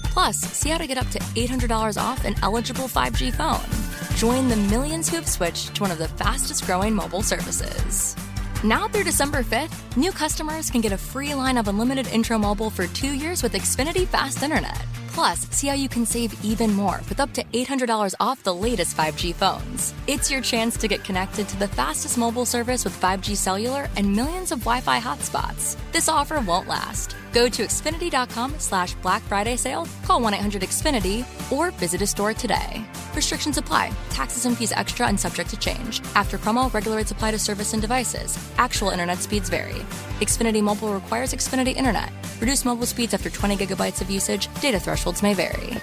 Plus, 0.04 0.38
see 0.38 0.70
how 0.70 0.78
to 0.78 0.86
get 0.86 0.96
up 0.96 1.06
to 1.10 1.18
$800 1.18 2.00
off 2.00 2.24
an 2.24 2.34
eligible 2.42 2.88
5G 2.88 3.34
phone. 3.34 4.16
Join 4.16 4.48
the 4.48 4.56
millions 4.70 5.10
who 5.10 5.16
have 5.16 5.28
switched 5.28 5.74
to 5.74 5.82
one 5.82 5.90
of 5.90 5.98
the 5.98 6.08
fastest 6.08 6.64
growing 6.64 6.94
mobile 6.94 7.22
services. 7.22 8.16
Now 8.64 8.88
through 8.88 9.04
December 9.04 9.42
5th, 9.42 9.98
new 9.98 10.12
customers 10.12 10.70
can 10.70 10.80
get 10.80 10.92
a 10.92 10.96
free 11.12 11.34
line 11.34 11.58
of 11.58 11.68
unlimited 11.68 12.06
intro 12.06 12.38
mobile 12.38 12.70
for 12.70 12.86
two 12.86 13.12
years 13.12 13.42
with 13.42 13.52
Xfinity 13.52 14.06
Fast 14.06 14.42
Internet. 14.42 14.82
Plus, 15.12 15.46
see 15.50 15.68
how 15.68 15.74
you 15.74 15.88
can 15.88 16.06
save 16.06 16.34
even 16.42 16.72
more 16.72 17.00
with 17.08 17.20
up 17.20 17.32
to 17.34 17.44
$800 17.52 18.14
off 18.18 18.42
the 18.42 18.54
latest 18.54 18.96
5G 18.96 19.34
phones. 19.34 19.92
It's 20.06 20.30
your 20.30 20.40
chance 20.40 20.76
to 20.78 20.88
get 20.88 21.04
connected 21.04 21.46
to 21.48 21.58
the 21.58 21.68
fastest 21.68 22.16
mobile 22.16 22.46
service 22.46 22.84
with 22.84 22.98
5G 22.98 23.36
cellular 23.36 23.88
and 23.96 24.16
millions 24.16 24.52
of 24.52 24.60
Wi-Fi 24.60 25.00
hotspots. 25.00 25.76
This 25.92 26.08
offer 26.08 26.40
won't 26.40 26.66
last. 26.66 27.16
Go 27.32 27.48
to 27.48 27.64
Xfinity.com 27.64 28.54
slash 28.58 28.94
Black 28.96 29.22
Friday 29.22 29.56
sale, 29.56 29.88
call 30.04 30.20
1-800-XFINITY, 30.20 31.24
or 31.50 31.70
visit 31.72 32.02
a 32.02 32.06
store 32.06 32.34
today. 32.34 32.84
Restrictions 33.14 33.56
apply. 33.56 33.90
Taxes 34.10 34.44
and 34.44 34.56
fees 34.56 34.72
extra 34.72 35.06
and 35.06 35.18
subject 35.18 35.48
to 35.50 35.58
change. 35.58 36.02
After 36.14 36.36
promo, 36.36 36.72
regular 36.74 36.98
rates 36.98 37.10
apply 37.10 37.30
to 37.30 37.38
service 37.38 37.72
and 37.72 37.80
devices. 37.80 38.36
Actual 38.58 38.90
internet 38.90 39.18
speeds 39.18 39.48
vary. 39.48 39.80
Xfinity 40.20 40.62
Mobile 40.62 40.92
requires 40.92 41.32
Xfinity 41.32 41.74
Internet. 41.74 42.10
Reduced 42.38 42.66
mobile 42.66 42.86
speeds 42.86 43.14
after 43.14 43.30
20 43.30 43.56
gigabytes 43.56 44.02
of 44.02 44.10
usage. 44.10 44.52
Data 44.60 44.78
thresholds 44.78 45.22
may 45.22 45.32
vary. 45.32 45.78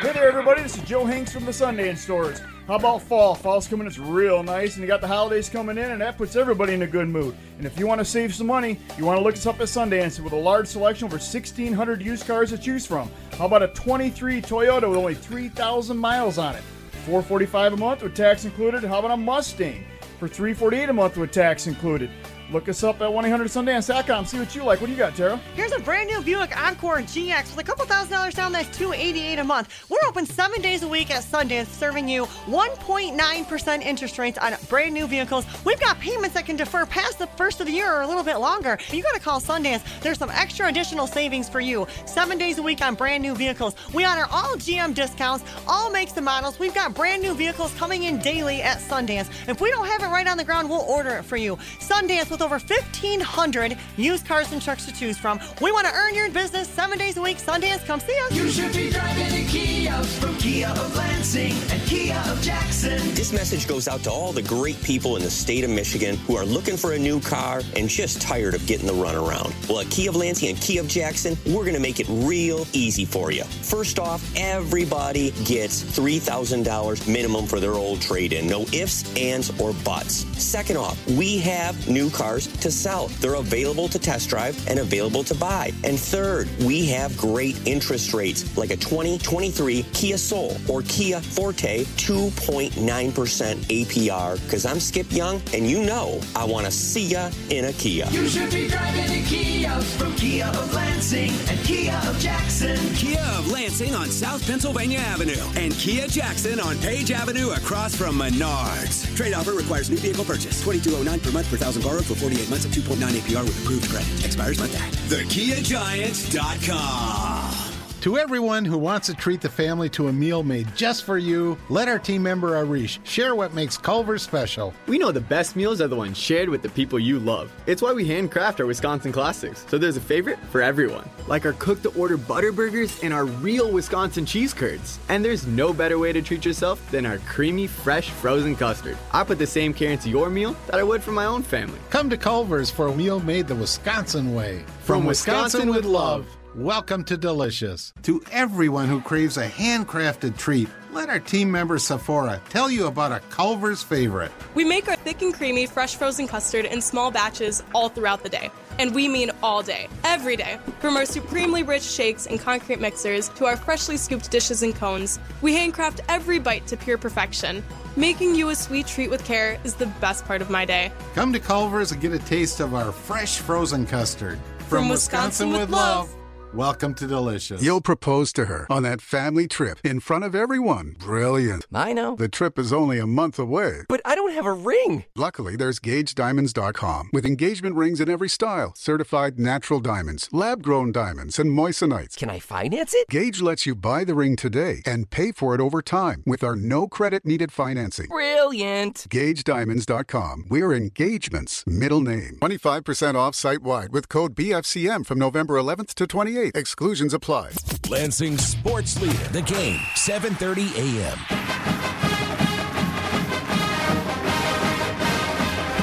Hey 0.00 0.12
there, 0.12 0.28
everybody. 0.28 0.62
This 0.62 0.76
is 0.76 0.82
Joe 0.82 1.04
Hanks 1.04 1.32
from 1.32 1.44
the 1.44 1.52
Sundance 1.52 1.98
Stores. 1.98 2.40
How 2.66 2.74
about 2.74 3.02
fall? 3.02 3.36
Fall's 3.36 3.68
coming, 3.68 3.86
it's 3.86 3.96
real 3.96 4.42
nice, 4.42 4.74
and 4.74 4.82
you 4.82 4.88
got 4.88 5.00
the 5.00 5.06
holidays 5.06 5.48
coming 5.48 5.78
in, 5.78 5.92
and 5.92 6.00
that 6.00 6.18
puts 6.18 6.34
everybody 6.34 6.74
in 6.74 6.82
a 6.82 6.86
good 6.86 7.06
mood. 7.06 7.36
And 7.58 7.64
if 7.64 7.78
you 7.78 7.86
want 7.86 8.00
to 8.00 8.04
save 8.04 8.34
some 8.34 8.48
money, 8.48 8.80
you 8.98 9.04
want 9.04 9.20
to 9.20 9.22
look 9.22 9.34
us 9.34 9.46
up 9.46 9.60
at 9.60 9.68
Sundance 9.68 10.18
with 10.18 10.32
a 10.32 10.36
large 10.36 10.66
selection 10.66 11.06
over 11.06 11.14
1,600 11.14 12.02
used 12.02 12.26
cars 12.26 12.50
to 12.50 12.58
choose 12.58 12.84
from. 12.84 13.08
How 13.38 13.46
about 13.46 13.62
a 13.62 13.68
23 13.68 14.42
Toyota 14.42 14.88
with 14.88 14.98
only 14.98 15.14
3,000 15.14 15.96
miles 15.96 16.38
on 16.38 16.56
it? 16.56 16.62
445 17.04 17.74
a 17.74 17.76
month 17.76 18.02
with 18.02 18.16
tax 18.16 18.44
included. 18.44 18.82
How 18.82 18.98
about 18.98 19.12
a 19.12 19.16
Mustang 19.16 19.86
for 20.18 20.26
348 20.26 20.88
a 20.88 20.92
month 20.92 21.16
with 21.16 21.30
tax 21.30 21.68
included? 21.68 22.10
Look 22.50 22.68
us 22.68 22.82
up 22.84 23.00
at 23.00 23.10
1-800-SUNDANCE.com. 23.10 24.24
See 24.26 24.38
what 24.38 24.54
you 24.54 24.62
like. 24.64 24.80
What 24.80 24.86
do 24.86 24.92
you 24.92 24.98
got, 24.98 25.14
Tara? 25.16 25.36
Here's 25.54 25.72
a 25.72 25.78
brand 25.80 26.08
new 26.08 26.22
Buick 26.22 26.56
Encore 26.56 26.98
GX 26.98 27.56
with 27.56 27.64
a 27.64 27.68
couple 27.68 27.84
thousand 27.86 28.12
dollars 28.12 28.34
down. 28.34 28.52
That's 28.52 28.76
288 28.76 29.38
a 29.38 29.44
month. 29.44 29.86
We're 29.88 29.98
open 30.08 30.26
seven 30.26 30.62
days 30.62 30.82
a 30.82 30.88
week 30.88 31.10
at 31.10 31.22
Sundance, 31.22 31.66
serving 31.66 32.08
you 32.08 32.24
1.9% 32.46 33.82
interest 33.82 34.18
rates 34.18 34.38
on 34.38 34.54
brand 34.68 34.94
new 34.94 35.06
vehicles. 35.06 35.44
We've 35.64 35.80
got 35.80 35.98
payments 35.98 36.34
that 36.34 36.46
can 36.46 36.56
defer 36.56 36.86
past 36.86 37.18
the 37.18 37.26
first 37.28 37.60
of 37.60 37.66
the 37.66 37.72
year 37.72 37.92
or 37.92 38.02
a 38.02 38.06
little 38.06 38.24
bit 38.24 38.36
longer. 38.36 38.78
You 38.90 39.02
got 39.02 39.14
to 39.14 39.20
call 39.20 39.40
Sundance. 39.40 39.82
There's 40.00 40.18
some 40.18 40.30
extra 40.30 40.68
additional 40.68 41.06
savings 41.06 41.48
for 41.48 41.60
you. 41.60 41.86
Seven 42.06 42.38
days 42.38 42.58
a 42.58 42.62
week 42.62 42.80
on 42.82 42.94
brand 42.94 43.22
new 43.22 43.34
vehicles. 43.34 43.74
We 43.92 44.04
honor 44.04 44.26
all 44.30 44.56
GM 44.56 44.94
discounts, 44.94 45.44
all 45.66 45.90
makes 45.90 46.16
and 46.16 46.24
models. 46.24 46.58
We've 46.58 46.74
got 46.74 46.94
brand 46.94 47.22
new 47.22 47.34
vehicles 47.34 47.74
coming 47.74 48.04
in 48.04 48.18
daily 48.18 48.62
at 48.62 48.78
Sundance. 48.78 49.28
If 49.48 49.60
we 49.60 49.70
don't 49.70 49.86
have 49.86 50.02
it 50.02 50.06
right 50.06 50.26
on 50.26 50.36
the 50.36 50.44
ground, 50.44 50.70
we'll 50.70 50.82
order 50.82 51.10
it 51.10 51.24
for 51.24 51.36
you. 51.36 51.56
Sundance 51.78 52.30
with 52.36 52.42
over 52.42 52.58
1,500 52.58 53.78
used 53.96 54.26
cars 54.26 54.52
and 54.52 54.60
trucks 54.60 54.84
to 54.84 54.92
choose 54.92 55.16
from. 55.16 55.40
We 55.62 55.72
want 55.72 55.86
to 55.86 55.94
earn 55.94 56.14
your 56.14 56.30
business 56.30 56.68
seven 56.68 56.98
days 56.98 57.16
a 57.16 57.22
week. 57.22 57.38
Sundance, 57.38 57.86
come 57.86 57.98
see 57.98 58.14
us. 58.24 58.32
You 58.32 58.50
should 58.50 58.74
be 58.74 58.90
driving 58.90 59.32
a 59.32 59.46
Kia 59.48 59.92
from 60.20 60.36
Kia 60.36 60.68
of 60.68 60.94
Lansing 60.94 61.54
and 61.70 61.80
Kia 61.82 62.22
of 62.26 62.42
Jackson. 62.42 62.98
This 63.14 63.32
message 63.32 63.66
goes 63.66 63.88
out 63.88 64.00
to 64.00 64.10
all 64.10 64.32
the 64.32 64.42
great 64.42 64.80
people 64.82 65.16
in 65.16 65.22
the 65.22 65.30
state 65.30 65.64
of 65.64 65.70
Michigan 65.70 66.16
who 66.26 66.36
are 66.36 66.44
looking 66.44 66.76
for 66.76 66.92
a 66.92 66.98
new 66.98 67.20
car 67.20 67.62
and 67.74 67.88
just 67.88 68.20
tired 68.20 68.54
of 68.54 68.66
getting 68.66 68.86
the 68.86 68.92
runaround. 68.92 69.54
Well, 69.66 69.80
at 69.80 69.90
Kia 69.90 70.10
of 70.10 70.16
Lansing 70.16 70.50
and 70.50 70.60
Kia 70.60 70.82
of 70.82 70.88
Jackson, 70.88 71.38
we're 71.46 71.62
going 71.62 71.74
to 71.74 71.80
make 71.80 72.00
it 72.00 72.06
real 72.08 72.66
easy 72.74 73.06
for 73.06 73.30
you. 73.30 73.44
First 73.44 73.98
off, 73.98 74.22
everybody 74.36 75.30
gets 75.44 75.82
$3,000 75.82 77.10
minimum 77.10 77.46
for 77.46 77.60
their 77.60 77.74
old 77.74 78.02
trade-in. 78.02 78.46
No 78.46 78.62
ifs, 78.74 79.16
ands, 79.16 79.58
or 79.58 79.72
buts. 79.84 80.26
Second 80.42 80.76
off, 80.76 80.98
we 81.12 81.38
have 81.38 81.88
new 81.88 82.10
cars 82.10 82.25
to 82.34 82.70
sell. 82.70 83.08
They're 83.20 83.34
available 83.34 83.88
to 83.88 83.98
test 83.98 84.28
drive 84.28 84.56
and 84.68 84.80
available 84.80 85.22
to 85.24 85.34
buy. 85.34 85.72
And 85.84 85.98
third, 85.98 86.48
we 86.60 86.86
have 86.86 87.16
great 87.16 87.56
interest 87.66 88.12
rates 88.12 88.56
like 88.56 88.70
a 88.70 88.76
2023 88.76 89.84
Kia 89.92 90.18
Soul 90.18 90.56
or 90.68 90.82
Kia 90.82 91.20
Forte 91.20 91.84
2.9% 91.84 92.72
APR 92.74 94.42
because 94.44 94.66
I'm 94.66 94.80
Skip 94.80 95.10
Young 95.12 95.40
and 95.54 95.70
you 95.70 95.84
know 95.84 96.20
I 96.34 96.44
want 96.44 96.66
to 96.66 96.72
see 96.72 97.06
ya 97.06 97.30
in 97.50 97.66
a 97.66 97.72
Kia. 97.72 98.06
You 98.10 98.28
should 98.28 98.50
be 98.50 98.68
driving 98.68 99.22
a 99.22 99.22
Kia 99.26 99.70
from 99.98 100.14
Kia 100.16 100.46
of 100.46 100.74
Lansing 100.74 101.30
and 101.48 101.60
Kia 101.60 101.94
of 102.08 102.18
Jackson. 102.18 102.76
Kia 102.94 103.20
of 103.38 103.50
Lansing 103.50 103.94
on 103.94 104.08
South 104.08 104.44
Pennsylvania 104.46 104.98
Avenue 104.98 105.42
and 105.56 105.72
Kia 105.74 106.08
Jackson 106.08 106.58
on 106.58 106.76
Page 106.78 107.12
Avenue 107.12 107.50
across 107.50 107.94
from 107.94 108.18
Menards. 108.18 109.14
Trade 109.16 109.34
offer 109.34 109.52
requires 109.52 109.90
new 109.90 109.96
vehicle 109.96 110.24
purchase. 110.24 110.60
2209 110.62 111.20
per 111.20 111.30
month 111.30 111.50
per 111.50 111.56
thousand 111.56 111.82
borrowed 111.82 112.04
for 112.04 112.14
48 112.16 112.50
months 112.50 112.66
at 112.66 112.72
2.9 112.72 112.96
APR 112.96 113.44
with 113.44 113.62
approved 113.62 113.88
credit. 113.90 114.24
Expires 114.24 114.58
month 114.58 114.74
at 114.74 114.92
thekiagiant.com. 115.08 117.65
To 118.02 118.18
everyone 118.18 118.64
who 118.64 118.78
wants 118.78 119.08
to 119.08 119.14
treat 119.14 119.40
the 119.40 119.48
family 119.48 119.88
to 119.90 120.06
a 120.06 120.12
meal 120.12 120.44
made 120.44 120.72
just 120.76 121.02
for 121.02 121.18
you, 121.18 121.58
let 121.68 121.88
our 121.88 121.98
team 121.98 122.22
member 122.22 122.54
Arish 122.54 123.00
share 123.02 123.34
what 123.34 123.52
makes 123.52 123.76
Culver's 123.76 124.22
special. 124.22 124.72
We 124.86 124.96
know 124.96 125.10
the 125.10 125.20
best 125.20 125.56
meals 125.56 125.80
are 125.80 125.88
the 125.88 125.96
ones 125.96 126.16
shared 126.16 126.48
with 126.48 126.62
the 126.62 126.68
people 126.68 127.00
you 127.00 127.18
love. 127.18 127.50
It's 127.66 127.82
why 127.82 127.92
we 127.92 128.06
handcraft 128.06 128.60
our 128.60 128.66
Wisconsin 128.66 129.10
classics, 129.10 129.64
so 129.68 129.76
there's 129.76 129.96
a 129.96 130.00
favorite 130.00 130.38
for 130.52 130.62
everyone. 130.62 131.08
Like 131.26 131.44
our 131.46 131.54
cook 131.54 131.82
to 131.82 131.88
order 131.98 132.16
butter 132.16 132.52
burgers 132.52 133.02
and 133.02 133.12
our 133.12 133.24
real 133.24 133.72
Wisconsin 133.72 134.24
cheese 134.24 134.54
curds. 134.54 135.00
And 135.08 135.24
there's 135.24 135.44
no 135.44 135.72
better 135.72 135.98
way 135.98 136.12
to 136.12 136.22
treat 136.22 136.44
yourself 136.44 136.88
than 136.92 137.06
our 137.06 137.18
creamy, 137.18 137.66
fresh, 137.66 138.10
frozen 138.10 138.54
custard. 138.54 138.96
I 139.10 139.24
put 139.24 139.38
the 139.38 139.48
same 139.48 139.74
care 139.74 139.90
into 139.90 140.10
your 140.10 140.30
meal 140.30 140.54
that 140.66 140.78
I 140.78 140.84
would 140.84 141.02
for 141.02 141.10
my 141.12 141.24
own 141.24 141.42
family. 141.42 141.80
Come 141.90 142.08
to 142.10 142.16
Culver's 142.16 142.70
for 142.70 142.86
a 142.86 142.94
meal 142.94 143.18
made 143.18 143.48
the 143.48 143.56
Wisconsin 143.56 144.32
way. 144.32 144.58
From, 144.84 145.00
From 145.00 145.06
Wisconsin, 145.06 145.66
Wisconsin 145.66 145.74
with 145.74 145.84
love. 145.84 146.26
Welcome 146.56 147.04
to 147.04 147.18
Delicious. 147.18 147.92
To 148.04 148.22
everyone 148.32 148.88
who 148.88 149.02
craves 149.02 149.36
a 149.36 149.46
handcrafted 149.46 150.38
treat, 150.38 150.70
let 150.90 151.10
our 151.10 151.18
team 151.18 151.52
member 151.52 151.78
Sephora 151.78 152.40
tell 152.48 152.70
you 152.70 152.86
about 152.86 153.12
a 153.12 153.20
Culver's 153.28 153.82
favorite. 153.82 154.32
We 154.54 154.64
make 154.64 154.88
our 154.88 154.96
thick 154.96 155.20
and 155.20 155.34
creamy 155.34 155.66
fresh 155.66 155.96
frozen 155.96 156.26
custard 156.26 156.64
in 156.64 156.80
small 156.80 157.10
batches 157.10 157.62
all 157.74 157.90
throughout 157.90 158.22
the 158.22 158.30
day. 158.30 158.50
And 158.78 158.94
we 158.94 159.06
mean 159.06 159.32
all 159.42 159.62
day, 159.62 159.88
every 160.02 160.34
day. 160.34 160.58
From 160.80 160.96
our 160.96 161.04
supremely 161.04 161.62
rich 161.62 161.82
shakes 161.82 162.26
and 162.26 162.40
concrete 162.40 162.80
mixers 162.80 163.28
to 163.34 163.44
our 163.44 163.58
freshly 163.58 163.98
scooped 163.98 164.30
dishes 164.30 164.62
and 164.62 164.74
cones, 164.74 165.18
we 165.42 165.52
handcraft 165.52 166.00
every 166.08 166.38
bite 166.38 166.66
to 166.68 166.78
pure 166.78 166.96
perfection. 166.96 167.62
Making 167.96 168.34
you 168.34 168.48
a 168.48 168.54
sweet 168.54 168.86
treat 168.86 169.10
with 169.10 169.26
care 169.26 169.60
is 169.62 169.74
the 169.74 169.88
best 170.00 170.24
part 170.24 170.40
of 170.40 170.48
my 170.48 170.64
day. 170.64 170.90
Come 171.14 171.34
to 171.34 171.38
Culver's 171.38 171.92
and 171.92 172.00
get 172.00 172.12
a 172.12 172.18
taste 172.18 172.60
of 172.60 172.74
our 172.74 172.92
fresh 172.92 173.40
frozen 173.40 173.84
custard. 173.84 174.38
From, 174.56 174.68
From 174.68 174.88
Wisconsin, 174.88 175.48
Wisconsin, 175.48 175.60
with 175.60 175.68
love. 175.70 176.16
Welcome 176.54 176.94
to 176.94 177.06
Delicious. 177.06 177.62
You'll 177.62 177.82
propose 177.82 178.32
to 178.34 178.46
her 178.46 178.66
on 178.70 178.82
that 178.84 179.02
family 179.02 179.46
trip 179.46 179.78
in 179.84 180.00
front 180.00 180.24
of 180.24 180.34
everyone. 180.34 180.96
Brilliant. 180.98 181.66
I 181.74 181.92
know. 181.92 182.16
The 182.16 182.28
trip 182.28 182.58
is 182.58 182.72
only 182.72 182.98
a 182.98 183.06
month 183.06 183.38
away. 183.38 183.82
But 183.90 184.00
I 184.06 184.14
don't 184.14 184.32
have 184.32 184.46
a 184.46 184.52
ring. 184.52 185.04
Luckily, 185.14 185.56
there's 185.56 185.78
GageDiamonds.com 185.80 187.10
with 187.12 187.26
engagement 187.26 187.76
rings 187.76 188.00
in 188.00 188.08
every 188.08 188.30
style, 188.30 188.72
certified 188.74 189.38
natural 189.38 189.80
diamonds, 189.80 190.30
lab 190.32 190.62
grown 190.62 190.92
diamonds, 190.92 191.38
and 191.38 191.50
moissanites. 191.50 192.16
Can 192.16 192.30
I 192.30 192.38
finance 192.38 192.94
it? 192.94 193.08
Gage 193.10 193.42
lets 193.42 193.66
you 193.66 193.74
buy 193.74 194.04
the 194.04 194.14
ring 194.14 194.34
today 194.36 194.80
and 194.86 195.10
pay 195.10 195.32
for 195.32 195.54
it 195.54 195.60
over 195.60 195.82
time 195.82 196.22
with 196.24 196.42
our 196.42 196.56
no 196.56 196.88
credit 196.88 197.26
needed 197.26 197.52
financing. 197.52 198.06
Brilliant. 198.06 199.06
GageDiamonds.com. 199.10 200.46
We're 200.48 200.72
engagements, 200.72 201.64
middle 201.66 202.00
name. 202.00 202.38
25% 202.40 203.14
off 203.14 203.34
site 203.34 203.62
wide 203.62 203.92
with 203.92 204.08
code 204.08 204.34
BFCM 204.34 205.04
from 205.04 205.18
November 205.18 205.54
11th 205.56 205.92
to 205.94 206.06
28th. 206.36 206.56
Exclusions 206.56 207.14
apply. 207.14 207.50
Lansing 207.88 208.36
Sports 208.38 209.00
Leader, 209.00 209.28
the 209.28 209.42
game, 209.42 209.78
7:30 209.94 210.74
a.m. 210.76 211.18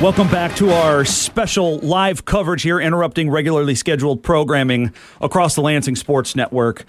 Welcome 0.01 0.27
back 0.27 0.53
to 0.57 0.69
our 0.69 1.05
special 1.05 1.77
live 1.79 2.25
coverage 2.25 2.61
here, 2.61 2.79
interrupting 2.81 3.29
regularly 3.29 3.73
scheduled 3.73 4.21
programming 4.21 4.93
across 5.21 5.55
the 5.55 5.61
Lansing 5.61 5.95
Sports 5.95 6.35
Network 6.35 6.83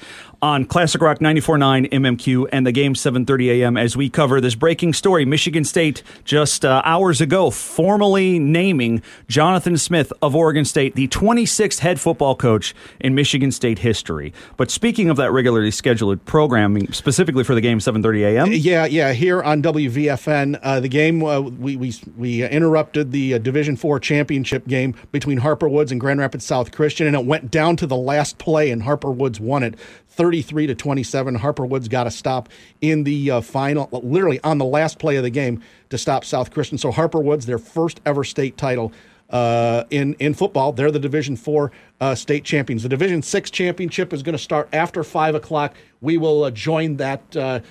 on 0.44 0.66
Classic 0.66 1.00
Rock 1.00 1.20
94.9 1.20 1.90
MMQ 1.90 2.48
and 2.52 2.66
the 2.66 2.70
game 2.70 2.92
7:30 2.92 3.62
a.m. 3.62 3.78
as 3.78 3.96
we 3.96 4.10
cover 4.10 4.42
this 4.42 4.54
breaking 4.54 4.92
story. 4.92 5.24
Michigan 5.24 5.64
State 5.64 6.02
just 6.24 6.66
uh, 6.66 6.82
hours 6.84 7.22
ago 7.22 7.48
formally 7.48 8.38
naming 8.38 9.00
Jonathan 9.26 9.78
Smith 9.78 10.12
of 10.20 10.36
Oregon 10.36 10.66
State 10.66 10.96
the 10.96 11.08
26th 11.08 11.78
head 11.78 11.98
football 11.98 12.36
coach 12.36 12.74
in 13.00 13.14
Michigan 13.14 13.50
State 13.52 13.78
history. 13.78 14.34
But 14.58 14.70
speaking 14.70 15.08
of 15.08 15.16
that 15.16 15.32
regularly 15.32 15.70
scheduled 15.70 16.22
programming, 16.26 16.92
specifically 16.92 17.42
for 17.42 17.54
the 17.54 17.62
game 17.62 17.78
7:30 17.78 18.34
a.m. 18.34 18.52
Yeah, 18.52 18.84
yeah. 18.84 19.14
Here 19.14 19.42
on 19.42 19.62
WVFN, 19.62 20.60
uh, 20.62 20.78
the 20.78 20.88
game 20.88 21.24
uh, 21.24 21.40
we 21.40 21.76
we 21.76 21.94
we 22.18 22.46
interrupted 22.46 23.12
the 23.12 23.32
uh, 23.32 23.38
Division 23.38 23.76
Four 23.76 23.98
championship 23.98 24.68
game 24.68 24.94
between 25.10 25.38
Harper 25.38 25.70
Woods 25.70 25.90
and 25.90 25.98
Grand 25.98 26.20
Rapids 26.20 26.44
South 26.44 26.70
Christian, 26.70 27.06
and 27.06 27.16
it 27.16 27.24
went 27.24 27.50
down 27.50 27.76
to 27.76 27.86
the 27.86 27.96
last 27.96 28.36
play, 28.36 28.70
and 28.70 28.82
Harper 28.82 29.10
Woods 29.10 29.40
won 29.40 29.62
it. 29.62 29.74
33 30.14 30.68
to 30.68 30.74
27. 30.74 31.34
Harper 31.34 31.66
Woods 31.66 31.88
got 31.88 32.06
a 32.06 32.10
stop 32.10 32.48
in 32.80 33.04
the 33.04 33.30
uh, 33.30 33.40
final, 33.40 33.88
literally 33.92 34.40
on 34.42 34.58
the 34.58 34.64
last 34.64 34.98
play 34.98 35.16
of 35.16 35.22
the 35.22 35.30
game 35.30 35.62
to 35.90 35.98
stop 35.98 36.24
South 36.24 36.50
Christian. 36.50 36.78
So 36.78 36.90
Harper 36.90 37.20
Woods, 37.20 37.46
their 37.46 37.58
first 37.58 38.00
ever 38.06 38.24
state 38.24 38.56
title 38.56 38.92
uh, 39.30 39.84
in 39.90 40.14
in 40.14 40.34
football. 40.34 40.72
They're 40.72 40.90
the 40.90 40.98
Division 40.98 41.36
Four 41.36 41.72
uh, 42.00 42.14
state 42.14 42.44
champions. 42.44 42.82
The 42.82 42.88
Division 42.88 43.22
Six 43.22 43.50
championship 43.50 44.12
is 44.12 44.22
going 44.22 44.34
to 44.34 44.42
start 44.42 44.68
after 44.72 45.02
five 45.02 45.34
o'clock. 45.34 45.74
We 46.00 46.18
will 46.18 46.44
uh, 46.44 46.50
join 46.50 46.96
that. 46.96 47.64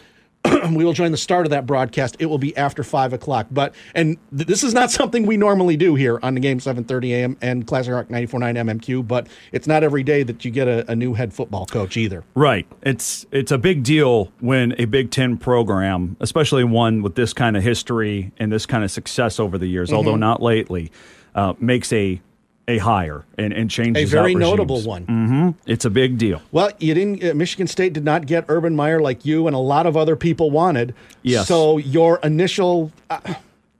We 0.74 0.86
will 0.86 0.94
join 0.94 1.12
the 1.12 1.18
start 1.18 1.46
of 1.46 1.50
that 1.52 1.66
broadcast. 1.66 2.16
It 2.20 2.28
will 2.28 2.38
be 2.38 2.56
after 2.56 2.84
five 2.84 3.12
o'clock. 3.14 3.48
But 3.52 3.76
and 3.94 4.18
th- 4.36 4.48
this 4.48 4.64
is 4.64 4.74
not 4.74 4.92
something 4.92 5.26
we 5.26 5.36
normally 5.38 5.76
do 5.78 5.96
here 5.96 6.20
on 6.24 6.36
the 6.36 6.40
game 6.40 6.60
seven 6.62 6.84
thirty 6.86 7.14
a.m. 7.14 7.38
and 7.42 7.68
Classic 7.68 7.94
Rock 7.94 8.08
94.9 8.08 8.56
MMQ. 8.80 9.06
But 9.08 9.28
it's 9.52 9.68
not 9.68 9.84
every 9.84 10.04
day 10.04 10.24
that 10.24 10.46
you 10.46 10.52
get 10.52 10.68
a, 10.70 10.90
a 10.90 10.96
new 10.96 11.14
head 11.16 11.34
football 11.34 11.66
coach 11.66 11.98
either. 11.98 12.24
Right. 12.34 12.66
It's 12.82 13.26
it's 13.32 13.52
a 13.52 13.58
big 13.58 13.84
deal 13.84 14.32
when 14.40 14.74
a 14.80 14.86
Big 14.86 15.12
Ten 15.12 15.38
program, 15.38 16.16
especially 16.22 16.64
one 16.64 17.02
with 17.02 17.16
this 17.16 17.34
kind 17.34 17.58
of 17.58 17.64
history 17.64 18.32
and 18.38 18.52
this 18.52 18.66
kind 18.66 18.84
of 18.84 18.92
success 18.92 19.40
over 19.40 19.58
the 19.58 19.68
years, 19.68 19.90
Mhm. 19.90 19.94
although 19.96 20.16
not 20.16 20.42
lately, 20.42 20.92
uh, 21.36 21.54
makes 21.60 21.92
a 21.92 22.22
a 22.68 22.78
hire 22.78 23.26
and, 23.38 23.52
and 23.54 23.70
changes 23.70 24.04
A 24.04 24.06
very 24.16 24.36
notable 24.36 24.82
one. 24.84 25.04
hmm 25.06 25.50
It's 25.70 25.84
a 25.86 25.90
big 25.90 26.18
deal. 26.18 26.42
Well, 26.52 26.72
you 26.80 26.94
didn't. 26.94 27.24
Uh, 27.24 27.34
Michigan 27.34 27.68
State 27.68 27.92
did 27.94 28.06
not 28.06 28.26
get 28.26 28.46
Urban 28.48 28.76
Meyer 28.76 29.02
like 29.02 29.26
you 29.26 29.48
and 29.48 29.56
a 29.56 29.60
lot 29.60 29.86
of 29.86 29.98
other 29.98 30.16
people 30.16 30.50
wanted. 30.50 30.96
Yes. 31.24 31.48
So 31.48 31.78
your 31.78 32.20
initial, 32.24 32.92
uh, 33.10 33.20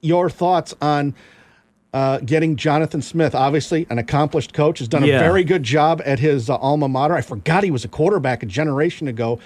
your 0.02 0.30
thoughts 0.30 0.76
on 0.82 1.14
uh, 1.94 2.18
getting 2.20 2.56
Jonathan 2.58 3.02
Smith, 3.02 3.34
obviously 3.36 3.86
an 3.90 4.00
accomplished 4.00 4.54
coach, 4.54 4.80
has 4.80 4.88
done 4.88 5.06
Yeah. 5.06 5.18
a 5.18 5.20
very 5.20 5.44
good 5.46 5.64
job 5.64 6.02
at 6.04 6.20
his 6.20 6.50
uh, 6.50 6.56
alma 6.58 6.90
mater. 6.90 7.14
I 7.14 7.22
forgot 7.22 7.64
he 7.64 7.72
was 7.72 7.86
a 7.86 7.88
quarterback 7.90 8.44
a 8.44 8.48
generation 8.48 9.08
ago. 9.08 9.40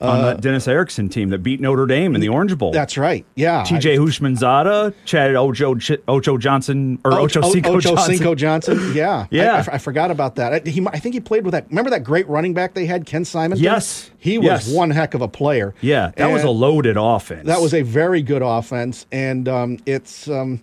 On 0.00 0.08
Uh, 0.20 0.22
that 0.28 0.40
Dennis 0.40 0.66
Erickson 0.66 1.08
team 1.10 1.28
that 1.28 1.42
beat 1.42 1.60
Notre 1.60 1.84
Dame 1.84 2.14
in 2.14 2.22
the 2.22 2.28
Orange 2.30 2.56
Bowl. 2.56 2.72
That's 2.72 2.96
right. 2.96 3.26
Yeah. 3.34 3.64
TJ 3.64 3.98
Houshmandzadeh, 3.98 4.94
Chad 5.04 5.34
Ocho, 5.36 5.74
Ch- 5.74 5.98
Ocho 6.08 6.38
Johnson, 6.38 6.98
or 7.04 7.12
Ocho, 7.20 7.42
Cinco 7.42 7.72
Ocho 7.76 7.80
Johnson. 7.96 8.14
Cinco 8.16 8.34
Johnson. 8.34 8.92
Yeah. 8.94 9.26
Yeah. 9.30 9.64
I 9.70 9.76
forgot 9.78 10.10
about 10.10 10.36
that. 10.36 10.52
I, 10.66 10.68
he, 10.70 10.86
I 10.90 10.98
think 10.98 11.14
he 11.14 11.20
played 11.20 11.44
with 11.44 11.52
that. 11.52 11.68
Remember 11.68 11.90
that 11.90 12.02
great 12.04 12.26
running 12.28 12.54
back 12.54 12.72
they 12.74 12.86
had, 12.86 13.04
Ken 13.04 13.24
Simon? 13.24 13.58
Yes. 13.58 14.10
He 14.18 14.38
was 14.38 14.46
Yes. 14.46 14.68
one 14.72 14.90
heck 14.90 15.12
of 15.14 15.20
a 15.20 15.28
player. 15.28 15.74
Yeah, 15.82 16.12
that 16.16 16.32
was 16.32 16.44
a 16.44 16.50
loaded 16.50 16.96
offense. 16.98 17.46
That 17.46 17.60
was 17.60 17.74
a 17.74 17.82
very 17.82 18.22
good 18.22 18.42
offense, 18.42 19.06
and 19.12 19.48
um, 19.48 19.78
it's. 19.86 20.28
Um, 20.28 20.60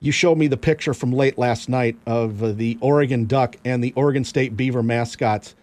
you 0.00 0.12
showed 0.12 0.36
me 0.36 0.48
the 0.48 0.58
picture 0.58 0.92
from 0.92 1.12
late 1.12 1.38
last 1.38 1.70
night 1.70 1.96
of 2.06 2.42
uh, 2.42 2.52
the 2.52 2.76
Oregon 2.82 3.24
Duck 3.24 3.56
and 3.64 3.82
the 3.82 3.94
Oregon 3.96 4.22
State 4.24 4.54
Beaver 4.54 4.82
mascots 4.82 5.54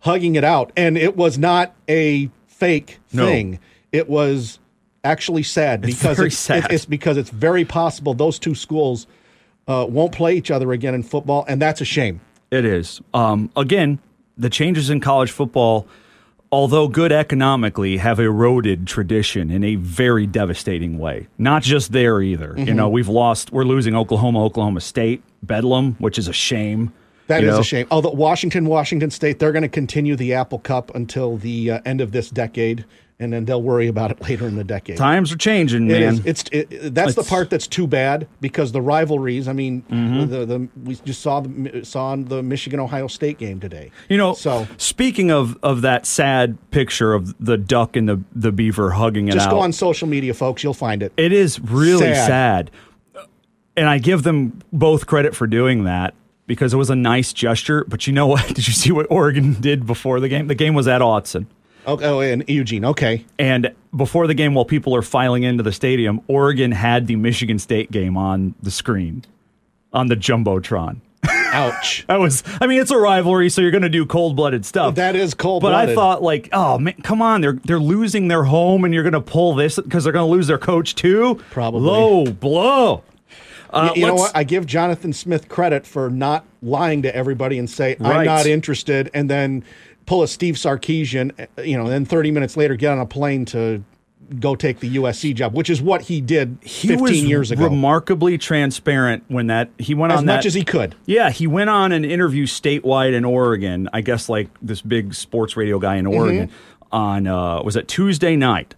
hugging 0.00 0.34
it 0.34 0.44
out, 0.44 0.72
and 0.76 0.96
it 0.96 1.14
was 1.16 1.36
not 1.38 1.74
a 1.90 2.30
fake 2.62 3.00
No. 3.12 3.26
thing. 3.26 3.58
It 3.90 4.08
was 4.08 4.60
actually 5.04 5.42
sad 5.42 5.84
It's 5.84 5.98
because 6.00 6.20
it's, 6.20 6.36
sad. 6.38 6.70
it's 6.70 6.84
because 6.86 7.16
it's 7.16 7.30
very 7.30 7.64
possible 7.64 8.14
those 8.14 8.38
two 8.38 8.54
schools 8.54 9.06
uh, 9.66 9.84
won't 9.88 10.12
play 10.12 10.34
each 10.36 10.50
other 10.50 10.70
again 10.72 10.94
in 10.94 11.02
football, 11.02 11.44
and 11.48 11.60
that's 11.60 11.80
a 11.80 11.84
shame. 11.84 12.20
It 12.52 12.64
is. 12.64 13.00
Um, 13.12 13.50
again, 13.56 13.98
the 14.38 14.48
changes 14.50 14.90
in 14.90 15.00
college 15.00 15.30
football, 15.32 15.86
although 16.52 16.86
good 16.88 17.10
economically, 17.12 17.96
have 17.96 18.20
eroded 18.20 18.86
tradition 18.86 19.50
in 19.50 19.64
a 19.64 19.74
very 19.76 20.26
devastating 20.26 20.98
way. 20.98 21.26
Not 21.38 21.62
just 21.62 21.90
there 21.92 22.20
either. 22.22 22.54
You 22.56 22.66
Mhm. 22.66 22.74
know, 22.76 22.88
we've 22.88 23.08
lost. 23.08 23.52
We're 23.52 23.64
losing 23.64 23.94
Oklahoma, 23.96 24.44
Oklahoma 24.44 24.80
State, 24.80 25.22
Bedlam, 25.42 25.96
which 25.98 26.16
is 26.18 26.28
a 26.28 26.32
shame. 26.32 26.92
That 27.28 27.44
is 27.44 27.54
know? 27.54 27.60
a 27.60 27.64
shame. 27.64 27.86
Although 27.90 28.10
Washington, 28.10 28.66
Washington 28.66 29.10
State, 29.10 29.38
they're 29.38 29.52
going 29.52 29.62
to 29.62 29.68
continue 29.68 30.16
the 30.16 30.34
Apple 30.34 30.58
Cup 30.58 30.94
until 30.94 31.36
the 31.36 31.70
uh, 31.72 31.80
end 31.84 32.00
of 32.00 32.12
this 32.12 32.28
decade, 32.30 32.84
and 33.20 33.32
then 33.32 33.44
they'll 33.44 33.62
worry 33.62 33.86
about 33.86 34.10
it 34.10 34.20
later 34.28 34.46
in 34.48 34.56
the 34.56 34.64
decade. 34.64 34.96
Times 34.96 35.30
are 35.32 35.36
changing, 35.36 35.86
man. 35.86 36.14
is. 36.14 36.26
It's 36.26 36.44
it, 36.50 36.92
that's 36.94 37.14
the 37.14 37.22
part 37.22 37.48
that's 37.48 37.68
too 37.68 37.86
bad 37.86 38.26
because 38.40 38.72
the 38.72 38.82
rivalries. 38.82 39.46
I 39.46 39.52
mean, 39.52 39.82
Mhm. 39.90 40.28
the 40.28 40.44
the 40.44 40.68
we 40.84 40.96
just 40.96 41.20
saw 41.22 41.40
the 41.40 41.84
saw 41.84 42.16
the 42.16 42.42
Michigan 42.42 42.80
Ohio 42.80 43.06
State 43.06 43.38
game 43.38 43.60
today. 43.60 43.92
You 44.08 44.16
know, 44.18 44.34
so 44.34 44.66
speaking 44.76 45.30
of 45.30 45.56
of 45.62 45.82
that 45.82 46.04
sad 46.06 46.58
picture 46.72 47.14
of 47.14 47.34
the 47.44 47.56
duck 47.56 47.94
and 47.96 48.08
the 48.08 48.20
the 48.34 48.50
beaver 48.50 48.90
hugging 48.90 49.28
it 49.28 49.32
out. 49.32 49.34
just 49.34 49.46
out, 49.46 49.52
go 49.52 49.60
on 49.60 49.72
social 49.72 50.08
media, 50.08 50.34
folks. 50.34 50.64
You'll 50.64 50.74
find 50.74 51.02
it. 51.04 51.12
It 51.16 51.32
is 51.32 51.60
really 51.60 52.00
Sad. 52.14 52.26
sad. 52.26 52.70
And 53.76 53.88
I 53.88 53.98
give 53.98 54.22
them 54.22 54.60
both 54.72 55.06
credit 55.06 55.34
for 55.34 55.46
doing 55.46 55.84
that 55.84 56.14
because 56.52 56.74
it 56.74 56.76
was 56.76 56.90
a 56.90 56.94
nice 56.94 57.32
gesture. 57.32 57.82
But 57.88 58.06
you 58.06 58.12
know 58.12 58.26
what? 58.26 58.46
Did 58.54 58.66
you 58.66 58.74
see 58.74 58.92
what 58.92 59.06
Oregon 59.10 59.54
did 59.54 59.86
before 59.86 60.20
the 60.20 60.28
game? 60.28 60.48
The 60.48 60.54
game 60.54 60.74
was 60.74 60.86
at 60.86 61.00
Autzen. 61.00 61.46
Oh, 61.86 61.98
oh 62.02 62.20
and 62.20 62.44
Eugene. 62.46 62.84
Okay. 62.84 63.24
And 63.38 63.74
before 63.96 64.26
the 64.26 64.34
game, 64.34 64.52
while 64.52 64.66
people 64.66 64.94
are 64.94 65.00
filing 65.00 65.44
into 65.44 65.62
the 65.62 65.72
stadium, 65.72 66.20
Oregon 66.28 66.72
had 66.72 67.06
the 67.06 67.16
Michigan 67.16 67.58
State 67.58 67.90
game 67.90 68.18
on 68.18 68.54
the 68.62 68.70
screen 68.70 69.24
on 69.94 70.08
the 70.08 70.14
Jumbotron. 70.14 71.00
Ouch. 71.54 72.04
that 72.08 72.20
was, 72.20 72.42
I 72.60 72.66
mean, 72.66 72.80
it's 72.80 72.90
a 72.90 72.98
rivalry, 72.98 73.48
so 73.48 73.62
you're 73.62 73.70
going 73.70 73.82
to 73.82 73.88
do 73.88 74.04
cold 74.04 74.36
blooded 74.36 74.66
stuff. 74.66 74.96
That 74.96 75.16
is 75.16 75.32
cold 75.32 75.62
But 75.62 75.72
I 75.72 75.94
thought, 75.94 76.22
like, 76.22 76.50
oh 76.52 76.78
man, 76.78 76.94
come 77.02 77.22
on, 77.22 77.40
they're 77.40 77.58
they're 77.64 77.80
losing 77.80 78.28
their 78.28 78.44
home, 78.44 78.84
and 78.84 78.92
you're 78.92 79.02
going 79.02 79.12
to 79.14 79.20
pull 79.22 79.54
this 79.54 79.76
because 79.76 80.04
they're 80.04 80.12
going 80.12 80.28
to 80.28 80.30
lose 80.30 80.48
their 80.48 80.58
coach 80.58 80.94
too. 80.94 81.40
Probably. 81.50 81.80
low 81.80 82.26
blow. 82.26 83.04
Uh, 83.72 83.92
you, 83.96 84.06
know 84.06 84.14
what? 84.14 84.32
I 84.34 84.44
give 84.44 84.66
Jonathan 84.66 85.12
Smith 85.12 85.48
credit 85.48 85.86
for 85.86 86.10
not 86.10 86.44
lying 86.62 87.02
to 87.02 87.14
everybody 87.14 87.58
and 87.58 87.68
say 87.68 87.96
I'm 88.00 88.24
not 88.26 88.46
interested, 88.46 89.10
and 89.14 89.30
then 89.30 89.64
pull 90.06 90.22
a 90.22 90.28
Steve 90.28 90.56
Sarkisian. 90.56 91.32
uh, 91.58 91.62
You 91.62 91.76
know, 91.76 91.84
and 91.84 91.92
then 91.92 92.04
30 92.04 92.30
minutes 92.32 92.56
later 92.56 92.74
get 92.76 92.92
on 92.92 92.98
a 92.98 93.06
plane 93.06 93.44
to 93.46 93.82
go 94.40 94.54
take 94.54 94.80
the 94.80 94.96
USC 94.96 95.34
job, 95.34 95.52
which 95.54 95.68
is 95.68 95.82
what 95.82 96.02
he 96.02 96.20
did 96.22 96.56
15 96.62 96.90
he 96.90 96.96
was 97.02 97.22
years 97.24 97.50
ago. 97.50 97.64
remarkably 97.64 98.38
transparent 98.38 99.22
when 99.28 99.48
that 99.48 99.68
he 99.78 99.94
went 99.94 100.12
As 100.12 100.18
on 100.20 100.24
as 100.24 100.26
much 100.26 100.42
that- 100.44 100.46
as 100.46 100.54
he 100.54 100.64
could. 100.64 100.94
Yeah, 101.04 101.30
he 101.30 101.46
went 101.46 101.68
on 101.68 101.92
an 101.92 102.04
interview 102.04 102.46
statewide 102.46 103.12
in 103.12 103.24
Oregon. 103.26 103.88
I 103.92 104.00
guess 104.00 104.28
like 104.30 104.48
this 104.62 104.80
big 104.80 105.12
sports 105.14 105.56
radio 105.56 105.78
guy 105.78 105.96
in 105.96 106.06
Oregon 106.06 106.48
Mm-hmm. 106.48 106.86
on 106.96 107.26
uh, 107.26 107.62
was 107.62 107.76
it 107.76 107.88
Tuesday 107.88 108.36
night. 108.36 108.74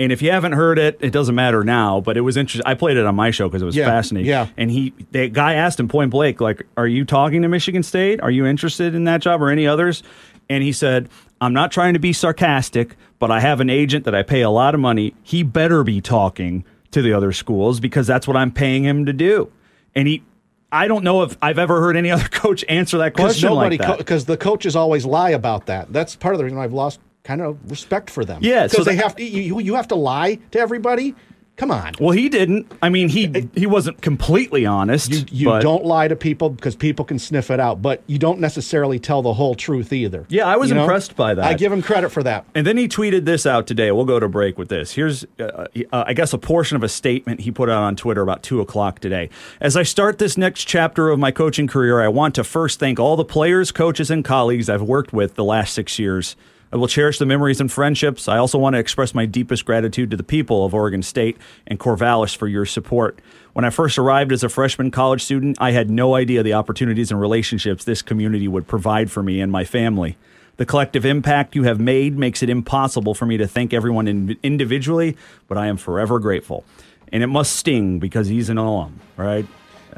And 0.00 0.12
if 0.12 0.22
you 0.22 0.30
haven't 0.30 0.52
heard 0.52 0.78
it, 0.78 0.96
it 1.00 1.10
doesn't 1.10 1.34
matter 1.34 1.64
now. 1.64 2.00
But 2.00 2.16
it 2.16 2.20
was 2.20 2.36
interesting. 2.36 2.64
I 2.66 2.74
played 2.74 2.96
it 2.96 3.04
on 3.04 3.16
my 3.16 3.30
show 3.32 3.48
because 3.48 3.62
it 3.62 3.64
was 3.66 3.74
Yeah, 3.76 3.86
fascinating. 3.86 4.28
yeah. 4.30 4.46
And 4.56 4.70
he, 4.70 4.92
the 5.10 5.28
guy 5.28 5.54
asked 5.54 5.80
him 5.80 5.88
point 5.88 6.10
blank, 6.12 6.40
like, 6.40 6.66
"Are 6.76 6.86
you 6.86 7.04
talking 7.04 7.42
to 7.42 7.48
Michigan 7.48 7.82
State? 7.82 8.20
Are 8.20 8.30
you 8.30 8.46
interested 8.46 8.94
in 8.94 9.04
that 9.04 9.20
job 9.22 9.42
or 9.42 9.50
any 9.50 9.66
others?" 9.66 10.02
And 10.48 10.62
he 10.62 10.70
said, 10.72 11.08
"I'm 11.40 11.52
not 11.52 11.72
trying 11.72 11.94
to 11.94 11.98
be 12.00 12.12
sarcastic, 12.12 12.96
but 13.18 13.30
I 13.32 13.40
have 13.40 13.60
an 13.60 13.70
agent 13.70 14.04
that 14.04 14.14
I 14.14 14.22
pay 14.22 14.42
a 14.42 14.50
lot 14.50 14.74
of 14.74 14.80
money. 14.80 15.14
He 15.24 15.42
better 15.42 15.82
be 15.82 16.00
talking 16.00 16.64
to 16.92 17.02
the 17.02 17.12
other 17.12 17.32
schools 17.32 17.80
because 17.80 18.06
that's 18.06 18.26
what 18.28 18.36
I'm 18.36 18.52
paying 18.52 18.84
him 18.84 19.04
to 19.06 19.12
do." 19.12 19.50
And 19.96 20.06
he, 20.06 20.22
I 20.70 20.86
don't 20.86 21.02
know 21.02 21.22
if 21.24 21.36
I've 21.42 21.58
ever 21.58 21.80
heard 21.80 21.96
any 21.96 22.10
other 22.12 22.28
coach 22.30 22.64
answer 22.68 22.98
that 22.98 23.14
Because 23.14 23.32
question 23.32 23.48
nobody, 23.48 23.78
like 23.78 23.88
that. 23.88 23.98
because 23.98 24.26
the 24.26 24.36
coaches 24.36 24.76
always 24.76 25.04
lie 25.04 25.30
about 25.30 25.66
that. 25.66 25.92
That's 25.92 26.14
part 26.14 26.34
of 26.34 26.38
the 26.38 26.44
reason 26.44 26.58
I've 26.58 26.72
lost 26.72 27.00
kind 27.28 27.42
of 27.42 27.58
respect 27.70 28.08
for 28.08 28.24
them. 28.24 28.40
Yeah, 28.42 28.66
so 28.68 28.70
because 28.78 28.86
they 28.86 28.96
that- 28.96 29.02
have 29.02 29.16
to. 29.16 29.22
You, 29.22 29.60
you 29.60 29.74
have 29.74 29.88
to 29.88 29.94
lie 29.96 30.38
to 30.52 30.58
everybody. 30.58 31.14
Come 31.58 31.72
on. 31.72 31.92
well, 31.98 32.12
he 32.12 32.28
didn't. 32.28 32.70
I 32.80 32.88
mean, 32.88 33.08
he 33.08 33.48
he 33.54 33.66
wasn't 33.66 34.00
completely 34.00 34.64
honest. 34.64 35.10
You, 35.10 35.24
you 35.30 35.46
but- 35.48 35.60
don't 35.60 35.84
lie 35.84 36.06
to 36.08 36.14
people 36.16 36.48
because 36.50 36.76
people 36.76 37.04
can 37.04 37.18
sniff 37.18 37.50
it 37.50 37.58
out, 37.60 37.82
but 37.82 38.00
you 38.06 38.16
don't 38.16 38.38
necessarily 38.38 38.98
tell 39.00 39.22
the 39.22 39.32
whole 39.34 39.56
truth 39.56 39.92
either. 39.92 40.24
Yeah, 40.28 40.46
I 40.46 40.56
was 40.56 40.68
You 40.70 40.76
know? 40.76 40.82
impressed 40.82 41.16
by 41.16 41.34
that. 41.34 41.44
I 41.44 41.54
give 41.54 41.72
him 41.72 41.82
credit 41.82 42.10
for 42.10 42.22
that. 42.22 42.44
And 42.54 42.64
then 42.64 42.76
he 42.76 42.86
tweeted 42.88 43.24
this 43.24 43.44
out 43.44 43.66
today. 43.66 43.90
We'll 43.90 44.04
go 44.04 44.20
to 44.20 44.28
break 44.28 44.56
with 44.56 44.68
this. 44.68 44.92
Here's, 44.92 45.24
uh, 45.40 45.66
uh, 45.92 46.04
I 46.06 46.12
guess, 46.14 46.32
a 46.32 46.38
portion 46.38 46.76
of 46.76 46.84
a 46.84 46.88
statement 46.88 47.40
he 47.40 47.50
put 47.50 47.68
out 47.68 47.82
on 47.82 47.96
Twitter 47.96 48.22
about 48.22 48.44
2 48.44 48.60
o'clock 48.60 49.00
today. 49.00 49.28
As 49.60 49.76
I 49.76 49.82
start 49.82 50.18
this 50.18 50.38
next 50.38 50.64
chapter 50.64 51.10
of 51.10 51.18
my 51.18 51.32
coaching 51.32 51.66
career, 51.66 52.00
I 52.00 52.06
want 52.08 52.36
to 52.36 52.44
first 52.44 52.78
thank 52.78 53.00
all 53.00 53.16
the 53.16 53.24
players, 53.24 53.72
coaches, 53.72 54.12
and 54.12 54.24
colleagues 54.24 54.68
I've 54.70 54.82
worked 54.82 55.12
with 55.12 55.34
the 55.34 55.44
last 55.44 55.74
six 55.74 55.98
years. 55.98 56.36
I 56.70 56.76
will 56.76 56.88
cherish 56.88 57.18
the 57.18 57.26
memories 57.26 57.60
and 57.60 57.72
friendships. 57.72 58.28
I 58.28 58.36
also 58.36 58.58
want 58.58 58.74
to 58.74 58.78
express 58.80 59.14
my 59.14 59.24
deepest 59.24 59.64
gratitude 59.64 60.10
to 60.10 60.16
the 60.16 60.22
people 60.22 60.64
of 60.64 60.74
Oregon 60.74 61.02
State 61.02 61.38
and 61.66 61.80
Corvallis 61.80 62.36
for 62.36 62.46
your 62.46 62.66
support. 62.66 63.20
When 63.54 63.64
I 63.64 63.70
first 63.70 63.98
arrived 63.98 64.32
as 64.32 64.44
a 64.44 64.48
freshman 64.48 64.90
college 64.90 65.22
student, 65.22 65.56
I 65.60 65.70
had 65.70 65.90
no 65.90 66.14
idea 66.14 66.42
the 66.42 66.52
opportunities 66.52 67.10
and 67.10 67.20
relationships 67.20 67.84
this 67.84 68.02
community 68.02 68.48
would 68.48 68.66
provide 68.66 69.10
for 69.10 69.22
me 69.22 69.40
and 69.40 69.50
my 69.50 69.64
family. 69.64 70.18
The 70.58 70.66
collective 70.66 71.06
impact 71.06 71.54
you 71.54 71.62
have 71.62 71.80
made 71.80 72.18
makes 72.18 72.42
it 72.42 72.50
impossible 72.50 73.14
for 73.14 73.24
me 73.24 73.36
to 73.38 73.46
thank 73.46 73.72
everyone 73.72 74.06
in- 74.06 74.36
individually, 74.42 75.16
but 75.46 75.56
I 75.56 75.68
am 75.68 75.76
forever 75.76 76.18
grateful. 76.18 76.64
And 77.10 77.22
it 77.22 77.28
must 77.28 77.56
sting 77.56 77.98
because 77.98 78.28
he's 78.28 78.50
an 78.50 78.58
alum, 78.58 79.00
right? 79.16 79.46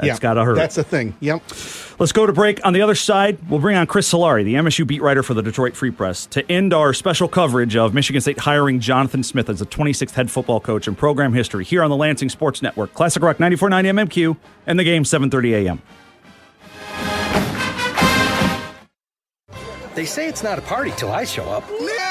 That's 0.01 0.19
yeah, 0.19 0.19
got 0.19 0.35
to 0.35 0.45
hurt. 0.45 0.57
That's 0.57 0.77
the 0.77 0.85
thing. 0.85 1.15
Yep. 1.21 1.43
Let's 1.99 2.13
go 2.13 2.25
to 2.25 2.33
break. 2.33 2.65
On 2.65 2.73
the 2.73 2.81
other 2.81 2.95
side, 2.95 3.39
we'll 3.51 3.61
bring 3.61 3.77
on 3.77 3.87
Chris 3.87 4.11
Solari, 4.11 4.45
the 4.45 4.55
MSU 4.55 4.87
beat 4.87 5.03
writer 5.03 5.23
for 5.23 5.35
the 5.35 5.43
Detroit 5.43 5.77
Free 5.77 5.91
Press, 5.91 6.25
to 6.27 6.51
end 6.51 6.73
our 6.73 6.95
special 6.95 7.29
coverage 7.29 7.77
of 7.77 7.93
Michigan 7.93 8.23
State 8.23 8.39
hiring 8.39 8.81
Jonathan 8.81 9.23
Smith 9.23 9.51
as 9.51 9.59
the 9.59 9.67
26th 9.67 10.13
head 10.13 10.31
football 10.31 10.59
coach 10.59 10.89
in 10.89 10.95
program 10.95 11.35
history 11.35 11.65
here 11.65 11.83
on 11.83 11.91
the 11.91 11.97
Lansing 11.97 12.31
Sports 12.31 12.63
Network. 12.63 12.95
Classic 12.95 13.23
Rock 13.23 13.37
94.9 13.37 14.09
MMQ 14.09 14.37
and 14.67 14.79
the 14.79 14.85
game 14.85 15.05
7:30 15.05 15.67
a.m. 15.67 15.83
They 19.95 20.07
say 20.07 20.29
it's 20.29 20.43
not 20.43 20.59
a 20.59 20.63
party 20.63 20.93
till 20.97 21.11
I 21.11 21.25
show 21.25 21.45
up. 21.45 21.69
Nick! 21.69 22.10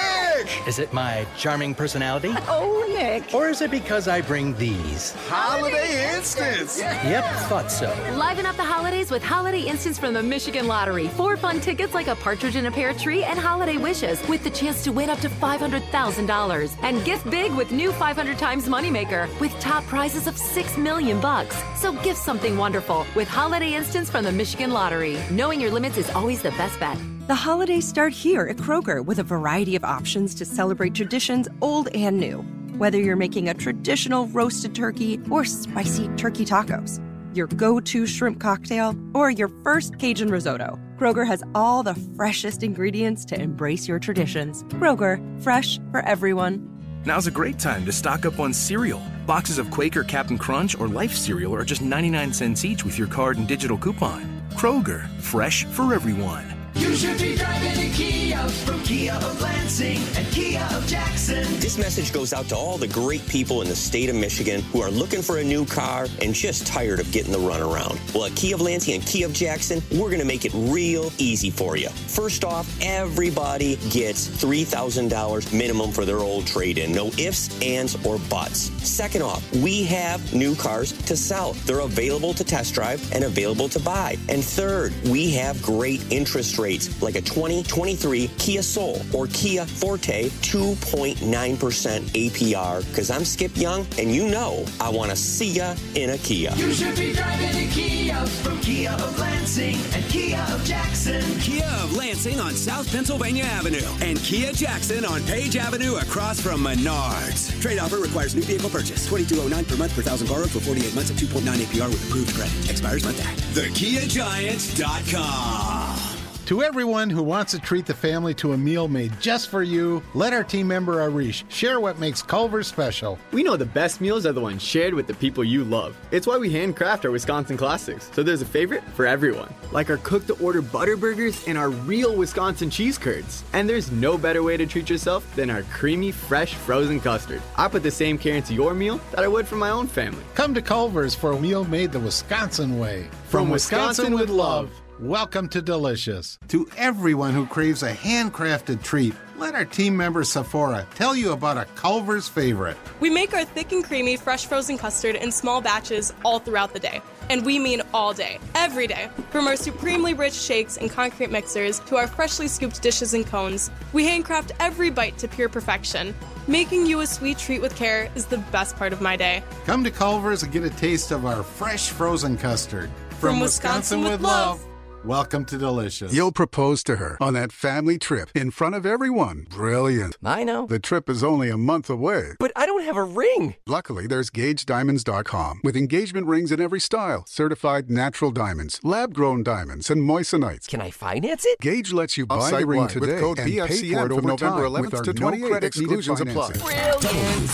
Is 0.68 0.80
it 0.80 0.92
my 0.94 1.26
charming 1.38 1.74
personality? 1.76 2.34
Oh, 2.52 2.86
Nick. 2.90 3.34
Or 3.34 3.48
is 3.50 3.62
it 3.62 3.70
because 3.72 4.08
I 4.08 4.22
bring 4.22 4.56
these? 4.56 5.14
Holiday 5.28 6.16
Instants! 6.16 6.80
Yep, 6.80 7.24
thought 7.48 7.72
so. 7.72 7.88
Liven 8.16 8.46
up 8.46 8.56
the 8.56 8.64
holidays 8.64 9.12
with 9.12 9.24
Holiday 9.24 9.62
Instants 9.62 10.00
from 10.00 10.14
the 10.14 10.24
Michigan 10.24 10.68
Lottery. 10.68 11.08
Four 11.10 11.38
fun 11.38 11.62
tickets 11.62 11.94
like 11.94 12.08
a 12.08 12.16
partridge 12.16 12.56
in 12.56 12.66
a 12.66 12.72
pear 12.72 12.94
tree 12.94 13.24
and 13.24 13.38
holiday 13.40 13.78
wishes 13.78 14.26
with 14.28 14.44
the 14.44 14.50
chance 14.50 14.84
to 14.84 14.92
win 14.92 15.10
up 15.10 15.20
to 15.20 15.30
$500,000. 15.30 16.78
And 16.82 17.06
gift 17.06 17.30
big 17.30 17.54
with 17.54 17.72
new 17.72 17.92
500 17.92 18.38
times 18.38 18.68
moneymaker 18.68 19.28
with 19.40 19.58
top 19.60 19.84
prizes 19.86 20.28
of 20.28 20.38
6 20.38 20.78
million 20.78 21.22
bucks. 21.22 21.56
So 21.76 21.94
gift 22.02 22.20
something 22.20 22.58
wonderful 22.58 23.06
with 23.16 23.28
Holiday 23.28 23.76
Instants 23.76 24.10
from 24.10 24.24
the 24.24 24.32
Michigan 24.32 24.72
Lottery. 24.72 25.18
Knowing 25.30 25.62
your 25.62 25.72
limits 25.72 25.98
is 25.98 26.10
always 26.12 26.42
the 26.42 26.52
best 26.52 26.80
bet. 26.80 26.98
The 27.30 27.36
holidays 27.36 27.88
start 27.88 28.12
here 28.12 28.48
at 28.48 28.58
Kroger 28.58 29.06
with 29.06 29.20
a 29.20 29.24
variety 29.24 29.76
of 29.76 29.84
options 29.84 30.34
to 30.34 30.46
celebrate 30.46 30.96
traditions 30.96 31.48
old 31.62 31.88
and 31.94 32.18
new. 32.20 32.40
Whether 32.80 33.00
you're 33.00 33.16
making 33.16 33.50
a 33.50 33.54
traditional 33.54 34.26
roasted 34.30 34.74
turkey 34.74 35.20
or 35.30 35.46
spicy 35.46 36.08
turkey 36.18 36.44
tacos, 36.44 37.00
your 37.36 37.46
go 37.46 37.80
to 37.80 38.08
shrimp 38.08 38.40
cocktail, 38.40 38.98
or 39.14 39.30
your 39.30 39.50
first 39.64 40.00
Cajun 40.00 40.30
risotto, 40.30 40.80
Kroger 40.98 41.28
has 41.28 41.44
all 41.54 41.84
the 41.84 41.94
freshest 42.16 42.64
ingredients 42.64 43.26
to 43.26 43.40
embrace 43.40 43.88
your 43.88 44.00
traditions. 44.00 44.64
Kroger, 44.64 45.22
fresh 45.44 45.80
for 45.92 46.00
everyone. 46.00 46.68
Now's 47.06 47.28
a 47.28 47.32
great 47.32 47.60
time 47.60 47.86
to 47.86 47.92
stock 47.92 48.26
up 48.26 48.40
on 48.40 48.52
cereal. 48.56 49.04
Boxes 49.28 49.60
of 49.60 49.70
Quaker 49.70 50.04
Cap'n 50.04 50.40
Crunch 50.40 50.80
or 50.80 50.88
Life 50.88 51.16
cereal 51.16 51.54
are 51.54 51.64
just 51.64 51.84
99 51.84 52.34
cents 52.34 52.66
each 52.66 52.84
with 52.84 52.98
your 52.98 53.08
card 53.08 53.38
and 53.38 53.48
digital 53.48 53.78
coupon. 53.78 54.42
Kroger, 54.56 55.08
fresh 55.20 55.66
for 55.66 55.94
everyone. 55.94 56.59
You 56.76 56.96
should 56.96 57.18
be 57.18 57.36
driving 57.36 57.92
a 57.92 57.94
Kia 57.94 58.38
from 58.66 58.82
Kia 58.84 59.14
of 59.14 59.42
Lansing 59.42 60.00
and 60.18 60.28
Kia 60.28 60.68
of 60.72 60.86
Jackson. 60.88 61.44
This 61.60 61.78
message 61.78 62.14
goes 62.14 62.34
out 62.34 62.48
to 62.50 62.56
all 62.56 62.78
the 62.78 62.88
great 62.88 63.26
people 63.28 63.62
in 63.62 63.70
the 63.70 63.76
state 63.76 64.10
of 64.10 64.16
Michigan 64.16 64.62
who 64.62 64.82
are 64.82 64.92
looking 64.92 65.22
for 65.22 65.38
a 65.38 65.44
new 65.44 65.66
car 65.66 66.08
and 66.22 66.34
just 66.34 66.68
tired 66.68 67.00
of 67.00 67.12
getting 67.12 67.32
the 67.32 67.40
runaround. 67.40 67.98
Well, 68.14 68.26
at 68.26 68.36
Kia 68.36 68.56
of 68.56 68.62
Lansing 68.62 68.96
and 68.96 69.06
Kia 69.06 69.26
of 69.26 69.34
Jackson, 69.34 69.82
we're 69.92 70.10
going 70.10 70.20
to 70.20 70.26
make 70.26 70.46
it 70.46 70.52
real 70.54 71.12
easy 71.18 71.50
for 71.50 71.78
you. 71.78 71.90
First 71.90 72.44
off, 72.44 72.68
everybody 72.82 73.78
gets 73.90 74.28
$3,000 74.28 75.54
minimum 75.58 75.92
for 75.92 76.06
their 76.06 76.20
old 76.20 76.46
trade-in. 76.46 76.92
No 76.92 77.08
ifs, 77.18 77.50
ands, 77.62 77.96
or 78.06 78.20
buts. 78.30 78.72
Second 78.88 79.24
off, 79.24 79.50
we 79.56 79.84
have 79.84 80.34
new 80.34 80.56
cars 80.56 80.92
to 80.92 81.16
sell. 81.18 81.54
They're 81.66 81.80
available 81.80 82.34
to 82.34 82.44
test 82.44 82.74
drive 82.74 83.02
and 83.14 83.24
available 83.24 83.70
to 83.70 83.80
buy. 83.80 84.18
And 84.28 84.44
third, 84.44 84.94
we 85.06 85.32
have 85.32 85.62
great 85.62 86.04
interest 86.12 86.59
rates 86.60 87.02
like 87.02 87.16
a 87.16 87.22
2023 87.22 88.28
Kia 88.38 88.62
Soul 88.62 89.02
or 89.14 89.28
Kia 89.28 89.66
Forte 89.66 90.30
2.9% 90.30 91.16
APR 91.20 92.88
because 92.90 93.10
I'm 93.10 93.26
Skip 93.26 93.56
Young 93.56 93.86
and 93.98 94.14
you 94.14 94.30
know 94.30 94.66
I 94.80 94.90
want 94.90 95.10
to 95.12 95.16
see 95.16 95.54
ya 95.54 95.76
in 95.96 96.12
a 96.12 96.18
Kia. 96.18 96.54
You 96.56 96.74
should 96.74 96.98
be 96.98 97.14
driving 97.14 97.68
a 97.68 97.72
Kia 97.72 98.26
from 98.44 98.60
Kia 98.60 98.92
of 98.92 99.18
Lansing 99.20 99.78
and 99.94 100.04
Kia 100.06 100.46
of 100.52 100.64
Jackson. 100.66 101.22
Kia 101.40 101.66
of 101.82 101.96
Lansing 101.96 102.40
on 102.40 102.54
South 102.54 102.92
Pennsylvania 102.92 103.44
Avenue 103.44 103.86
and 104.02 104.18
Kia 104.20 104.52
Jackson 104.52 105.06
on 105.06 105.24
Page 105.24 105.56
Avenue 105.56 105.96
across 105.96 106.40
from 106.40 106.64
Menards. 106.64 107.60
Trade 107.62 107.80
offer 107.80 107.98
requires 107.98 108.36
new 108.36 108.44
vehicle 108.44 108.70
purchase. 108.70 109.08
2209 109.08 109.66
per 109.66 109.78
month 109.78 109.96
per 109.96 110.02
thousand 110.02 110.28
borrowed 110.28 110.52
for 110.52 110.60
48 110.60 110.94
months 110.96 111.12
at 111.12 111.18
2.9 111.18 111.42
APR 111.42 111.90
with 111.90 112.06
approved 112.08 112.36
credit. 112.36 112.70
Expires 112.70 113.04
month 113.04 113.26
act. 113.26 113.40
TheKiaGiant.com. 113.54 116.09
To 116.50 116.64
everyone 116.64 117.12
who 117.12 117.22
wants 117.22 117.52
to 117.52 117.60
treat 117.60 117.86
the 117.86 117.94
family 117.94 118.34
to 118.34 118.54
a 118.54 118.58
meal 118.58 118.88
made 118.88 119.12
just 119.22 119.50
for 119.50 119.62
you, 119.62 120.02
let 120.16 120.34
our 120.34 120.44
team 120.44 120.68
member 120.68 121.00
Arish 121.00 121.46
share 121.50 121.80
what 121.80 122.00
makes 122.00 122.24
Culver's 122.24 122.66
special. 122.66 123.20
We 123.32 123.44
know 123.44 123.56
the 123.56 123.68
best 123.68 124.02
meals 124.02 124.26
are 124.26 124.32
the 124.32 124.42
ones 124.42 124.64
shared 124.64 124.96
with 124.96 125.06
the 125.06 125.14
people 125.14 125.44
you 125.44 125.64
love. 125.64 125.96
It's 126.10 126.26
why 126.26 126.40
we 126.40 126.52
handcraft 126.52 127.06
our 127.06 127.12
Wisconsin 127.12 127.56
classics, 127.56 128.10
so 128.14 128.24
there's 128.24 128.42
a 128.42 128.48
favorite 128.48 128.84
for 128.96 129.06
everyone. 129.06 129.54
Like 129.72 129.92
our 129.92 129.98
cook 129.98 130.26
to 130.26 130.34
order 130.44 130.64
butter 130.64 130.98
burgers 130.98 131.48
and 131.48 131.56
our 131.56 131.70
real 131.70 132.16
Wisconsin 132.16 132.72
cheese 132.72 132.98
curds. 132.98 133.44
And 133.54 133.70
there's 133.70 133.92
no 133.92 134.18
better 134.18 134.42
way 134.42 134.58
to 134.58 134.66
treat 134.66 134.90
yourself 134.90 135.32
than 135.36 135.52
our 135.52 135.62
creamy, 135.66 136.12
fresh, 136.12 136.56
frozen 136.56 137.00
custard. 137.00 137.44
I 137.58 137.68
put 137.68 137.84
the 137.84 137.92
same 137.92 138.18
care 138.18 138.38
into 138.38 138.56
your 138.56 138.74
meal 138.74 139.00
that 139.12 139.24
I 139.24 139.28
would 139.28 139.48
for 139.48 139.58
my 139.58 139.70
own 139.70 139.86
family. 139.86 140.24
Come 140.34 140.56
to 140.56 140.64
Culver's 140.64 141.14
for 141.14 141.34
a 141.34 141.40
meal 141.40 141.64
made 141.66 141.92
the 141.92 142.00
Wisconsin 142.00 142.80
way. 142.80 143.08
From 143.26 143.52
Wisconsin 143.52 144.16
with 144.16 144.32
love. 144.32 144.72
Welcome 145.02 145.48
to 145.50 145.62
Delicious. 145.62 146.38
To 146.50 146.68
everyone 146.76 147.34
who 147.34 147.46
craves 147.46 147.84
a 147.84 147.94
handcrafted 147.94 148.84
treat, 148.84 149.16
let 149.38 149.56
our 149.56 149.64
team 149.64 149.96
member 149.96 150.26
Sephora 150.26 150.86
tell 150.94 151.16
you 151.16 151.32
about 151.32 151.56
a 151.56 151.64
Culver's 151.76 152.28
favorite. 152.28 152.76
We 153.00 153.10
make 153.10 153.34
our 153.34 153.46
thick 153.46 153.72
and 153.72 153.82
creamy 153.82 154.18
fresh 154.18 154.46
frozen 154.46 154.78
custard 154.78 155.16
in 155.16 155.32
small 155.32 155.62
batches 155.62 156.14
all 156.26 156.40
throughout 156.40 156.74
the 156.74 156.82
day. 156.82 157.02
And 157.30 157.46
we 157.46 157.60
mean 157.60 157.82
all 157.94 158.12
day, 158.12 158.40
every 158.56 158.88
day. 158.88 159.10
From 159.30 159.48
our 159.48 159.56
supremely 159.56 160.14
rich 160.14 160.34
shakes 160.34 160.76
and 160.76 160.92
concrete 160.92 161.32
mixers 161.32 161.80
to 161.82 161.96
our 161.96 162.08
freshly 162.08 162.50
scooped 162.50 162.82
dishes 162.82 163.14
and 163.14 163.26
cones, 163.26 163.72
we 163.94 164.04
handcraft 164.06 164.52
every 164.60 164.90
bite 164.90 165.18
to 165.20 165.30
pure 165.30 165.48
perfection. 165.48 166.14
Making 166.46 166.86
you 166.86 167.00
a 167.00 167.08
sweet 167.08 167.38
treat 167.38 167.62
with 167.62 167.74
care 167.74 168.12
is 168.16 168.26
the 168.26 168.40
best 168.52 168.76
part 168.76 168.92
of 168.92 169.00
my 169.00 169.16
day. 169.16 169.44
Come 169.66 169.82
to 169.86 169.92
Culver's 169.92 170.44
and 170.44 170.52
get 170.52 170.66
a 170.66 170.70
taste 170.72 171.12
of 171.12 171.26
our 171.26 171.42
fresh 171.42 171.88
frozen 171.88 172.38
custard. 172.38 172.90
From 173.12 173.40
Wisconsin 173.40 174.04
with 174.04 174.20
love. 174.20 174.66
Welcome 175.06 175.46
to 175.46 175.58
Delicious. 175.58 176.14
You'll 176.14 176.34
propose 176.34 176.84
to 176.84 176.98
her 176.98 177.18
on 177.22 177.34
that 177.34 177.54
family 177.54 177.98
trip 177.98 178.30
in 178.36 178.52
front 178.52 178.76
of 178.76 178.86
everyone. 178.86 179.48
Brilliant. 179.50 180.18
I 180.26 180.44
know. 180.44 180.66
The 180.68 180.80
trip 180.80 181.10
is 181.10 181.24
only 181.24 181.50
a 181.50 181.56
month 181.58 181.90
away. 181.90 182.34
But 182.38 182.52
I 182.54 182.66
don't 182.66 182.84
have 182.84 182.98
a 182.98 183.04
ring. 183.04 183.56
Luckily, 183.66 184.08
there's 184.08 184.30
GageDiamonds.com 184.30 185.62
with 185.64 185.78
engagement 185.78 186.28
rings 186.28 186.52
in 186.52 186.60
every 186.60 186.82
style, 186.82 187.24
certified 187.28 187.90
natural 187.90 188.32
diamonds, 188.32 188.82
lab 188.84 189.14
grown 189.14 189.42
diamonds, 189.42 189.90
and 189.90 190.02
moissanites. 190.02 190.68
Can 190.68 190.82
I 190.82 190.92
finance 190.92 191.46
it? 191.46 191.60
Gage 191.62 191.94
lets 191.94 192.18
you 192.18 192.26
buy 192.26 192.52
the 192.52 192.66
ring 192.66 192.88
today 192.90 193.00
with 193.00 193.20
code 193.22 193.40
and 193.40 193.50
pay 193.50 193.60
for 193.60 193.68
BFCM 193.68 194.06
it 194.06 194.08
from 194.10 194.12
over 194.12 194.28
November 194.28 194.64
time 194.64 194.72
11th 194.72 194.82
with 194.82 195.16
to 195.16 195.26
our 195.26 195.32
no 195.32 195.38
28 195.48 195.64
exclusions 195.64 196.20
apply. 196.20 196.52
Brilliant. 196.52 197.02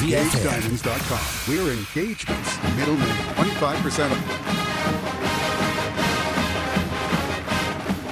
GageDiamonds.com. 0.02 1.54
We're 1.54 1.74
engagements. 1.74 2.58
Middle 2.76 2.96
name. 2.96 3.08
25% 3.36 4.12
off. 4.12 4.65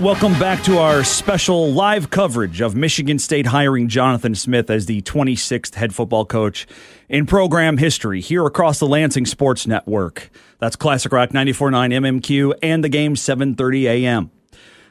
Welcome 0.01 0.33
back 0.33 0.63
to 0.63 0.79
our 0.79 1.03
special 1.03 1.71
live 1.71 2.09
coverage 2.09 2.61
of 2.61 2.75
Michigan 2.75 3.19
State 3.19 3.45
hiring 3.45 3.87
Jonathan 3.87 4.33
Smith 4.33 4.69
as 4.69 4.87
the 4.87 5.01
26th 5.03 5.75
head 5.75 5.93
football 5.93 6.25
coach 6.25 6.65
in 7.09 7.25
program 7.25 7.77
history 7.77 8.19
here 8.19 8.45
across 8.45 8.79
the 8.79 8.87
Lansing 8.87 9.25
Sports 9.25 9.67
Network. 9.67 10.29
That's 10.59 10.75
Classic 10.75 11.11
Rock 11.11 11.29
94.9 11.29 11.93
MMQ 11.93 12.55
and 12.63 12.83
the 12.83 12.89
game 12.89 13.15
7:30 13.15 13.83
a.m. 13.83 14.31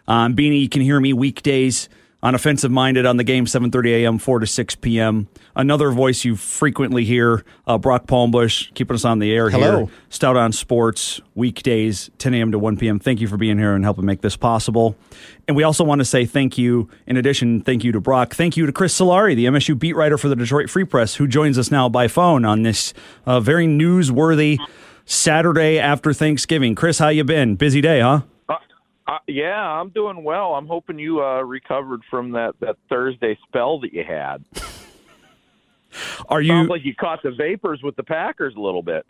Um, 0.07 0.37
Beanie, 0.37 0.63
you 0.63 0.69
can 0.69 0.83
hear 0.83 1.01
me 1.01 1.13
weekdays 1.13 1.89
on 2.23 2.35
Offensive 2.35 2.70
Minded 2.70 3.05
on 3.05 3.16
the 3.16 3.25
game 3.25 3.47
7:30 3.47 4.03
a.m. 4.03 4.18
4 4.18 4.41
to 4.41 4.47
6 4.47 4.75
p.m. 4.77 5.29
Another 5.57 5.91
voice 5.91 6.25
you 6.25 6.37
frequently 6.37 7.05
hear, 7.05 7.45
uh, 7.66 7.79
Brock 7.79 8.07
Palmbush, 8.07 8.73
keeping 8.75 8.95
us 8.95 9.05
on 9.05 9.18
the 9.18 9.33
air 9.33 9.51
Hello. 9.51 9.87
here. 9.87 9.97
Stout 10.09 10.37
on 10.37 10.53
Sports 10.53 11.20
weekdays 11.35 12.11
10 12.18 12.35
a.m. 12.35 12.53
to 12.53 12.59
1 12.59 12.77
p.m. 12.77 12.99
Thank 12.99 13.20
you 13.20 13.29
for 13.29 13.37
being 13.37 13.59
here 13.59 13.75
and 13.75 13.85
helping 13.85 14.05
make 14.05 14.20
this 14.20 14.37
possible. 14.37 14.97
And 15.49 15.57
we 15.57 15.64
also 15.64 15.83
want 15.85 15.99
to 16.01 16.05
say 16.05 16.25
thank 16.25 16.57
you. 16.57 16.89
In 17.07 17.16
addition, 17.16 17.61
thank 17.61 17.83
you 17.85 17.93
to 17.93 18.01
Brock. 18.01 18.35
Thank 18.35 18.57
you 18.57 18.66
to 18.66 18.73
Chris 18.73 18.99
Solari, 18.99 19.35
the 19.35 19.47
MSU 19.47 19.79
beat 19.79 19.97
writer 19.97 20.16
for 20.16 20.29
the 20.29 20.37
Detroit 20.37 20.70
Free 20.70 20.85
Press, 20.85 21.16
who 21.16 21.27
joins 21.27 21.59
us 21.59 21.70
now 21.70 21.89
by 21.89 22.07
phone 22.09 22.45
on 22.45 22.62
this 22.62 22.95
uh, 23.27 23.41
very 23.41 23.66
newsworthy 23.66 24.59
Saturday 25.05 25.79
after 25.79 26.12
Thanksgiving. 26.12 26.75
Chris, 26.75 26.99
how 26.99 27.09
you 27.09 27.25
been? 27.25 27.57
Busy 27.57 27.81
day, 27.81 28.01
huh? 28.01 28.23
Uh, 29.13 29.19
yeah, 29.27 29.61
I'm 29.61 29.91
doing 29.91 30.25
well. 30.25 30.55
I'm 30.55 30.67
hoping 30.67 30.99
you 30.99 31.23
uh, 31.23 31.43
recovered 31.43 32.01
from 32.09 32.33
that, 32.33 32.55
that 32.61 32.77
Thursday 32.89 33.39
spell 33.47 33.79
that 33.81 33.93
you 33.93 34.05
had. 34.05 34.43
Are 36.31 36.41
you? 36.41 36.49
Sounds 36.49 36.71
like 36.71 36.83
you 36.83 36.95
caught 36.95 37.23
the 37.23 37.33
vapors 37.33 37.83
with 37.83 37.95
the 37.97 38.05
Packers 38.05 38.55
a 38.57 38.61
little 38.61 38.83
bit. 38.83 39.05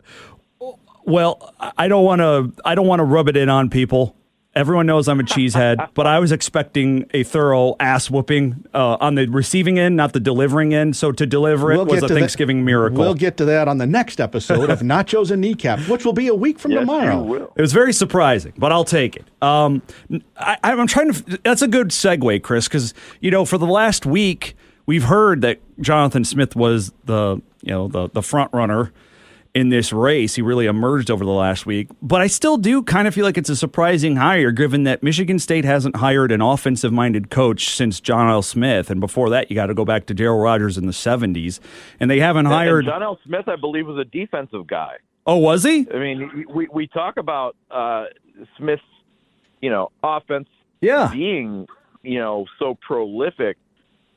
Well, 1.05 1.53
I 1.77 1.87
don't 1.87 2.03
want 2.03 2.19
to. 2.19 2.51
I 2.65 2.75
don't 2.75 2.87
want 2.87 2.99
to 2.99 3.05
rub 3.05 3.29
it 3.29 3.37
in 3.37 3.47
on 3.47 3.69
people. 3.69 4.17
Everyone 4.55 4.85
knows 4.85 5.07
I'm 5.07 5.19
a 5.19 5.23
cheesehead, 5.23 5.89
but 5.95 6.05
I 6.05 6.19
was 6.19 6.31
expecting 6.31 7.09
a 7.11 7.23
thorough 7.23 7.75
ass 7.79 8.09
whooping 8.11 8.65
uh, 8.73 8.97
on 8.99 9.15
the 9.15 9.25
receiving 9.27 9.79
end, 9.79 9.95
not 9.95 10.13
the 10.13 10.19
delivering 10.19 10.73
end. 10.75 10.95
So 10.95 11.11
to 11.11 11.25
deliver 11.25 11.71
it 11.71 11.77
We'll 11.77 11.85
was 11.85 12.03
a 12.03 12.07
to 12.07 12.13
that- 12.13 12.19
Thanksgiving 12.19 12.63
miracle. 12.63 12.99
We'll 12.99 13.15
get 13.15 13.37
to 13.37 13.45
that 13.45 13.67
on 13.67 13.79
the 13.79 13.87
next 13.87 14.21
episode 14.21 14.69
of 14.69 14.79
Nachos 14.81 15.31
and 15.31 15.43
Kneecaps, 15.43 15.87
which 15.89 16.05
will 16.05 16.13
be 16.13 16.27
a 16.27 16.35
week 16.35 16.59
from 16.59 16.71
tomorrow. 16.71 17.51
It 17.55 17.61
was 17.61 17.73
very 17.73 17.93
surprising, 17.93 18.53
but 18.57 18.71
I'll 18.71 18.85
take 18.85 19.15
it. 19.15 19.25
Um, 19.41 19.81
I, 20.37 20.57
I'm 20.61 20.87
trying 20.87 21.13
to. 21.13 21.39
That's 21.43 21.61
a 21.63 21.67
good 21.67 21.89
segue, 21.89 22.43
Chris, 22.43 22.67
because 22.67 22.93
you 23.21 23.31
know 23.31 23.45
for 23.45 23.57
the 23.57 23.65
last 23.67 24.05
week 24.05 24.55
we've 24.85 25.03
heard 25.05 25.41
that 25.41 25.59
Jonathan 25.79 26.23
Smith 26.25 26.55
was 26.55 26.93
the 27.05 27.41
you 27.61 27.71
know 27.71 27.87
the 27.87 28.09
the 28.09 28.21
front 28.21 28.53
runner 28.53 28.91
in 29.53 29.69
this 29.69 29.93
race. 29.93 30.35
He 30.35 30.41
really 30.41 30.65
emerged 30.65 31.11
over 31.11 31.23
the 31.23 31.31
last 31.31 31.65
week, 31.65 31.87
but 32.01 32.21
I 32.21 32.27
still 32.27 32.57
do 32.57 32.81
kind 32.81 33.07
of 33.07 33.13
feel 33.13 33.23
like 33.25 33.37
it's 33.37 33.49
a 33.49 33.55
surprising 33.55 34.15
hire, 34.15 34.51
given 34.51 34.83
that 34.85 35.03
Michigan 35.03 35.37
State 35.39 35.63
hasn't 35.65 35.97
hired 35.97 36.31
an 36.31 36.41
offensive-minded 36.41 37.29
coach 37.29 37.69
since 37.75 37.99
John 37.99 38.29
L. 38.29 38.41
Smith, 38.41 38.89
and 38.89 38.99
before 38.99 39.29
that, 39.29 39.51
you 39.51 39.55
got 39.55 39.67
to 39.67 39.73
go 39.75 39.85
back 39.85 40.07
to 40.07 40.15
Darryl 40.15 40.41
Rogers 40.43 40.77
in 40.77 40.85
the 40.87 40.91
'70s, 40.91 41.59
and 41.99 42.09
they 42.09 42.19
haven't 42.19 42.47
And- 42.47 42.55
hired. 42.55 42.85
And 42.85 42.93
John 42.93 43.03
L. 43.03 43.19
Smith, 43.25 43.47
I 43.47 43.55
believe, 43.55 43.85
was 43.87 43.97
a 43.97 44.05
defensive 44.05 44.65
guy. 44.67 44.95
oh, 45.25 45.37
was 45.37 45.63
he? 45.63 45.87
I 45.93 45.99
mean, 45.99 46.45
we 46.53 46.67
we 46.73 46.87
talk 46.87 47.17
about 47.17 47.55
uh, 47.71 48.05
Smith's, 48.57 48.81
you 49.61 49.69
know, 49.69 49.91
offense 50.03 50.49
Yeah. 50.81 51.09
being, 51.13 51.67
you 52.01 52.19
know, 52.19 52.45
so 52.59 52.75
prolific 52.85 53.57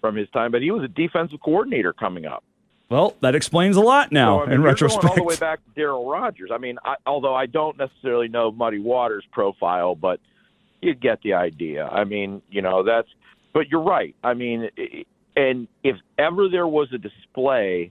from 0.00 0.16
his 0.16 0.28
time, 0.30 0.50
but 0.50 0.62
he 0.62 0.70
was 0.70 0.82
a 0.82 0.88
defensive 0.88 1.40
coordinator 1.44 1.92
coming 1.92 2.24
up. 2.26 2.42
Well, 2.88 3.16
that 3.20 3.34
explains 3.34 3.76
a 3.76 3.80
lot 3.80 4.12
now 4.12 4.38
So, 4.38 4.42
I 4.42 4.46
mean, 4.46 4.54
in 4.54 4.62
retrospect. 4.62 5.04
All 5.06 5.14
the 5.16 5.22
way 5.24 5.36
back 5.36 5.60
to 5.64 5.80
Darryl 5.80 6.10
Rogers. 6.10 6.50
I 6.52 6.58
mean, 6.58 6.78
I, 6.84 6.94
although 7.04 7.34
I 7.34 7.46
don't 7.46 7.76
necessarily 7.76 8.28
know 8.28 8.52
Muddy 8.52 8.78
Waters' 8.78 9.24
profile, 9.32 9.96
but 9.96 10.20
you 10.80 10.94
get 10.94 11.20
the 11.22 11.34
idea. 11.34 11.86
I 11.86 12.04
mean, 12.04 12.42
you 12.48 12.62
know, 12.62 12.84
that's. 12.84 13.08
But 13.52 13.68
you're 13.68 13.82
right. 13.82 14.14
I 14.22 14.34
mean, 14.34 14.68
and 15.34 15.66
if 15.82 15.96
ever 16.18 16.48
there 16.48 16.68
was 16.68 16.88
a 16.92 16.98
display 16.98 17.90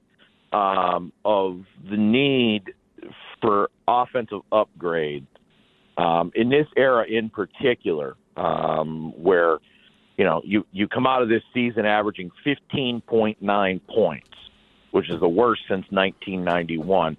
um, 0.53 1.11
of 1.25 1.63
the 1.89 1.97
need 1.97 2.73
for 3.41 3.69
offensive 3.87 4.41
upgrade 4.51 5.25
um, 5.97 6.31
in 6.35 6.49
this 6.49 6.67
era, 6.77 7.05
in 7.07 7.29
particular, 7.29 8.15
um, 8.37 9.11
where 9.21 9.57
you 10.17 10.23
know 10.23 10.41
you 10.45 10.65
you 10.71 10.87
come 10.87 11.07
out 11.07 11.21
of 11.21 11.29
this 11.29 11.43
season 11.53 11.85
averaging 11.85 12.31
15.9 12.45 13.81
points 13.87 14.34
which 14.95 15.09
is 15.09 15.19
the 15.19 15.27
worst 15.27 15.61
since 15.67 15.85
1991. 15.89 17.17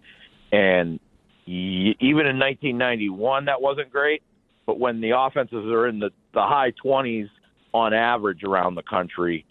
And 0.51 0.99
even 1.45 2.27
in 2.27 2.39
1991, 2.39 3.45
that 3.45 3.61
wasn't 3.61 3.93
great. 3.93 4.23
But 4.65 4.81
when 4.81 5.03
the 5.03 5.11
offenses 5.11 5.71
are 5.71 5.87
in 5.87 5.99
the, 5.99 6.09
the 6.33 6.41
high 6.41 6.73
20s 6.83 7.29
on 7.75 7.93
average 7.93 8.45
around 8.45 8.77
the 8.77 8.83
country, 8.83 9.45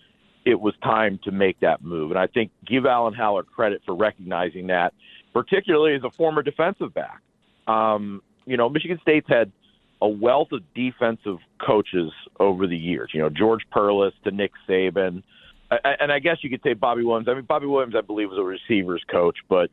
it 0.44 0.60
was 0.60 0.74
time 0.82 1.20
to 1.26 1.32
make 1.32 1.60
that 1.60 1.84
move. 1.84 2.10
And 2.10 2.20
I 2.20 2.26
think 2.26 2.50
give 2.66 2.88
Alan 2.88 3.14
Haller 3.14 3.44
credit 3.44 3.84
for 3.86 3.94
recognizing 3.94 4.68
that, 4.68 4.96
particularly 5.32 5.94
as 5.94 6.04
a 6.04 6.10
former 6.10 6.42
defensive 6.42 6.96
back. 6.96 7.22
Um, 7.68 8.24
you 8.48 8.58
know, 8.58 8.70
Michigan 8.70 8.98
State's 9.04 9.30
had 9.30 9.52
a 10.02 10.10
wealth 10.10 10.52
of 10.52 10.64
defensive 10.74 11.38
coaches 11.64 12.12
over 12.40 12.66
the 12.66 12.78
years. 12.78 13.12
You 13.14 13.22
know, 13.22 13.30
George 13.30 13.62
Perles 13.70 14.14
to 14.24 14.32
Nick 14.32 14.54
Saban. 14.68 15.22
And 15.72 16.12
I 16.12 16.20
guess 16.20 16.38
you 16.42 16.50
could 16.50 16.62
say 16.64 16.74
Bobby 16.74 17.04
Williams. 17.04 17.28
I 17.28 17.34
mean, 17.34 17.46
Bobby 17.46 17.66
Williams, 17.66 17.96
I 17.98 18.02
believe, 18.02 18.30
was 18.30 18.38
a 18.38 18.44
receivers 18.44 19.04
coach, 19.10 19.38
but 19.50 19.70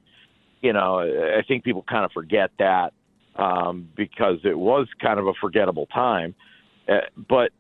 you 0.63 0.73
know, 0.73 1.01
I 1.01 1.43
think 1.47 1.65
people 1.65 1.85
kind 1.89 2.05
of 2.05 2.13
forget 2.13 2.51
that 2.59 2.93
um, 3.37 3.89
because 3.97 4.39
it 4.45 4.59
was 4.59 4.87
kind 5.01 5.19
of 5.19 5.27
a 5.27 5.33
forgettable 5.41 5.87
time. 5.87 6.35
Uh, 6.89 6.99
but 7.29 7.51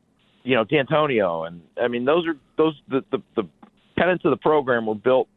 you 0.44 0.54
know, 0.54 0.64
Dantonio, 0.64 1.46
and 1.46 1.62
I 1.80 1.88
mean, 1.88 2.04
those 2.04 2.26
are 2.26 2.34
those 2.56 2.74
the, 2.88 3.04
the 3.10 3.18
the 3.36 3.48
tenets 3.98 4.24
of 4.24 4.30
the 4.30 4.36
program 4.36 4.86
were 4.86 4.94
built 4.94 5.28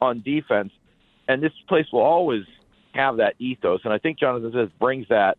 on 0.00 0.22
defense, 0.22 0.72
and 1.28 1.42
this 1.42 1.52
place 1.68 1.86
will 1.92 2.00
always 2.02 2.44
have 2.94 3.18
that 3.18 3.34
ethos. 3.38 3.80
And 3.84 3.92
I 3.92 3.98
think 3.98 4.18
Jonathan 4.18 4.52
says 4.52 4.68
brings 4.80 5.06
that 5.08 5.36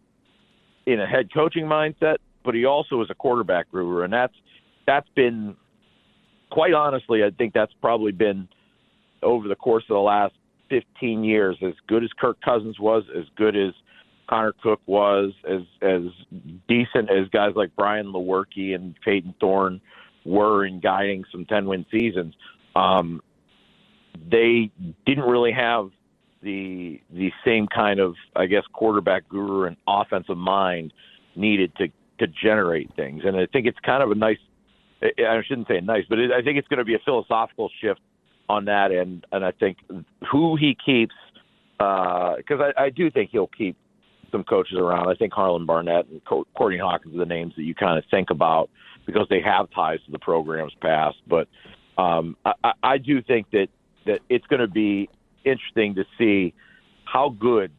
in 0.85 0.99
a 0.99 1.07
head 1.07 1.33
coaching 1.33 1.65
mindset, 1.65 2.17
but 2.43 2.55
he 2.55 2.65
also 2.65 3.01
is 3.01 3.09
a 3.09 3.15
quarterback 3.15 3.71
guru, 3.71 4.03
and 4.03 4.13
that's 4.13 4.35
that's 4.85 5.07
been 5.15 5.55
quite 6.49 6.73
honestly, 6.73 7.23
I 7.23 7.31
think 7.31 7.53
that's 7.53 7.73
probably 7.81 8.11
been 8.11 8.47
over 9.21 9.47
the 9.47 9.55
course 9.55 9.83
of 9.89 9.95
the 9.95 9.99
last 9.99 10.33
15 10.69 11.23
years 11.23 11.57
as 11.61 11.73
good 11.87 12.03
as 12.03 12.09
Kirk 12.19 12.37
Cousins 12.41 12.79
was, 12.79 13.03
as 13.17 13.25
good 13.35 13.55
as 13.55 13.73
Connor 14.29 14.53
Cook 14.61 14.79
was, 14.85 15.33
as 15.47 15.61
as 15.81 16.03
decent 16.67 17.09
as 17.09 17.27
guys 17.29 17.53
like 17.55 17.75
Brian 17.75 18.13
Lewerke 18.13 18.75
and 18.75 18.95
Payton 19.03 19.35
Thorne 19.39 19.81
were 20.23 20.65
in 20.65 20.79
guiding 20.79 21.23
some 21.31 21.45
10 21.45 21.65
win 21.65 21.85
seasons. 21.91 22.35
Um, 22.75 23.21
they 24.29 24.71
didn't 25.05 25.23
really 25.23 25.51
have 25.51 25.89
the 26.41 27.01
the 27.11 27.31
same 27.43 27.67
kind 27.67 27.99
of 27.99 28.15
I 28.35 28.45
guess 28.45 28.63
quarterback 28.71 29.27
guru 29.27 29.65
and 29.65 29.75
offensive 29.87 30.37
mind 30.37 30.93
needed 31.35 31.75
to 31.77 31.87
to 32.19 32.27
generate 32.27 32.93
things, 32.95 33.23
and 33.25 33.35
I 33.35 33.45
think 33.47 33.65
it's 33.65 33.79
kind 33.79 34.03
of 34.03 34.11
a 34.11 34.15
nice. 34.15 34.37
I 35.01 35.41
shouldn't 35.47 35.67
say 35.67 35.79
nice, 35.79 36.03
but 36.09 36.19
it, 36.19 36.31
I 36.31 36.41
think 36.41 36.57
it's 36.57 36.67
going 36.67 36.79
to 36.79 36.85
be 36.85 36.95
a 36.95 36.99
philosophical 37.05 37.69
shift 37.81 38.01
on 38.49 38.65
that 38.65 38.91
end, 38.91 39.25
and 39.31 39.45
I 39.45 39.51
think 39.51 39.77
who 40.31 40.55
he 40.55 40.75
keeps 40.83 41.15
because 41.77 42.59
I, 42.59 42.73
I 42.77 42.89
do 42.89 43.09
think 43.09 43.29
he'll 43.31 43.47
keep 43.47 43.77
some 44.31 44.43
coaches 44.43 44.77
around. 44.77 45.07
I 45.07 45.15
think 45.15 45.33
Harlon 45.33 45.65
Barnett 45.65 46.07
and 46.07 46.23
Co- 46.25 46.45
Courtney 46.55 46.77
Hawkins 46.79 47.15
are 47.15 47.19
the 47.19 47.25
names 47.25 47.53
that 47.55 47.63
you 47.63 47.73
kind 47.73 47.97
of 47.97 48.03
think 48.11 48.29
about 48.29 48.69
because 49.05 49.27
they 49.29 49.41
have 49.41 49.69
ties 49.71 49.99
to 50.05 50.11
the 50.11 50.19
programs 50.19 50.73
past. 50.81 51.17
But 51.27 51.47
um, 51.97 52.35
I- 52.45 52.73
I 52.83 52.97
do 52.97 53.21
think 53.21 53.49
that 53.51 53.67
that 54.05 54.19
it's 54.29 54.45
going 54.47 54.61
to 54.61 54.67
be 54.67 55.09
interesting 55.45 55.95
to 55.95 56.03
see 56.17 56.53
how 57.05 57.29
good 57.29 57.71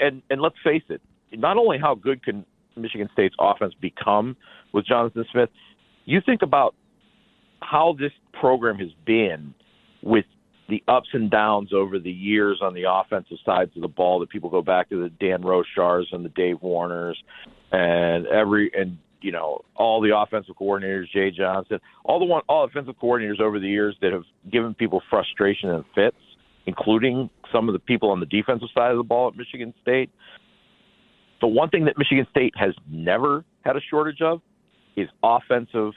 and 0.00 0.22
and 0.30 0.40
let's 0.40 0.56
face 0.64 0.82
it, 0.88 1.00
not 1.32 1.56
only 1.56 1.78
how 1.78 1.94
good 1.94 2.22
can 2.24 2.44
Michigan 2.76 3.08
State's 3.12 3.34
offense 3.38 3.74
become 3.80 4.36
with 4.72 4.86
Jonathan 4.86 5.24
Smith, 5.30 5.50
you 6.08 6.20
think 6.24 6.42
about 6.42 6.74
how 7.60 7.96
this 7.98 8.12
program 8.40 8.78
has 8.78 8.90
been 9.04 9.54
with 10.02 10.24
the 10.68 10.82
ups 10.86 11.08
and 11.12 11.30
downs 11.30 11.72
over 11.72 11.98
the 11.98 12.10
years 12.10 12.60
on 12.62 12.74
the 12.74 12.84
offensive 12.88 13.38
sides 13.44 13.70
of 13.74 13.82
the 13.82 13.88
ball 13.88 14.20
that 14.20 14.28
people 14.28 14.50
go 14.50 14.62
back 14.62 14.88
to 14.90 15.02
the 15.02 15.08
Dan 15.08 15.42
Roushars 15.42 16.04
and 16.12 16.24
the 16.24 16.28
Dave 16.30 16.62
Warners 16.62 17.18
and 17.72 18.26
every 18.26 18.70
and 18.78 18.98
you 19.20 19.32
know 19.32 19.62
all 19.74 20.00
the 20.00 20.16
offensive 20.16 20.54
coordinators 20.60 21.10
Jay 21.12 21.30
Johnson 21.30 21.80
all 22.04 22.18
the 22.18 22.24
one 22.24 22.42
all 22.48 22.64
offensive 22.64 22.94
coordinators 23.02 23.40
over 23.40 23.58
the 23.58 23.66
years 23.66 23.96
that 24.00 24.12
have 24.12 24.24
given 24.50 24.74
people 24.74 25.02
frustration 25.10 25.70
and 25.70 25.84
fits 25.94 26.16
including 26.68 27.30
some 27.50 27.68
of 27.68 27.72
the 27.72 27.78
people 27.78 28.10
on 28.10 28.20
the 28.20 28.26
defensive 28.26 28.68
side 28.74 28.90
of 28.90 28.98
the 28.98 29.02
ball 29.02 29.28
at 29.28 29.36
Michigan 29.36 29.72
State. 29.80 30.10
The 31.40 31.46
one 31.46 31.70
thing 31.70 31.86
that 31.86 31.96
Michigan 31.96 32.26
State 32.30 32.52
has 32.58 32.74
never 32.86 33.42
had 33.62 33.74
a 33.74 33.80
shortage 33.90 34.20
of 34.20 34.42
is 35.00 35.08
offensive 35.22 35.92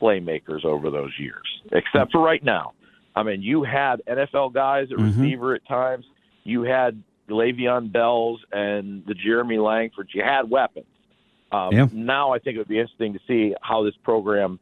playmakers 0.00 0.64
over 0.64 0.90
those 0.90 1.12
years, 1.18 1.44
except 1.72 2.12
for 2.12 2.20
right 2.20 2.44
now. 2.44 2.72
I 3.14 3.22
mean, 3.22 3.40
you 3.42 3.62
had 3.64 4.02
NFL 4.06 4.50
guys 4.52 4.88
at 4.92 4.98
Mhm. 4.98 5.06
receiver 5.06 5.54
at 5.54 5.66
times. 5.66 6.04
You 6.44 6.62
had 6.62 7.02
Le'Veon 7.28 7.90
Bells 7.90 8.40
and 8.52 9.04
the 9.06 9.14
Jeremy 9.14 9.58
Langford. 9.58 10.08
You 10.12 10.22
had 10.22 10.48
weapons. 10.50 10.86
Um, 11.50 11.72
Yeah. 11.72 11.86
Now 11.92 12.32
I 12.32 12.38
think 12.38 12.56
it 12.56 12.58
would 12.58 12.68
be 12.68 12.78
interesting 12.78 13.14
to 13.14 13.20
see 13.26 13.54
how 13.62 13.82
this 13.82 13.96
program 14.02 14.58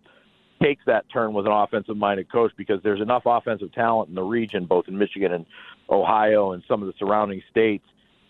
takes 0.62 0.84
that 0.86 1.04
turn 1.10 1.32
with 1.34 1.46
an 1.46 1.52
offensive-minded 1.52 2.30
coach 2.30 2.52
because 2.56 2.80
there's 2.82 3.00
enough 3.00 3.24
offensive 3.26 3.72
talent 3.72 4.08
in 4.08 4.14
the 4.14 4.22
region, 4.22 4.66
both 4.66 4.86
in 4.88 4.96
Michigan 4.96 5.32
and 5.32 5.46
Ohio 5.90 6.52
and 6.52 6.62
some 6.68 6.80
of 6.80 6.86
the 6.86 6.94
surrounding 6.98 7.42
states, 7.50 7.84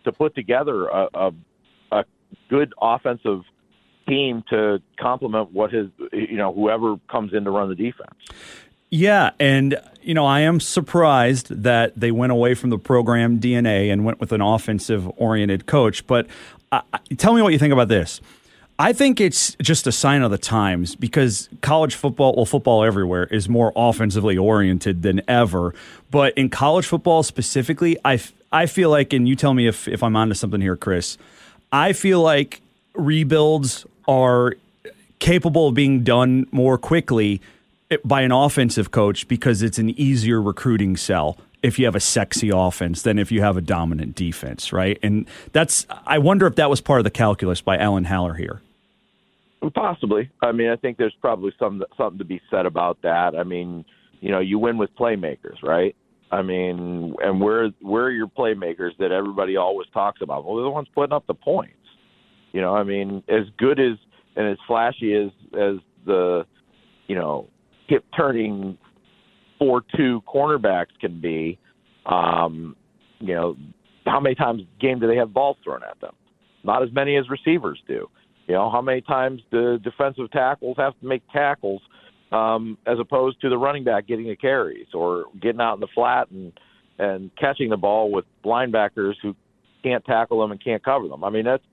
to 0.05 0.11
put 0.13 0.35
together 0.35 0.87
a, 0.87 1.09
a, 1.15 1.33
a 1.93 2.05
good 2.49 2.73
offensive 2.81 3.43
team 4.07 4.45
to 4.51 4.81
complement 4.99 5.53
what 5.53 5.73
his 5.73 5.89
you 6.13 6.37
know 6.37 6.53
whoever 6.53 6.97
comes 7.11 7.33
in 7.33 7.45
to 7.45 7.51
run 7.51 7.69
the 7.69 7.75
defense. 7.75 8.15
Yeah, 8.91 9.31
and 9.41 9.77
you 10.03 10.15
know, 10.15 10.27
I 10.27 10.41
am 10.41 10.61
surprised 10.61 11.49
that 11.49 11.99
they 11.99 12.13
went 12.13 12.31
away 12.31 12.55
from 12.55 12.71
the 12.71 12.79
program 12.79 13.41
DNA 13.41 13.93
and 13.93 14.05
went 14.05 14.21
with 14.21 14.33
an 14.33 14.41
offensive 14.41 15.11
oriented 15.17 15.67
coach. 15.67 16.07
But 16.07 16.27
uh, 16.71 16.83
tell 17.17 17.35
me 17.35 17.43
what 17.43 17.53
you 17.53 17.59
think 17.59 17.73
about 17.73 17.89
this. 17.89 18.21
I 18.79 18.93
think 18.93 19.21
it's 19.21 19.57
just 19.63 19.87
a 19.87 19.93
sign 19.93 20.23
of 20.23 20.33
the 20.33 20.39
times 20.39 20.97
because 20.97 21.49
college 21.61 21.95
football, 21.95 22.35
well, 22.35 22.45
football 22.45 22.83
everywhere 22.83 23.25
is 23.25 23.49
more 23.49 23.73
offensively 23.77 24.37
oriented 24.37 25.03
than 25.03 25.23
ever. 25.29 25.75
But 26.11 26.37
in 26.37 26.51
college 26.51 26.87
football 26.87 27.23
specifically, 27.23 27.97
I, 28.05 28.21
I 28.51 28.67
feel 28.67 28.91
like, 28.91 29.13
and 29.13 29.29
you 29.29 29.37
tell 29.37 29.55
me 29.55 29.69
if, 29.69 29.87
if 29.87 30.03
I'm 30.03 30.17
onto 30.17 30.35
something 30.35 30.61
here, 30.61 30.77
Chris, 30.77 31.19
I 31.71 31.93
feel 31.93 32.21
like 32.21 32.63
rebuilds 32.95 33.87
are 34.07 34.55
capable 35.19 35.69
of 35.69 35.75
being 35.75 36.03
done 36.03 36.47
more 36.53 36.79
quickly 36.79 37.41
by 38.05 38.23
an 38.23 38.33
offensive 38.33 38.91
coach 38.91 39.29
because 39.29 39.63
it's 39.63 39.79
an 39.79 39.91
easier 39.91 40.41
recruiting 40.41 40.97
sell 40.97 41.39
if 41.63 41.79
you 41.79 41.87
have 41.87 41.95
a 41.95 42.01
sexy 42.01 42.51
offense 42.51 43.03
than 43.03 43.19
if 43.19 43.33
you 43.33 43.41
have 43.41 43.57
a 43.57 43.61
dominant 43.63 44.15
defense, 44.15 44.73
right? 44.73 44.99
And 45.03 45.27
that's 45.53 45.87
I 46.07 46.19
wonder 46.19 46.47
if 46.47 46.57
that 46.57 46.69
was 46.69 46.81
part 46.81 47.01
of 47.01 47.05
the 47.05 47.11
calculus 47.11 47.61
by 47.61 47.79
Alan 47.79 48.05
Haller 48.05 48.35
here. 48.35 48.61
Possibly. 49.75 50.31
I 50.43 50.53
mean, 50.53 50.69
I 50.69 50.77
think 50.77 50.99
there's 50.99 51.17
probably 51.21 51.53
some 51.59 51.83
something 51.97 52.19
to 52.19 52.25
be 52.25 52.43
said 52.51 52.67
about 52.67 53.01
that. 53.03 53.35
I 53.35 53.45
mean, 53.45 53.87
you 54.21 54.31
know, 54.31 54.41
you 54.41 54.59
win 54.59 54.77
with 54.77 54.95
playmakers, 54.95 55.63
right? 55.63 55.97
I 56.31 56.43
mean, 56.43 57.15
and 57.23 57.41
where 57.41 57.71
where 57.81 58.05
are 58.05 58.11
your 58.11 58.27
playmakers 58.27 58.97
that 58.99 59.11
everybody 59.11 59.57
always 59.57 59.89
talks 59.95 60.21
about? 60.21 60.45
Well, 60.45 60.57
they're 60.57 60.65
the 60.65 60.71
ones 60.71 60.89
putting 60.95 61.15
up 61.15 61.27
the 61.27 61.35
points. 61.35 61.77
You 62.55 62.61
know, 62.61 62.75
I 62.75 62.85
mean, 62.85 63.25
as 63.29 63.47
good 63.59 63.81
as 63.81 63.99
and 64.37 64.47
as 64.47 64.59
flashy 64.69 65.13
as 65.13 65.31
as 65.55 65.79
the 66.07 66.47
you 67.09 67.17
know 67.17 67.49
hip 67.89 68.05
turning 68.17 68.79
four 69.59 69.83
two 69.97 70.23
cornerbacks 70.33 70.97
can 71.01 71.21
be, 71.21 71.59
um, 72.07 72.77
you 73.19 73.35
know, 73.35 73.57
how 74.07 74.21
many 74.21 74.37
times 74.37 74.63
game 74.81 75.01
do 75.01 75.09
they 75.09 75.17
have 75.17 75.35
balls 75.35 75.57
thrown 75.65 75.83
at 75.83 76.01
them? 76.01 76.15
Not 76.63 76.85
as 76.85 76.91
many 76.93 77.17
as 77.17 77.29
receivers 77.29 77.83
do. 77.89 78.09
You 78.47 78.55
know, 78.55 78.71
how 78.71 78.81
many 78.81 79.01
times 79.01 79.43
the 79.51 79.81
defensive 79.83 80.31
tackles 80.31 80.77
have 80.79 80.99
to 81.01 81.07
make 81.07 81.23
tackles 81.33 81.83
um, 82.31 82.79
as 82.87 83.01
opposed 83.01 83.41
to 83.41 83.49
the 83.49 83.59
running 83.59 83.83
back 83.83 84.07
getting 84.07 84.29
the 84.29 84.37
carries 84.37 84.87
or 84.95 85.25
getting 85.43 85.61
out 85.61 85.75
in 85.75 85.81
the 85.81 85.89
flat 85.93 86.31
and 86.31 86.53
and 87.01 87.33
catching 87.35 87.71
the 87.71 87.77
ball 87.77 88.13
with 88.13 88.27
linebackers 88.45 89.15
who 89.23 89.35
can't 89.83 90.05
tackle 90.05 90.41
them 90.41 90.53
and 90.53 90.63
can't 90.63 90.85
cover 90.85 91.09
them. 91.09 91.25
I 91.25 91.31
mean, 91.31 91.45
that's 91.45 91.65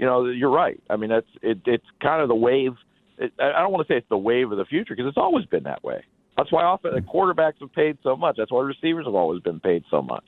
you 0.00 0.06
know, 0.06 0.24
you're 0.24 0.50
right. 0.50 0.82
I 0.88 0.96
mean, 0.96 1.10
that's 1.10 1.26
it, 1.42 1.58
it's 1.66 1.84
kind 2.02 2.22
of 2.22 2.28
the 2.28 2.34
wave. 2.34 2.72
It, 3.18 3.32
I 3.38 3.60
don't 3.60 3.70
want 3.70 3.86
to 3.86 3.92
say 3.92 3.98
it's 3.98 4.08
the 4.08 4.16
wave 4.16 4.50
of 4.50 4.56
the 4.56 4.64
future 4.64 4.96
because 4.96 5.06
it's 5.06 5.18
always 5.18 5.44
been 5.44 5.64
that 5.64 5.84
way. 5.84 6.02
That's 6.38 6.50
why 6.50 6.64
often 6.64 6.94
the 6.94 7.02
quarterbacks 7.02 7.60
have 7.60 7.72
paid 7.74 7.98
so 8.02 8.16
much. 8.16 8.36
That's 8.38 8.50
why 8.50 8.62
receivers 8.62 9.04
have 9.04 9.14
always 9.14 9.42
been 9.42 9.60
paid 9.60 9.84
so 9.90 10.00
much. 10.00 10.24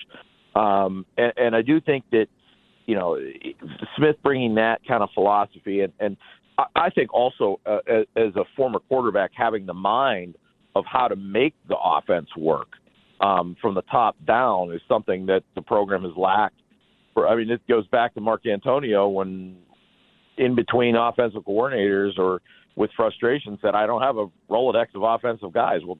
Um, 0.55 1.07
and, 1.17 1.33
and 1.39 1.57
I 1.57 1.63
do 1.63 1.81
think 1.81 2.05
that 2.13 2.27
you 2.85 2.95
know 2.95 3.19
Smith 3.97 4.17
bringing 4.23 4.57
that 4.57 4.87
kind 4.87 5.03
of 5.03 5.09
philosophy, 5.15 5.81
and, 5.81 5.93
and 5.99 6.19
I 6.77 6.91
think 6.91 7.15
also 7.15 7.59
uh, 7.65 7.79
as 8.15 8.37
a 8.37 8.45
former 8.55 8.79
quarterback, 8.79 9.31
having 9.35 9.65
the 9.65 9.75
mind 9.75 10.35
of 10.77 10.85
how 10.87 11.09
to 11.09 11.17
make 11.17 11.55
the 11.67 11.77
offense 11.83 12.29
work 12.37 12.69
um, 13.23 13.57
from 13.63 13.75
the 13.75 13.83
top 13.83 14.17
down 14.27 14.71
is 14.71 14.83
something 14.87 15.25
that 15.27 15.45
the 15.55 15.63
program 15.63 16.03
has 16.03 16.13
lacked. 16.15 16.57
For 17.15 17.29
I 17.29 17.37
mean, 17.37 17.51
it 17.51 17.61
goes 17.69 17.87
back 17.89 18.15
to 18.15 18.21
Mark 18.21 18.45
Dantonio 18.45 19.13
when 19.13 19.57
in 20.39 20.55
between 20.55 20.97
offensive 20.97 21.43
coordinators 21.43 22.19
or 22.19 22.41
with 22.75 22.91
frustration 22.97 23.59
said, 23.61 23.75
I 23.75 23.87
don't 23.87 24.03
have 24.03 24.17
a 24.17 24.27
Rolodex 24.51 24.95
of 24.95 25.03
offensive 25.03 25.53
guys. 25.53 25.81
Well, 25.87 25.99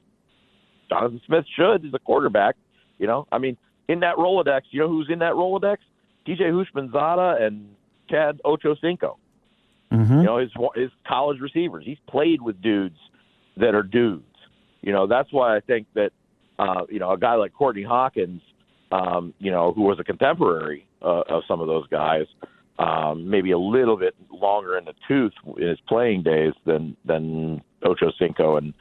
Jonathan 0.89 1.21
Smith 1.25 1.45
should 1.55 1.85
as 1.85 1.93
a 1.93 1.99
quarterback. 1.99 2.55
You 2.97 3.07
know, 3.07 3.27
I 3.31 3.37
mean, 3.37 3.57
in 3.87 3.99
that 4.01 4.15
Rolodex, 4.15 4.61
you 4.71 4.79
know 4.79 4.87
who's 4.87 5.07
in 5.11 5.19
that 5.19 5.33
Rolodex? 5.33 5.77
TJ 6.27 6.41
Houshmandzadeh 6.41 7.41
and 7.41 7.69
Chad 8.09 8.39
Ochocinco. 8.45 9.17
Mm-hmm. 9.91 10.17
You 10.19 10.23
know, 10.23 10.37
his 10.37 10.51
his 10.75 10.89
college 11.07 11.39
receivers. 11.39 11.83
He's 11.85 11.97
played 12.07 12.41
with 12.41 12.61
dudes 12.61 12.97
that 13.57 13.75
are 13.75 13.83
dudes. 13.83 14.25
You 14.81 14.91
know, 14.91 15.07
that's 15.07 15.31
why 15.31 15.55
I 15.55 15.59
think 15.59 15.87
that 15.93 16.11
uh, 16.57 16.85
you 16.89 16.99
know 16.99 17.11
a 17.11 17.17
guy 17.17 17.35
like 17.35 17.53
Courtney 17.53 17.83
Hawkins, 17.83 18.41
um, 18.93 19.33
you 19.39 19.49
know, 19.49 19.73
who 19.73 19.81
was 19.81 19.99
a 19.99 20.03
contemporary 20.03 20.85
uh, 21.01 21.23
of 21.27 21.43
some 21.47 21.59
of 21.61 21.67
those 21.67 21.87
guys, 21.87 22.27
um, 22.77 23.29
maybe 23.29 23.51
a 23.51 23.57
little 23.57 23.97
bit 23.97 24.15
longer 24.31 24.77
in 24.77 24.85
the 24.85 24.93
tooth 25.07 25.33
in 25.57 25.67
his 25.67 25.79
playing 25.87 26.21
days 26.21 26.53
than 26.65 26.95
than 27.03 27.63
Ocho 27.83 28.11
Cinco 28.19 28.57
and 28.57 28.73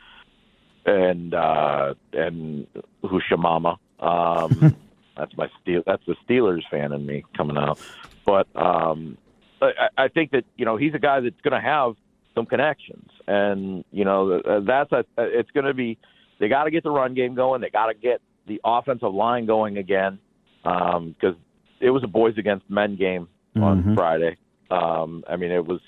and 0.84 1.34
uh, 1.34 1.94
and 2.12 2.66
Hushamama. 3.02 3.78
Um, 4.00 4.76
that's 5.16 5.34
my 5.36 5.48
steel. 5.62 5.82
That's 5.86 6.04
the 6.06 6.16
Steelers 6.28 6.62
fan 6.70 6.92
in 6.92 7.06
me 7.06 7.24
coming 7.34 7.56
out. 7.56 7.80
But 8.26 8.48
um, 8.54 9.16
I, 9.62 9.88
I 9.96 10.08
think 10.08 10.32
that 10.32 10.44
you 10.56 10.66
know 10.66 10.76
he's 10.76 10.94
a 10.94 10.98
guy 10.98 11.20
that's 11.20 11.40
going 11.40 11.54
to 11.54 11.66
have 11.66 11.94
some 12.34 12.44
connections, 12.44 13.08
and 13.26 13.82
you 13.90 14.04
know 14.04 14.60
that's 14.60 14.92
a. 14.92 15.04
It's 15.16 15.50
going 15.52 15.66
to 15.66 15.74
be. 15.74 15.98
They 16.38 16.48
got 16.48 16.64
to 16.64 16.70
get 16.70 16.82
the 16.82 16.90
run 16.90 17.14
game 17.14 17.34
going. 17.34 17.60
They 17.62 17.70
got 17.70 17.86
to 17.86 17.94
get 17.94 18.20
the 18.46 18.60
offensive 18.64 19.12
line 19.14 19.46
going 19.46 19.78
again 19.78 20.18
because 20.62 20.94
um, 21.34 21.36
it 21.80 21.90
was 21.90 22.02
a 22.04 22.06
boys 22.08 22.34
against 22.38 22.68
men 22.70 22.96
game 22.96 23.28
on 23.56 23.82
Mhm. 23.82 23.94
Friday. 23.94 24.36
Um, 24.70 25.22
I 25.28 25.36
mean, 25.36 25.50
it 25.50 25.66
was, 25.66 25.80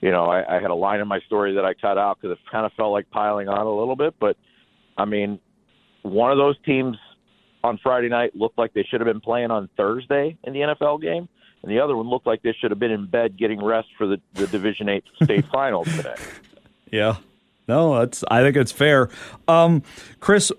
you 0.00 0.10
know, 0.10 0.24
I, 0.26 0.56
I 0.56 0.60
had 0.60 0.70
a 0.70 0.74
line 0.74 1.00
in 1.00 1.08
my 1.08 1.20
story 1.20 1.54
that 1.54 1.64
I 1.64 1.74
cut 1.74 1.96
out 1.98 2.18
because 2.20 2.36
it 2.36 2.50
kind 2.50 2.66
of 2.66 2.72
felt 2.74 2.92
like 2.92 3.08
piling 3.10 3.48
on 3.48 3.66
a 3.66 3.74
little 3.74 3.96
bit. 3.96 4.14
But 4.20 4.36
I 4.96 5.04
mean, 5.04 5.38
one 6.02 6.30
of 6.32 6.38
those 6.38 6.56
teams 6.64 6.96
on 7.62 7.78
Friday 7.82 8.08
night 8.08 8.34
looked 8.34 8.58
like 8.58 8.72
they 8.74 8.82
should 8.84 9.00
have 9.00 9.06
been 9.06 9.20
playing 9.20 9.50
on 9.50 9.68
Thursday 9.76 10.36
in 10.44 10.52
the 10.52 10.60
NFL 10.60 11.00
game, 11.02 11.28
and 11.62 11.70
the 11.70 11.78
other 11.80 11.96
one 11.96 12.08
looked 12.08 12.26
like 12.26 12.42
they 12.42 12.54
should 12.60 12.70
have 12.70 12.78
been 12.80 12.90
in 12.90 13.06
bed 13.06 13.36
getting 13.38 13.62
rest 13.62 13.88
for 13.98 14.06
the, 14.06 14.18
the 14.34 14.46
Division 14.46 14.88
Eight 14.88 15.04
state 15.22 15.44
finals 15.52 15.88
today. 15.96 16.14
Yeah. 16.92 17.18
No, 17.68 18.00
that's 18.00 18.24
I 18.28 18.42
think 18.42 18.56
it's 18.56 18.72
fair. 18.72 19.10
Um, 19.46 19.84
Chris, 20.18 20.50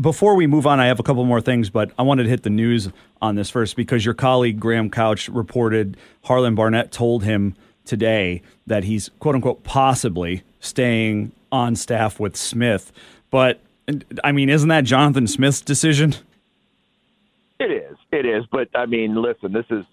before 0.00 0.34
we 0.34 0.46
move 0.46 0.66
on, 0.66 0.80
I 0.80 0.86
have 0.86 0.98
a 0.98 1.02
couple 1.02 1.24
more 1.24 1.40
things, 1.40 1.70
but 1.70 1.92
I 1.98 2.02
wanted 2.02 2.24
to 2.24 2.28
hit 2.28 2.42
the 2.42 2.50
news 2.50 2.90
on 3.22 3.36
this 3.36 3.50
first 3.50 3.76
because 3.76 4.04
your 4.04 4.14
colleague 4.14 4.58
Graham 4.58 4.90
Couch 4.90 5.28
reported 5.28 5.96
Harlon 6.24 6.54
Barnett 6.54 6.90
told 6.90 7.24
him 7.24 7.54
today 7.84 8.42
that 8.66 8.84
he's 8.84 9.10
quote 9.20 9.34
unquote 9.34 9.62
possibly 9.62 10.42
staying 10.60 11.32
on 11.52 11.76
staff 11.76 12.18
with 12.18 12.36
Smith. 12.36 12.92
But 13.30 13.60
I 14.24 14.32
mean, 14.32 14.48
isn't 14.48 14.68
that 14.68 14.84
Jonathan 14.84 15.26
Smith's 15.26 15.60
decision? 15.60 16.16
It 17.60 17.70
is. 17.70 17.96
It 18.10 18.26
is. 18.26 18.44
But 18.50 18.68
I 18.74 18.86
mean, 18.86 19.14
listen, 19.14 19.52
this 19.52 19.66
is 19.70 19.84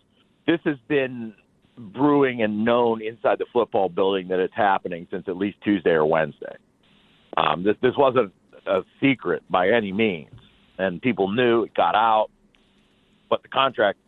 this 0.47 0.59
has 0.65 0.77
been 0.87 1.33
brewing 1.77 2.41
and 2.41 2.65
known 2.65 3.01
inside 3.01 3.37
the 3.37 3.45
football 3.53 3.89
building 3.89 4.29
that 4.29 4.39
it's 4.39 4.53
happening 4.53 5.07
since 5.11 5.27
at 5.27 5.37
least 5.37 5.57
Tuesday 5.63 5.91
or 5.91 6.05
Wednesday. 6.05 6.55
Um, 7.37 7.63
this 7.63 7.75
this 7.81 7.93
wasn't 7.97 8.33
a 8.65 8.81
secret 9.01 9.43
by 9.49 9.69
any 9.69 9.91
means, 9.91 10.33
and 10.77 11.01
people 11.01 11.29
knew 11.31 11.63
it 11.63 11.73
got 11.73 11.95
out, 11.95 12.29
but 13.29 13.41
the 13.43 13.49
contract 13.49 13.99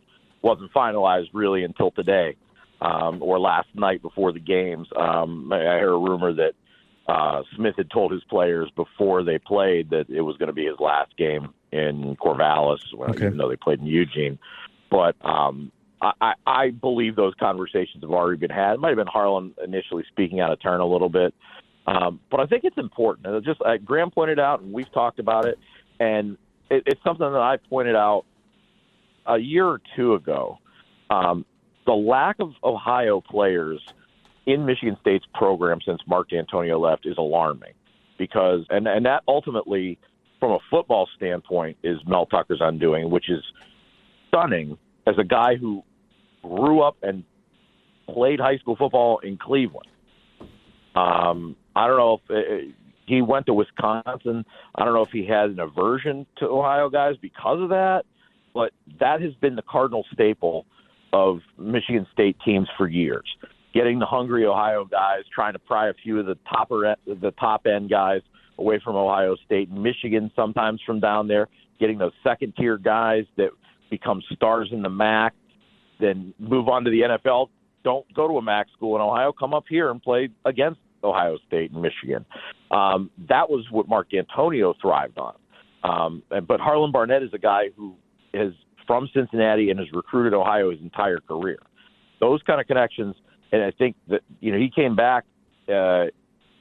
wasn't 0.42 0.72
finalized 0.72 1.28
really 1.32 1.64
until 1.64 1.90
today 1.90 2.36
um, 2.80 3.22
or 3.22 3.38
last 3.40 3.68
night 3.74 4.02
before 4.02 4.32
the 4.32 4.40
games. 4.40 4.86
Um, 4.96 5.52
I 5.52 5.56
heard 5.78 5.94
a 5.94 5.98
rumor 5.98 6.32
that 6.34 6.52
uh, 7.08 7.42
Smith 7.56 7.74
had 7.76 7.90
told 7.90 8.12
his 8.12 8.24
players 8.24 8.70
before 8.76 9.22
they 9.22 9.38
played 9.38 9.90
that 9.90 10.08
it 10.08 10.20
was 10.22 10.36
going 10.36 10.48
to 10.48 10.52
be 10.54 10.66
his 10.66 10.78
last 10.80 11.16
game 11.16 11.52
in 11.72 12.16
Corvallis, 12.16 12.78
well, 12.94 13.10
Okay. 13.10 13.26
even 13.26 13.38
though 13.38 13.48
they 13.48 13.56
played 13.56 13.80
in 13.80 13.86
Eugene. 13.86 14.38
But 14.90 15.16
um, 15.24 15.72
I, 16.00 16.12
I, 16.20 16.32
I 16.46 16.70
believe 16.70 17.16
those 17.16 17.34
conversations 17.40 18.02
have 18.02 18.10
already 18.10 18.38
been 18.38 18.50
had. 18.50 18.74
It 18.74 18.80
might 18.80 18.88
have 18.90 18.96
been 18.98 19.06
Harlon 19.06 19.54
initially 19.64 20.04
speaking 20.08 20.40
out 20.40 20.52
of 20.52 20.60
turn 20.62 20.80
a 20.80 20.86
little 20.86 21.08
bit, 21.08 21.34
um, 21.86 22.20
but 22.30 22.40
I 22.40 22.46
think 22.46 22.64
it's 22.64 22.78
important. 22.78 23.26
And 23.26 23.44
just 23.44 23.60
Graham 23.84 24.10
pointed 24.10 24.38
out, 24.38 24.60
and 24.60 24.72
we've 24.72 24.90
talked 24.92 25.18
about 25.18 25.46
it, 25.46 25.58
and 26.00 26.36
it, 26.70 26.82
it's 26.86 27.02
something 27.02 27.30
that 27.30 27.40
I 27.40 27.56
pointed 27.68 27.96
out 27.96 28.24
a 29.26 29.38
year 29.38 29.66
or 29.66 29.80
two 29.96 30.14
ago. 30.14 30.58
Um, 31.10 31.44
the 31.86 31.92
lack 31.92 32.36
of 32.40 32.52
Ohio 32.62 33.20
players 33.20 33.80
in 34.46 34.64
Michigan 34.64 34.96
State's 35.00 35.26
program 35.34 35.78
since 35.84 36.00
Mark 36.06 36.30
Dantonio 36.30 36.80
left 36.80 37.06
is 37.06 37.16
alarming 37.18 37.72
because, 38.18 38.64
and, 38.70 38.86
and 38.86 39.06
that 39.06 39.22
ultimately, 39.28 39.98
from 40.40 40.52
a 40.52 40.58
football 40.70 41.08
standpoint, 41.16 41.76
is 41.82 41.98
Mel 42.06 42.26
Tucker's 42.26 42.60
undoing, 42.60 43.10
which 43.10 43.28
is 43.28 43.42
stunning 44.28 44.78
as 45.06 45.14
a 45.18 45.24
guy 45.24 45.56
who 45.56 45.82
grew 46.42 46.80
up 46.80 46.96
and 47.02 47.24
played 48.08 48.40
high 48.40 48.58
school 48.58 48.76
football 48.76 49.18
in 49.18 49.36
Cleveland. 49.36 49.88
Um, 50.94 51.56
I 51.76 51.86
don't 51.86 51.96
know 51.96 52.20
if 52.28 52.30
uh, 52.30 52.72
he 53.06 53.22
went 53.22 53.46
to 53.46 53.54
Wisconsin. 53.54 54.44
I 54.74 54.84
don't 54.84 54.94
know 54.94 55.02
if 55.02 55.10
he 55.10 55.26
had 55.26 55.50
an 55.50 55.60
aversion 55.60 56.26
to 56.38 56.46
Ohio 56.46 56.88
guys 56.88 57.16
because 57.20 57.60
of 57.60 57.68
that, 57.70 58.04
but 58.52 58.72
that 59.00 59.20
has 59.20 59.34
been 59.34 59.56
the 59.56 59.62
cardinal 59.62 60.04
staple 60.12 60.66
of 61.12 61.40
Michigan 61.58 62.06
State 62.12 62.36
teams 62.44 62.68
for 62.76 62.88
years. 62.88 63.24
Getting 63.72 63.98
the 63.98 64.06
hungry 64.06 64.46
Ohio 64.46 64.84
guys, 64.84 65.22
trying 65.34 65.52
to 65.54 65.58
pry 65.58 65.88
a 65.88 65.94
few 65.94 66.18
of 66.20 66.26
the 66.26 66.36
topper 66.48 66.94
the 67.06 67.32
top 67.32 67.66
end 67.66 67.90
guys 67.90 68.20
away 68.58 68.80
from 68.84 68.94
Ohio 68.94 69.36
State, 69.44 69.68
and 69.68 69.82
Michigan 69.82 70.30
sometimes 70.36 70.80
from 70.86 71.00
down 71.00 71.26
there, 71.26 71.48
getting 71.80 71.98
those 71.98 72.12
second 72.22 72.54
tier 72.56 72.78
guys 72.78 73.24
that 73.36 73.50
become 73.90 74.22
stars 74.32 74.68
in 74.72 74.82
the 74.82 74.88
MAC, 74.88 75.34
then 76.00 76.32
move 76.38 76.68
on 76.68 76.84
to 76.84 76.90
the 76.90 77.00
NFL. 77.00 77.48
Don't 77.82 78.06
go 78.14 78.28
to 78.28 78.34
a 78.38 78.42
MAC 78.42 78.68
school 78.76 78.94
in 78.96 79.02
Ohio. 79.02 79.32
Come 79.32 79.54
up 79.54 79.64
here 79.68 79.90
and 79.90 80.00
play 80.00 80.28
against 80.44 80.80
Ohio 81.04 81.38
State 81.46 81.70
and 81.70 81.82
Michigan. 81.82 82.24
Um, 82.70 83.10
that 83.28 83.48
was 83.48 83.64
what 83.70 83.88
Mark 83.88 84.08
Dantonio 84.10 84.74
thrived 84.80 85.18
on. 85.18 85.34
Um, 85.82 86.22
but 86.48 86.60
Harlon 86.60 86.92
Barnett 86.92 87.22
is 87.22 87.30
a 87.34 87.38
guy 87.38 87.64
who 87.76 87.94
is 88.32 88.54
from 88.86 89.08
Cincinnati 89.14 89.70
and 89.70 89.78
has 89.78 89.88
recruited 89.92 90.34
Ohio 90.34 90.70
his 90.70 90.80
entire 90.80 91.20
career. 91.20 91.58
Those 92.20 92.40
kind 92.46 92.60
of 92.60 92.66
connections, 92.66 93.14
and 93.52 93.62
I 93.62 93.70
think 93.70 93.96
that 94.08 94.22
you 94.40 94.50
know 94.50 94.58
he 94.58 94.70
came 94.70 94.96
back 94.96 95.24
uh, 95.72 96.06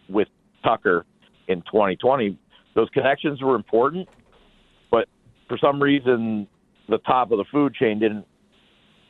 with 0.10 0.28
Tucker 0.64 1.06
in 1.48 1.62
2020, 1.62 2.38
those 2.76 2.89
connections 2.89 3.41
were 3.41 3.56
important, 3.56 4.08
but 4.91 5.08
for 5.48 5.58
some 5.58 5.82
reason, 5.82 6.48
the 6.89 6.98
top 7.00 7.32
of 7.32 7.38
the 7.38 7.46
food 7.52 7.76
chain 7.76 8.00
didn't 8.00 8.26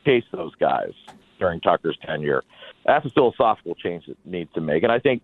chase 0.04 0.24
those 0.32 0.54
guys 0.56 0.92
during 1.38 1.60
Tucker's 1.60 1.98
tenure. 2.04 2.42
That's 2.86 3.04
a 3.06 3.10
philosophical 3.10 3.74
change 3.74 4.06
that 4.06 4.16
needs 4.24 4.52
to 4.54 4.60
make, 4.60 4.82
and 4.82 4.92
I 4.92 4.98
think 4.98 5.22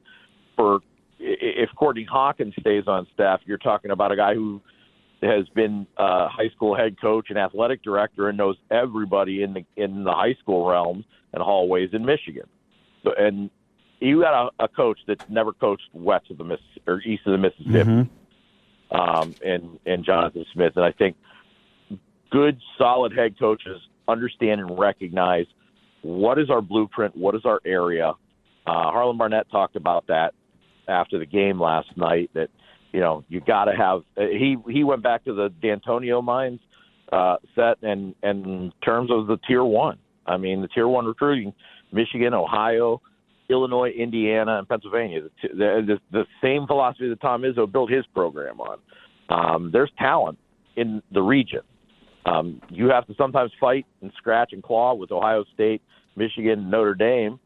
for 0.56 0.80
if 1.18 1.68
Courtney 1.76 2.04
Hawkins 2.10 2.54
stays 2.58 2.84
on 2.86 3.06
staff, 3.12 3.40
you're 3.44 3.58
talking 3.58 3.90
about 3.90 4.10
a 4.10 4.16
guy 4.16 4.34
who 4.34 4.60
has 5.22 5.46
been 5.50 5.86
a 5.98 6.28
high 6.28 6.48
school 6.56 6.74
head 6.74 6.98
coach 6.98 7.26
and 7.28 7.38
athletic 7.38 7.82
director 7.82 8.30
and 8.30 8.38
knows 8.38 8.56
everybody 8.70 9.42
in 9.42 9.52
the 9.52 9.64
in 9.76 10.04
the 10.04 10.12
high 10.12 10.34
school 10.40 10.66
realms 10.66 11.04
and 11.34 11.42
hallways 11.42 11.90
in 11.92 12.06
Michigan. 12.06 12.46
So, 13.04 13.12
and 13.18 13.50
you 14.00 14.22
got 14.22 14.50
a, 14.58 14.64
a 14.64 14.68
coach 14.68 14.98
that's 15.06 15.24
never 15.28 15.52
coached 15.52 15.82
west 15.92 16.30
of 16.30 16.38
the 16.38 16.44
Miss 16.44 16.60
or 16.86 17.02
east 17.02 17.26
of 17.26 17.32
the 17.32 17.38
Mississippi, 17.38 18.08
Mm-hmm. 18.92 18.96
um, 18.98 19.34
and 19.44 19.78
and 19.84 20.04
Jonathan 20.04 20.46
Smith. 20.54 20.72
And 20.76 20.84
I 20.86 20.92
think 20.92 21.16
good, 22.30 22.58
solid 22.78 23.12
head 23.12 23.38
coaches 23.38 23.78
understand 24.08 24.62
and 24.62 24.78
recognize 24.78 25.46
what 26.02 26.38
is 26.38 26.50
our 26.50 26.60
blueprint, 26.60 27.16
what 27.16 27.34
is 27.34 27.42
our 27.44 27.60
area. 27.64 28.12
Uh, 28.66 28.90
Harlon 28.90 29.18
Barnett 29.18 29.50
talked 29.50 29.76
about 29.76 30.06
that 30.08 30.32
after 30.88 31.18
the 31.18 31.26
game 31.26 31.60
last 31.60 31.88
night. 31.96 32.30
That 32.34 32.48
you 32.92 33.00
know 33.00 33.24
you 33.28 33.40
got 33.40 33.64
to 33.64 33.72
have. 33.76 34.02
Uh, 34.16 34.28
he 34.30 34.56
he 34.68 34.84
went 34.84 35.02
back 35.02 35.24
to 35.24 35.34
the 35.34 35.50
Dantonio 35.62 36.22
Mines 36.22 36.60
uh, 37.12 37.36
set 37.54 37.82
and 37.82 38.14
and 38.22 38.44
in 38.46 38.72
terms 38.84 39.10
of 39.10 39.26
the 39.26 39.38
tier 39.48 39.64
one. 39.64 39.98
I 40.26 40.36
mean 40.36 40.60
the 40.60 40.68
tier 40.68 40.88
one 40.88 41.06
recruiting, 41.06 41.52
Michigan, 41.92 42.34
Ohio. 42.34 43.00
Illinois, 43.50 43.90
Indiana, 43.90 44.58
and 44.58 44.68
Pennsylvania. 44.68 45.22
The, 45.42 45.48
the, 45.84 45.98
the 46.12 46.24
same 46.40 46.68
philosophy 46.68 47.08
that 47.08 47.20
Tom 47.20 47.42
Izzo 47.42 47.70
built 47.70 47.90
his 47.90 48.06
program 48.14 48.60
on. 48.60 48.78
Um, 49.28 49.70
there's 49.72 49.90
talent 49.98 50.38
in 50.76 51.02
the 51.12 51.20
region. 51.20 51.62
Um, 52.26 52.60
you 52.68 52.88
have 52.90 53.06
to 53.06 53.14
sometimes 53.14 53.50
fight 53.60 53.86
and 54.02 54.12
scratch 54.16 54.52
and 54.52 54.62
claw 54.62 54.94
with 54.94 55.10
Ohio 55.10 55.44
State, 55.54 55.82
Michigan, 56.16 56.70
Notre 56.70 56.94
Dame 56.94 57.40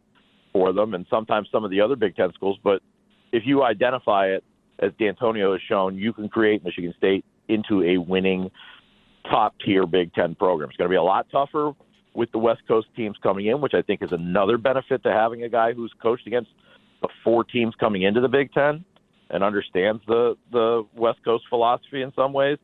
for 0.52 0.72
them, 0.72 0.94
and 0.94 1.06
sometimes 1.08 1.48
some 1.52 1.64
of 1.64 1.70
the 1.70 1.80
other 1.80 1.96
Big 1.96 2.16
Ten 2.16 2.32
schools. 2.34 2.58
But 2.62 2.80
if 3.32 3.44
you 3.46 3.62
identify 3.62 4.26
it, 4.26 4.44
as 4.80 4.90
Dantonio 5.00 5.52
has 5.52 5.60
shown, 5.68 5.96
you 5.96 6.12
can 6.12 6.28
create 6.28 6.64
Michigan 6.64 6.92
State 6.96 7.24
into 7.48 7.82
a 7.82 7.98
winning 7.98 8.50
top 9.30 9.54
tier 9.64 9.86
Big 9.86 10.12
Ten 10.14 10.34
program. 10.34 10.70
It's 10.70 10.76
going 10.76 10.88
to 10.88 10.92
be 10.92 10.96
a 10.96 11.02
lot 11.02 11.26
tougher 11.30 11.72
with 12.14 12.30
the 12.32 12.38
West 12.38 12.62
Coast 12.66 12.88
teams 12.96 13.16
coming 13.22 13.46
in, 13.46 13.60
which 13.60 13.74
I 13.74 13.82
think 13.82 14.02
is 14.02 14.10
another 14.12 14.58
benefit 14.58 15.02
to 15.02 15.12
having 15.12 15.42
a 15.42 15.48
guy 15.48 15.72
who's 15.72 15.92
coached 16.02 16.26
against 16.26 16.50
the 17.02 17.08
four 17.22 17.44
teams 17.44 17.74
coming 17.78 18.02
into 18.02 18.20
the 18.20 18.28
Big 18.28 18.52
Ten 18.52 18.84
and 19.30 19.42
understands 19.42 20.02
the 20.06 20.36
the 20.52 20.86
West 20.96 21.18
Coast 21.24 21.44
philosophy 21.48 22.02
in 22.02 22.12
some 22.14 22.32
ways. 22.32 22.58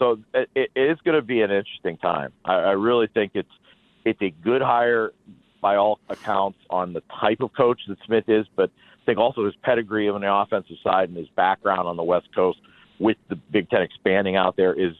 So 0.00 0.18
it, 0.34 0.48
it 0.56 0.70
is 0.74 0.98
going 1.04 1.14
to 1.14 1.22
be 1.22 1.42
an 1.42 1.50
interesting 1.50 1.98
time. 1.98 2.32
I, 2.44 2.54
I 2.54 2.70
really 2.72 3.06
think 3.06 3.32
it's 3.34 3.52
it's 4.04 4.20
a 4.22 4.30
good 4.30 4.62
hire 4.62 5.12
by 5.60 5.76
all 5.76 6.00
accounts 6.08 6.58
on 6.70 6.94
the 6.94 7.02
type 7.20 7.42
of 7.42 7.52
coach 7.52 7.82
that 7.86 7.98
Smith 8.06 8.24
is, 8.28 8.46
but 8.56 8.70
I 9.02 9.04
think 9.04 9.18
also 9.18 9.44
his 9.44 9.54
pedigree 9.56 10.08
on 10.08 10.22
the 10.22 10.34
offensive 10.34 10.78
side 10.82 11.10
and 11.10 11.18
his 11.18 11.28
background 11.28 11.86
on 11.86 11.98
the 11.98 12.02
West 12.02 12.34
Coast 12.34 12.58
with 12.98 13.18
the 13.28 13.36
Big 13.36 13.68
Ten 13.68 13.82
expanding 13.82 14.36
out 14.36 14.56
there 14.56 14.72
is 14.72 14.94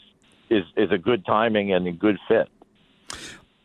is 0.50 0.64
is 0.76 0.90
a 0.90 0.98
good 0.98 1.24
timing 1.24 1.72
and 1.72 1.86
a 1.86 1.92
good 1.92 2.18
fit. 2.28 2.48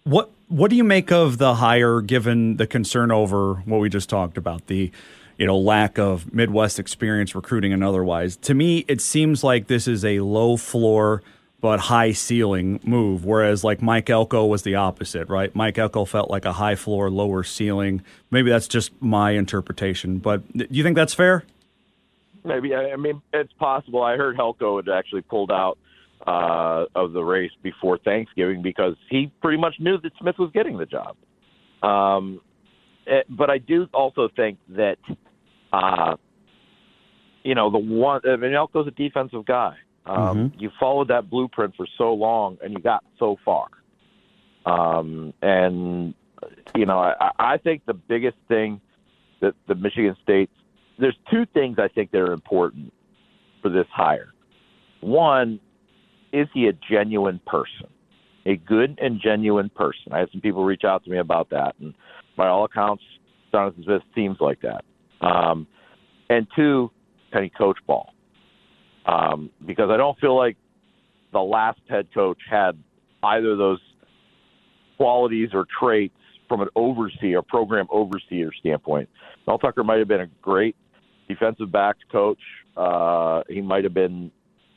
What 0.05 0.31
what 0.47 0.69
do 0.69 0.77
you 0.77 0.85
make 0.85 1.11
of 1.11 1.37
the 1.37 1.55
hire 1.55 1.99
given 1.99 2.55
the 2.55 2.67
concern 2.67 3.11
over 3.11 3.55
what 3.65 3.79
we 3.79 3.89
just 3.89 4.09
talked 4.09 4.37
about 4.37 4.67
the 4.67 4.91
you 5.37 5.45
know 5.45 5.57
lack 5.57 5.97
of 5.97 6.33
Midwest 6.33 6.79
experience 6.79 7.35
recruiting 7.35 7.73
and 7.73 7.83
otherwise? 7.83 8.37
To 8.37 8.53
me, 8.53 8.85
it 8.87 9.01
seems 9.01 9.43
like 9.43 9.67
this 9.67 9.87
is 9.87 10.03
a 10.05 10.19
low 10.19 10.57
floor 10.57 11.21
but 11.61 11.79
high 11.79 12.11
ceiling 12.11 12.79
move, 12.83 13.25
whereas 13.25 13.63
like 13.63 13.81
Mike 13.81 14.09
Elko 14.09 14.45
was 14.45 14.61
the 14.61 14.75
opposite, 14.75 15.27
right? 15.29 15.55
Mike 15.55 15.77
Elko 15.77 16.05
felt 16.05 16.29
like 16.29 16.45
a 16.45 16.53
high 16.53 16.75
floor, 16.75 17.09
lower 17.09 17.43
ceiling. 17.43 18.03
Maybe 18.29 18.51
that's 18.51 18.67
just 18.67 18.91
my 19.01 19.31
interpretation, 19.31 20.19
but 20.19 20.43
do 20.55 20.67
you 20.69 20.83
think 20.83 20.95
that's 20.95 21.13
fair? 21.13 21.43
Maybe 22.43 22.75
I 22.75 22.95
mean 22.97 23.21
it's 23.33 23.53
possible. 23.53 24.03
I 24.03 24.15
heard 24.15 24.39
Elko 24.39 24.77
had 24.77 24.89
actually 24.89 25.21
pulled 25.21 25.51
out 25.51 25.79
uh, 26.25 26.85
of 26.95 27.13
the 27.13 27.23
race 27.23 27.51
before 27.61 27.97
Thanksgiving 27.97 28.61
because 28.61 28.95
he 29.09 29.31
pretty 29.41 29.57
much 29.57 29.75
knew 29.79 29.97
that 29.99 30.11
Smith 30.19 30.37
was 30.37 30.51
getting 30.51 30.77
the 30.77 30.85
job. 30.85 31.15
Um, 31.83 32.41
it, 33.05 33.25
but 33.29 33.49
I 33.49 33.57
do 33.59 33.87
also 33.93 34.29
think 34.35 34.57
that, 34.69 34.97
uh, 35.75 36.15
you 37.43 37.55
know, 37.55 37.69
the 37.69 37.77
one, 37.77 38.21
I 38.25 38.35
Elko's 38.53 38.87
a 38.87 38.91
defensive 38.91 39.45
guy. 39.45 39.75
Um, 40.05 40.53
You 40.57 40.71
followed 40.79 41.07
that 41.09 41.29
blueprint 41.29 41.75
for 41.75 41.87
so 41.97 42.13
long 42.13 42.57
and 42.63 42.73
you 42.73 42.79
got 42.79 43.03
so 43.19 43.37
far. 43.43 43.67
Um, 44.65 45.33
and, 45.41 46.13
you 46.75 46.85
know, 46.85 46.99
I, 46.99 47.31
I 47.37 47.57
think 47.57 47.85
the 47.85 47.93
biggest 47.93 48.37
thing 48.47 48.81
that 49.41 49.53
the 49.67 49.75
Michigan 49.75 50.15
State, 50.23 50.49
there's 50.99 51.17
two 51.31 51.45
things 51.53 51.77
I 51.77 51.87
think 51.87 52.11
that 52.11 52.19
are 52.19 52.33
important 52.33 52.93
for 53.61 53.69
this 53.69 53.87
hire. 53.91 54.29
One, 55.01 55.59
is 56.33 56.47
he 56.53 56.67
a 56.67 56.73
genuine 56.89 57.39
person? 57.45 57.87
A 58.45 58.55
good 58.55 58.99
and 59.01 59.19
genuine 59.21 59.69
person. 59.69 60.13
I 60.13 60.19
had 60.19 60.29
some 60.31 60.41
people 60.41 60.63
reach 60.65 60.83
out 60.83 61.03
to 61.05 61.09
me 61.09 61.17
about 61.17 61.49
that, 61.49 61.75
and 61.79 61.93
by 62.37 62.47
all 62.47 62.65
accounts, 62.65 63.03
Jonathan 63.51 63.83
Smith 63.83 64.01
seems 64.13 64.37
like 64.39 64.61
that. 64.61 64.85
Um, 65.21 65.67
and 66.29 66.47
two, 66.55 66.91
can 67.31 67.43
he 67.43 67.49
coach 67.49 67.77
ball? 67.87 68.13
Um, 69.05 69.51
because 69.65 69.89
I 69.91 69.97
don't 69.97 70.17
feel 70.19 70.35
like 70.35 70.57
the 71.31 71.39
last 71.39 71.79
head 71.89 72.07
coach 72.13 72.39
had 72.49 72.77
either 73.23 73.51
of 73.51 73.57
those 73.57 73.79
qualities 74.97 75.49
or 75.53 75.65
traits 75.79 76.15
from 76.47 76.61
an 76.61 76.69
overseer, 76.75 77.41
program 77.41 77.87
overseer 77.89 78.51
standpoint. 78.59 79.09
Mel 79.47 79.57
Tucker 79.57 79.83
might 79.83 79.99
have 79.99 80.07
been 80.07 80.21
a 80.21 80.29
great 80.41 80.75
defensive 81.27 81.71
backs 81.71 81.99
coach. 82.11 82.39
Uh, 82.77 83.41
he 83.49 83.61
might 83.61 83.83
have 83.83 83.93
been 83.93 84.31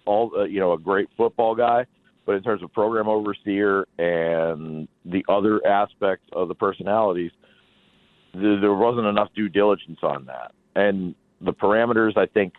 all 0.06 0.32
uh, 0.36 0.44
you 0.44 0.60
know 0.60 0.72
a 0.72 0.78
great 0.78 1.08
football 1.16 1.54
guy, 1.54 1.84
but 2.26 2.32
in 2.32 2.42
terms 2.42 2.62
of 2.62 2.72
program 2.72 3.08
overseer 3.08 3.86
and 3.98 4.88
the 5.04 5.24
other 5.28 5.64
aspects 5.66 6.26
of 6.32 6.48
the 6.48 6.54
personalities, 6.54 7.32
th- 8.32 8.60
there 8.60 8.74
wasn't 8.74 9.06
enough 9.06 9.28
due 9.34 9.48
diligence 9.48 9.98
on 10.02 10.26
that, 10.26 10.52
and 10.74 11.14
the 11.40 11.52
parameters 11.52 12.16
I 12.16 12.26
think 12.26 12.54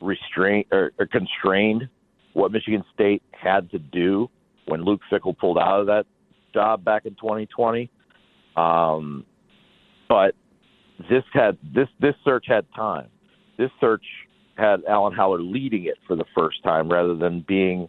restrained 0.00 0.66
or, 0.72 0.92
or 0.98 1.06
constrained 1.06 1.88
what 2.34 2.52
Michigan 2.52 2.84
State 2.94 3.22
had 3.32 3.70
to 3.70 3.78
do 3.78 4.28
when 4.66 4.84
Luke 4.84 5.00
Fickell 5.10 5.36
pulled 5.36 5.58
out 5.58 5.80
of 5.80 5.86
that 5.86 6.04
job 6.52 6.84
back 6.84 7.06
in 7.06 7.14
2020. 7.14 7.90
Um, 8.56 9.24
but 10.08 10.34
this 11.10 11.24
had 11.32 11.58
this 11.74 11.88
this 12.00 12.14
search 12.24 12.46
had 12.48 12.66
time. 12.74 13.08
This 13.58 13.70
search 13.80 14.04
had 14.56 14.82
Alan 14.88 15.14
Haller 15.14 15.40
leading 15.40 15.84
it 15.84 15.96
for 16.06 16.16
the 16.16 16.24
first 16.36 16.62
time 16.62 16.90
rather 16.90 17.14
than 17.14 17.44
being 17.46 17.88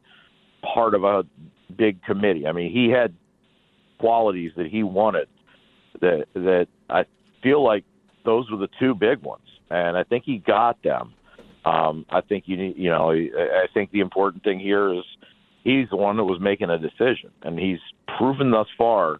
part 0.74 0.94
of 0.94 1.04
a 1.04 1.24
big 1.78 2.02
committee. 2.04 2.48
I 2.48 2.52
mean, 2.52 2.72
he 2.72 2.90
had 2.90 3.14
qualities 4.00 4.52
that 4.58 4.68
he 4.68 4.84
wanted 4.84 5.28
that 6.02 6.26
that 6.34 6.68
I 6.90 7.06
feel 7.42 7.64
like 7.64 7.84
those 8.26 8.50
were 8.52 8.58
the 8.58 8.70
two 8.80 8.94
big 8.96 9.22
ones, 9.22 9.48
and 9.70 9.98
I 9.98 10.04
think 10.04 10.24
he 10.26 10.38
got 10.38 10.82
them. 10.84 11.14
Um, 11.66 12.06
I 12.10 12.22
think 12.22 12.46
you 12.48 12.56
need, 12.58 12.78
you 12.78 12.90
know, 12.90 13.12
I 13.12 13.68
think 13.74 13.92
the 13.92 14.00
important 14.00 14.44
thing 14.44 14.60
here 14.60 14.94
is 14.94 15.04
he's 15.64 15.90
the 15.90 15.98
one 15.98 16.18
that 16.18 16.24
was 16.24 16.40
making 16.40 16.70
a 16.70 16.78
decision, 16.78 17.32
and 17.42 17.60
he's 17.60 17.80
proven 18.18 18.52
thus 18.52 18.68
far, 18.78 19.18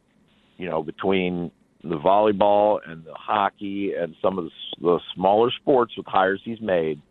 you 0.58 0.70
know, 0.70 0.82
between 0.82 1.52
the 1.84 1.98
volleyball 1.98 2.80
and 2.86 3.04
the 3.06 3.14
hockey 3.14 3.94
and 3.94 4.16
some 4.22 4.38
of 4.38 4.46
the, 4.46 4.52
the 4.82 5.00
smaller 5.14 5.52
sports 5.52 5.96
with 5.98 6.06
hires 6.06 6.42
he's 6.44 6.62
made, 6.62 7.02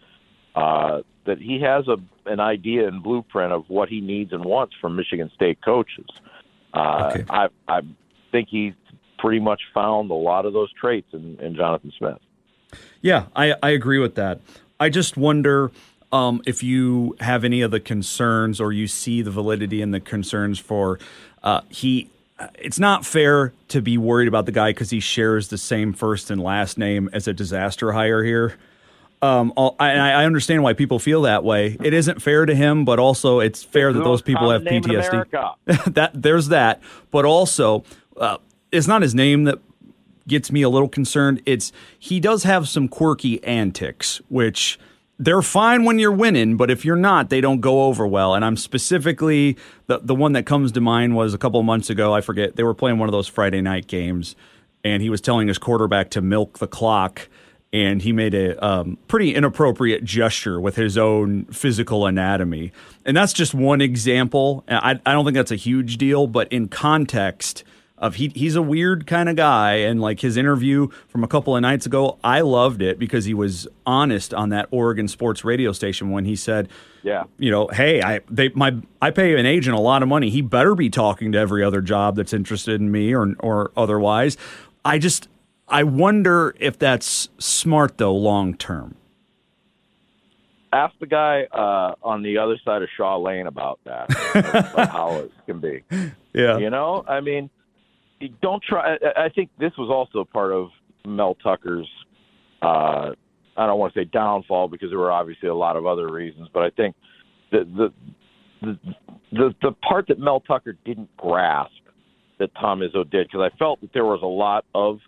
uh, 0.55 1.03
that 1.27 1.39
he 1.39 1.61
has 1.61 1.87
a 1.89 1.97
an 2.29 2.41
idea 2.41 2.89
and 2.89 3.03
blueprint 3.03 3.53
of 3.53 3.65
what 3.69 3.89
he 3.89 4.01
needs 4.01 4.33
and 4.33 4.45
wants 4.45 4.75
from 4.81 4.97
Michigan 4.97 5.31
State 5.35 5.59
coaches. 5.65 6.07
Uh, 6.75 7.13
Okay. 7.15 7.25
I 7.29 7.49
I 7.69 7.81
think 8.33 8.49
he's 8.51 8.75
pretty 9.19 9.41
much 9.41 9.61
found 9.75 10.11
a 10.11 10.15
lot 10.15 10.47
of 10.47 10.53
those 10.53 10.73
traits 10.73 11.09
in, 11.13 11.39
in 11.41 11.55
Jonathan 11.55 11.93
Smith. 11.97 12.19
Yeah, 13.01 13.27
I, 13.35 13.55
I 13.63 13.71
agree 13.71 13.99
with 13.99 14.15
that. 14.17 14.41
I 14.79 14.91
just 14.91 15.17
wonder 15.17 15.71
um, 16.13 16.43
if 16.47 16.63
you 16.63 17.17
have 17.21 17.45
any 17.45 17.63
of 17.63 17.71
the 17.71 17.81
concerns 17.81 18.61
or 18.61 18.73
you 18.73 18.87
see 18.87 19.23
the 19.23 19.31
validity 19.31 19.83
in 19.83 19.91
the 19.91 20.01
concerns 20.01 20.59
for 20.59 20.99
uh, 21.43 21.63
he. 21.69 22.11
It's 22.59 22.79
not 22.79 23.07
fair 23.07 23.55
to 23.69 23.81
be 23.81 23.97
worried 23.97 24.29
about 24.29 24.45
the 24.45 24.53
guy 24.53 24.69
because 24.69 24.91
he 24.91 25.01
shares 25.01 25.49
the 25.49 25.57
same 25.57 25.95
first 25.95 26.31
and 26.31 26.43
last 26.43 26.77
name 26.77 27.09
as 27.15 27.27
a 27.27 27.33
disaster 27.33 27.93
hire 27.93 28.23
here. 28.23 28.59
Um, 29.23 29.55
I, 29.57 29.93
I 29.93 30.25
understand 30.27 30.63
why 30.63 30.75
people 30.75 30.99
feel 30.99 31.23
that 31.23 31.43
way. 31.43 31.79
It 31.83 31.95
isn't 31.95 32.21
fair 32.21 32.45
to 32.45 32.55
him, 32.55 32.85
but 32.85 32.99
also 32.99 33.41
it's 33.41 33.63
fair 33.63 33.91
that 33.93 34.05
those 34.05 34.21
people 34.21 34.51
have 34.51 34.65
common 34.65 34.83
name 34.83 34.97
in 34.97 35.01
PTSD. 35.01 35.95
That 35.95 36.11
there's 36.15 36.49
that, 36.49 36.83
but 37.11 37.25
also 37.25 37.85
uh, 38.19 38.37
it's 38.73 38.87
not 38.87 39.03
his 39.03 39.15
name 39.15 39.45
that 39.45 39.59
gets 40.29 40.51
me 40.51 40.63
a 40.63 40.69
little 40.69 40.89
concerned. 40.89 41.43
It's 41.47 41.73
he 41.99 42.21
does 42.21 42.43
have 42.43 42.69
some 42.69 42.89
quirky 42.89 43.43
antics, 43.45 44.21
which 44.29 44.79
they're 45.19 45.43
fine 45.43 45.85
when 45.85 45.99
you're 45.99 46.13
winning, 46.13 46.57
but 46.57 46.71
if 46.71 46.85
you're 46.85 46.97
not, 46.97 47.31
they 47.31 47.41
don't 47.41 47.61
go 47.61 47.85
over 47.85 48.07
well. 48.07 48.35
And 48.35 48.45
I'm 48.45 48.57
specifically 48.57 49.57
the 49.87 49.99
the 49.99 50.15
one 50.15 50.33
that 50.33 50.47
comes 50.47 50.73
to 50.73 50.81
mind 50.81 51.17
was 51.17 51.35
a 51.35 51.39
couple 51.39 51.61
of 51.61 51.67
months 51.67 51.91
ago. 51.91 52.13
I 52.13 52.21
forget 52.21 52.57
they 52.57 52.65
were 52.65 52.75
playing 52.75 52.99
one 52.99 53.09
of 53.09 53.13
those 53.13 53.29
Friday 53.29 53.61
night 53.61 53.87
games, 53.87 54.37
and 54.85 55.03
he 55.03 55.11
was 55.11 55.21
telling 55.21 55.49
his 55.49 55.59
quarterback 55.59 56.11
to 56.11 56.21
milk 56.21 56.59
the 56.59 56.69
clock 56.69 57.29
and 57.73 58.01
he 58.01 58.13
made 58.13 58.33
a 58.33 58.65
um, 58.65 58.97
pretty 59.09 59.35
inappropriate 59.35 60.05
gesture 60.05 60.61
with 60.61 60.77
his 60.77 60.97
own 60.97 61.45
physical 61.47 62.07
anatomy. 62.07 62.73
And 63.05 63.17
that's 63.17 63.33
just 63.33 63.55
one 63.55 63.81
example. 63.81 64.65
I, 64.69 65.01
I 65.05 65.13
don't 65.13 65.25
think 65.25 65.35
that's 65.35 65.51
a 65.51 65.57
huge 65.57 65.99
deal, 65.99 66.27
but 66.27 66.51
in 66.53 66.69
context 66.69 67.65
of 67.99 68.17
he, 68.17 68.31
he's 68.35 68.57
a 68.57 68.63
weird 68.63 69.07
kind 69.07 69.29
of 69.29 69.37
guy, 69.37 69.75
and 69.75 70.01
like 70.01 70.21
his 70.21 70.37
interview 70.37 70.89
from 71.09 71.25
a 71.25 71.29
couple 71.29 71.57
of 71.57 71.63
nights 71.63 71.87
ago, 71.87 72.19
I 72.23 72.43
loved 72.43 72.83
it 72.83 72.99
because 72.99 73.25
he 73.25 73.33
was 73.33 73.67
honest 73.87 74.35
on 74.35 74.51
that 74.51 74.69
Oregon 74.71 75.09
sports 75.09 75.45
radio 75.45 75.73
station 75.73 76.11
when 76.11 76.27
he 76.27 76.37
said, 76.37 76.69
"Yeah, 77.03 77.25
you 77.39 77.51
know, 77.51 77.69
hey, 77.69 78.03
I 78.03 78.21
they 78.29 78.51
my 78.51 78.77
I 79.01 79.11
pay 79.11 79.39
an 79.39 79.47
agent 79.47 79.77
a 79.77 79.81
lot 79.81 80.03
of 80.03 80.09
money. 80.09 80.29
He 80.29 80.43
better 80.43 80.75
be 80.75 80.91
talking 80.91 81.33
to 81.33 81.39
every 81.39 81.65
other 81.65 81.81
job 81.81 82.17
that's 82.17 82.33
interested 82.35 82.81
in 82.81 82.91
me 82.91 83.15
or 83.15 83.35
or 83.41 83.73
otherwise." 83.77 84.37
I 84.85 84.99
just 84.99 85.29
I 85.67 85.83
wonder 85.83 86.55
if 86.61 86.79
that's 86.79 87.29
smart 87.39 87.99
though 87.99 88.15
long 88.15 88.55
term. 88.55 88.95
Ask 90.73 90.95
the 91.01 91.07
guy 91.07 91.45
uh, 91.45 91.95
on 92.03 92.23
the 92.23 92.39
other 92.39 92.59
side 92.63 92.83
of 92.83 92.89
Shaw 92.95 93.17
Lane 93.17 93.47
about 93.47 93.81
that, 93.85 94.13
how 94.91 95.15
it 95.25 95.33
can 95.47 95.59
be. 95.59 95.83
Yeah, 96.35 96.59
you 96.59 96.69
know, 96.69 97.03
I 97.09 97.21
mean, 97.21 97.49
don't 98.43 98.63
try. 98.63 98.97
I 99.17 99.29
think 99.29 99.51
this 99.59 99.73
was 99.79 99.91
also 99.91 100.25
part 100.25 100.53
of 100.53 100.69
Mel 101.07 101.37
Tucker's. 101.43 101.89
Uh, 102.63 103.11
I 103.59 103.67
don't 103.67 103.79
want 103.79 103.95
to 103.95 104.01
say 104.01 104.05
downfall 104.05 104.69
because 104.69 104.91
there 104.91 104.99
were 104.99 105.13
obviously 105.13 105.49
a 105.49 105.55
lot 105.55 105.77
of 105.77 105.87
other 105.87 106.11
reasons, 106.11 106.49
but 106.53 106.63
I 106.63 106.71
think 106.71 106.95
the 107.51 107.65
the 107.65 107.93
the 108.63 108.95
the, 109.33 109.55
the 109.63 109.73
part 109.87 110.09
that 110.09 110.19
Mel 110.19 110.41
Tucker 110.41 110.77
didn't 110.85 111.15
grasp 111.17 111.73
that 112.39 112.51
Tom 112.61 112.81
Izzo 112.81 113.09
did 113.11 113.29
because 113.29 113.51
I 113.53 113.57
felt 113.57 113.81
that 113.81 113.91
there 113.93 114.05
was 114.05 114.21
a 114.23 114.27
lot 114.27 114.65
of 114.75 114.99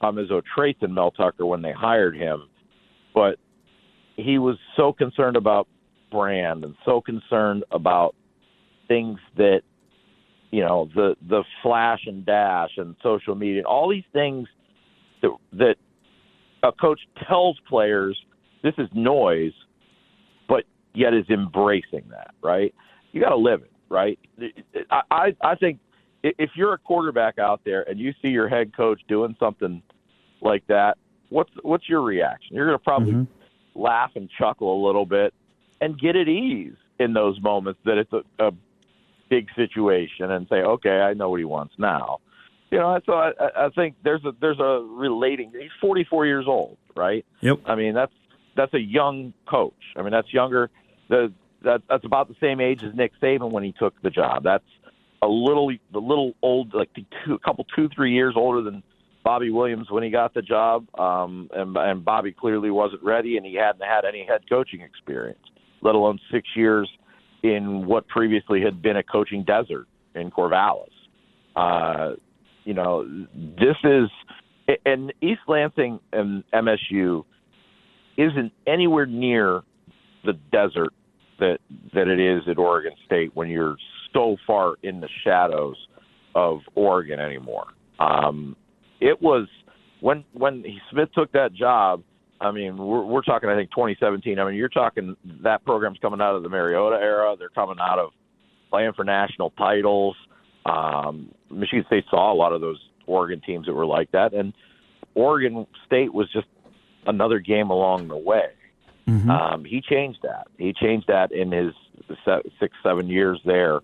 Tom 0.00 0.16
Izzo 0.16 0.42
traits 0.56 0.78
in 0.82 0.94
Mel 0.94 1.10
Tucker 1.10 1.46
when 1.46 1.62
they 1.62 1.72
hired 1.72 2.16
him, 2.16 2.48
but 3.14 3.36
he 4.16 4.38
was 4.38 4.56
so 4.76 4.92
concerned 4.92 5.36
about 5.36 5.66
brand 6.10 6.64
and 6.64 6.74
so 6.84 7.00
concerned 7.00 7.64
about 7.70 8.14
things 8.88 9.18
that 9.36 9.62
you 10.50 10.62
know 10.62 10.88
the 10.94 11.16
the 11.28 11.44
flash 11.62 12.00
and 12.06 12.24
dash 12.26 12.70
and 12.76 12.96
social 13.02 13.34
media 13.34 13.62
all 13.62 13.88
these 13.88 14.04
things 14.12 14.48
that 15.22 15.30
that 15.52 15.76
a 16.62 16.72
coach 16.72 17.00
tells 17.28 17.58
players 17.68 18.18
this 18.62 18.74
is 18.78 18.88
noise 18.92 19.52
but 20.48 20.64
yet 20.94 21.14
is 21.14 21.28
embracing 21.30 22.04
that 22.10 22.34
right 22.42 22.74
you 23.12 23.20
got 23.20 23.30
to 23.30 23.36
live 23.36 23.62
it 23.62 23.72
right 23.88 24.18
i 25.10 25.34
i 25.42 25.54
think 25.54 25.78
if 26.22 26.50
you're 26.54 26.74
a 26.74 26.78
quarterback 26.78 27.38
out 27.38 27.60
there 27.64 27.88
and 27.88 27.98
you 27.98 28.12
see 28.20 28.28
your 28.28 28.48
head 28.48 28.76
coach 28.76 29.00
doing 29.08 29.34
something 29.38 29.82
like 30.40 30.66
that, 30.68 30.98
what's 31.28 31.50
what's 31.62 31.88
your 31.88 32.02
reaction? 32.02 32.56
You're 32.56 32.66
going 32.66 32.78
to 32.78 32.84
probably 32.84 33.12
mm-hmm. 33.12 33.80
laugh 33.80 34.10
and 34.14 34.28
chuckle 34.38 34.82
a 34.82 34.86
little 34.86 35.06
bit 35.06 35.32
and 35.80 35.98
get 35.98 36.16
at 36.16 36.28
ease 36.28 36.74
in 36.98 37.12
those 37.12 37.40
moments 37.40 37.80
that 37.84 37.96
it's 37.96 38.12
a, 38.12 38.46
a 38.46 38.50
big 39.30 39.48
situation 39.56 40.30
and 40.30 40.46
say, 40.48 40.56
okay, 40.56 41.00
I 41.00 41.14
know 41.14 41.30
what 41.30 41.38
he 41.38 41.44
wants 41.44 41.74
now. 41.78 42.18
You 42.70 42.78
know, 42.78 43.00
so 43.06 43.14
I, 43.14 43.32
I 43.56 43.68
think 43.70 43.96
there's 44.04 44.24
a 44.24 44.32
there's 44.40 44.60
a 44.60 44.84
relating. 44.86 45.52
He's 45.58 45.70
44 45.80 46.26
years 46.26 46.44
old, 46.46 46.76
right? 46.96 47.24
Yep. 47.40 47.60
I 47.66 47.74
mean, 47.74 47.94
that's 47.94 48.12
that's 48.56 48.74
a 48.74 48.80
young 48.80 49.32
coach. 49.48 49.72
I 49.96 50.02
mean, 50.02 50.12
that's 50.12 50.32
younger. 50.32 50.70
The 51.08 51.32
that 51.62 51.82
that's 51.88 52.04
about 52.04 52.28
the 52.28 52.36
same 52.40 52.60
age 52.60 52.84
as 52.84 52.94
Nick 52.94 53.12
Saban 53.20 53.50
when 53.50 53.64
he 53.64 53.72
took 53.72 54.00
the 54.02 54.10
job. 54.10 54.44
That's 54.44 54.64
a 55.22 55.26
little 55.26 55.72
the 55.92 55.98
little 55.98 56.34
old, 56.42 56.72
like 56.74 56.90
two, 56.94 57.34
a 57.34 57.38
couple 57.38 57.66
two 57.74 57.88
three 57.88 58.12
years 58.12 58.34
older 58.36 58.62
than 58.62 58.84
Bobby 59.24 59.50
Williams 59.50 59.90
when 59.90 60.02
he 60.02 60.10
got 60.10 60.32
the 60.32 60.42
job, 60.42 60.86
um, 60.98 61.50
and, 61.52 61.76
and 61.76 62.04
Bobby 62.04 62.32
clearly 62.32 62.70
wasn't 62.70 63.02
ready, 63.02 63.36
and 63.36 63.44
he 63.44 63.54
hadn't 63.54 63.82
had 63.82 64.04
any 64.04 64.24
head 64.24 64.42
coaching 64.48 64.80
experience, 64.80 65.42
let 65.82 65.94
alone 65.94 66.18
six 66.32 66.48
years 66.54 66.88
in 67.42 67.86
what 67.86 68.06
previously 68.08 68.60
had 68.62 68.82
been 68.82 68.96
a 68.96 69.02
coaching 69.02 69.44
desert 69.44 69.86
in 70.14 70.30
Corvallis. 70.30 70.88
Uh, 71.56 72.16
you 72.64 72.74
know, 72.74 73.04
this 73.34 73.76
is, 73.84 74.08
and 74.84 75.12
East 75.20 75.40
Lansing 75.48 76.00
and 76.12 76.44
MSU 76.52 77.24
isn't 78.16 78.52
anywhere 78.66 79.06
near 79.06 79.62
the 80.24 80.34
desert 80.52 80.92
that 81.38 81.58
that 81.94 82.06
it 82.06 82.20
is 82.20 82.42
at 82.48 82.58
Oregon 82.58 82.92
State 83.06 83.34
when 83.34 83.48
you're 83.48 83.76
so 84.12 84.36
far 84.46 84.74
in 84.82 85.00
the 85.00 85.08
shadows 85.24 85.76
of 86.34 86.58
Oregon 86.74 87.18
anymore. 87.18 87.66
Um, 87.98 88.56
it 89.00 89.20
was 89.20 89.48
when 90.00 90.24
when 90.32 90.64
Smith 90.90 91.08
took 91.14 91.32
that 91.32 91.52
job. 91.54 92.02
I 92.40 92.50
mean, 92.50 92.76
we're, 92.76 93.02
we're 93.02 93.22
talking. 93.22 93.48
I 93.48 93.56
think 93.56 93.70
2017. 93.70 94.38
I 94.38 94.44
mean, 94.44 94.54
you're 94.54 94.68
talking 94.68 95.16
that 95.42 95.64
program's 95.64 95.98
coming 96.00 96.20
out 96.20 96.34
of 96.34 96.42
the 96.42 96.48
Mariota 96.48 96.96
era. 96.96 97.36
They're 97.38 97.48
coming 97.50 97.76
out 97.80 97.98
of 97.98 98.10
playing 98.70 98.92
for 98.94 99.04
national 99.04 99.50
titles. 99.50 100.16
Um, 100.64 101.34
Michigan 101.50 101.84
State 101.86 102.04
saw 102.10 102.32
a 102.32 102.34
lot 102.34 102.52
of 102.52 102.60
those 102.60 102.78
Oregon 103.06 103.40
teams 103.44 103.66
that 103.66 103.74
were 103.74 103.86
like 103.86 104.10
that, 104.12 104.32
and 104.32 104.52
Oregon 105.14 105.66
State 105.86 106.12
was 106.12 106.30
just 106.32 106.46
another 107.06 107.40
game 107.40 107.70
along 107.70 108.08
the 108.08 108.16
way. 108.16 108.50
Mm-hmm. 109.06 109.30
Um, 109.30 109.64
he 109.64 109.80
changed 109.80 110.20
that. 110.22 110.46
He 110.58 110.72
changed 110.72 111.08
that 111.08 111.32
in 111.32 111.50
his 111.50 111.74
six, 112.60 112.76
seven 112.82 113.08
years 113.08 113.40
there 113.44 113.80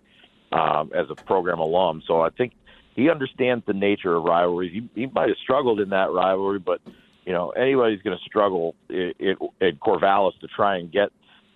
um, 0.52 0.92
as 0.94 1.06
a 1.10 1.14
program 1.14 1.58
alum. 1.58 2.02
So 2.06 2.20
I 2.20 2.30
think 2.30 2.52
he 2.94 3.10
understands 3.10 3.64
the 3.66 3.72
nature 3.72 4.14
of 4.14 4.24
rivalries. 4.24 4.72
He, 4.72 4.88
he 5.00 5.06
might 5.06 5.28
have 5.28 5.38
struggled 5.42 5.80
in 5.80 5.90
that 5.90 6.12
rivalry, 6.12 6.58
but 6.58 6.80
you 7.26 7.32
know 7.32 7.50
anybody's 7.50 8.00
going 8.02 8.16
to 8.16 8.24
struggle 8.24 8.74
at, 8.88 9.36
at 9.60 9.80
Corvallis 9.80 10.38
to 10.40 10.46
try 10.46 10.76
and 10.76 10.90
get 10.90 11.10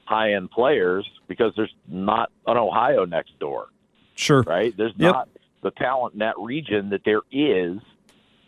high 0.04 0.34
end 0.34 0.50
players 0.50 1.08
because 1.28 1.52
there's 1.56 1.74
not 1.88 2.30
an 2.46 2.56
Ohio 2.56 3.04
next 3.04 3.38
door. 3.38 3.68
Sure, 4.16 4.42
right? 4.42 4.76
There's 4.76 4.92
yep. 4.96 5.12
not 5.14 5.28
the 5.62 5.70
talent 5.70 6.14
in 6.14 6.18
that 6.18 6.34
region 6.38 6.90
that 6.90 7.02
there 7.04 7.22
is 7.30 7.78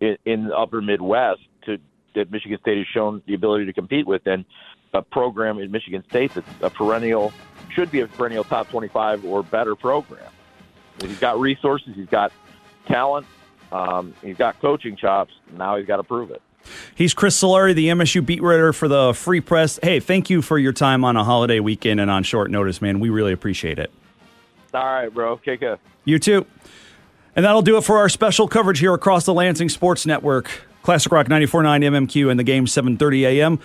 in, 0.00 0.16
in 0.24 0.44
the 0.48 0.56
Upper 0.56 0.82
Midwest 0.82 1.40
to 1.66 1.78
that 2.14 2.30
Michigan 2.30 2.58
State 2.60 2.78
has 2.78 2.86
shown 2.88 3.22
the 3.26 3.34
ability 3.34 3.66
to 3.66 3.72
compete 3.72 4.06
with, 4.06 4.26
and 4.26 4.44
a 4.92 5.02
program 5.02 5.58
in 5.58 5.70
Michigan 5.70 6.04
State 6.10 6.34
that's 6.34 6.46
a 6.60 6.68
perennial 6.68 7.32
should 7.70 7.90
be 7.90 8.00
a 8.00 8.06
perennial 8.06 8.44
top 8.44 8.68
25 8.68 9.24
or 9.24 9.42
better 9.42 9.74
program. 9.74 10.30
He's 11.00 11.18
got 11.18 11.40
resources. 11.40 11.94
He's 11.94 12.08
got 12.08 12.32
talent. 12.86 13.26
Um, 13.70 14.12
he's 14.22 14.36
got 14.36 14.60
coaching 14.60 14.96
chops. 14.96 15.32
Now 15.56 15.76
he's 15.78 15.86
got 15.86 15.96
to 15.96 16.02
prove 16.02 16.30
it. 16.30 16.42
He's 16.94 17.14
Chris 17.14 17.40
Solari, 17.40 17.74
the 17.74 17.88
MSU 17.88 18.24
beat 18.24 18.42
writer 18.42 18.72
for 18.72 18.88
the 18.88 19.12
Free 19.14 19.40
Press. 19.40 19.78
Hey, 19.82 20.00
thank 20.00 20.30
you 20.30 20.42
for 20.42 20.58
your 20.58 20.72
time 20.72 21.04
on 21.04 21.16
a 21.16 21.24
holiday 21.24 21.60
weekend 21.60 22.00
and 22.00 22.10
on 22.10 22.22
short 22.22 22.50
notice, 22.50 22.80
man. 22.80 23.00
We 23.00 23.10
really 23.10 23.32
appreciate 23.32 23.78
it. 23.78 23.90
All 24.74 24.84
right, 24.84 25.08
bro. 25.08 25.36
Kick 25.36 25.62
it. 25.62 25.78
You 26.04 26.18
too. 26.18 26.46
And 27.34 27.44
that'll 27.44 27.62
do 27.62 27.76
it 27.76 27.84
for 27.84 27.98
our 27.98 28.08
special 28.08 28.48
coverage 28.48 28.78
here 28.78 28.94
across 28.94 29.24
the 29.24 29.34
Lansing 29.34 29.68
Sports 29.68 30.06
Network. 30.06 30.50
Classic 30.82 31.12
Rock 31.12 31.28
94.9 31.28 31.84
MMQ 31.84 32.30
and 32.30 32.38
the 32.38 32.44
game 32.44 32.66
7:30 32.66 33.22
a.m. 33.22 33.58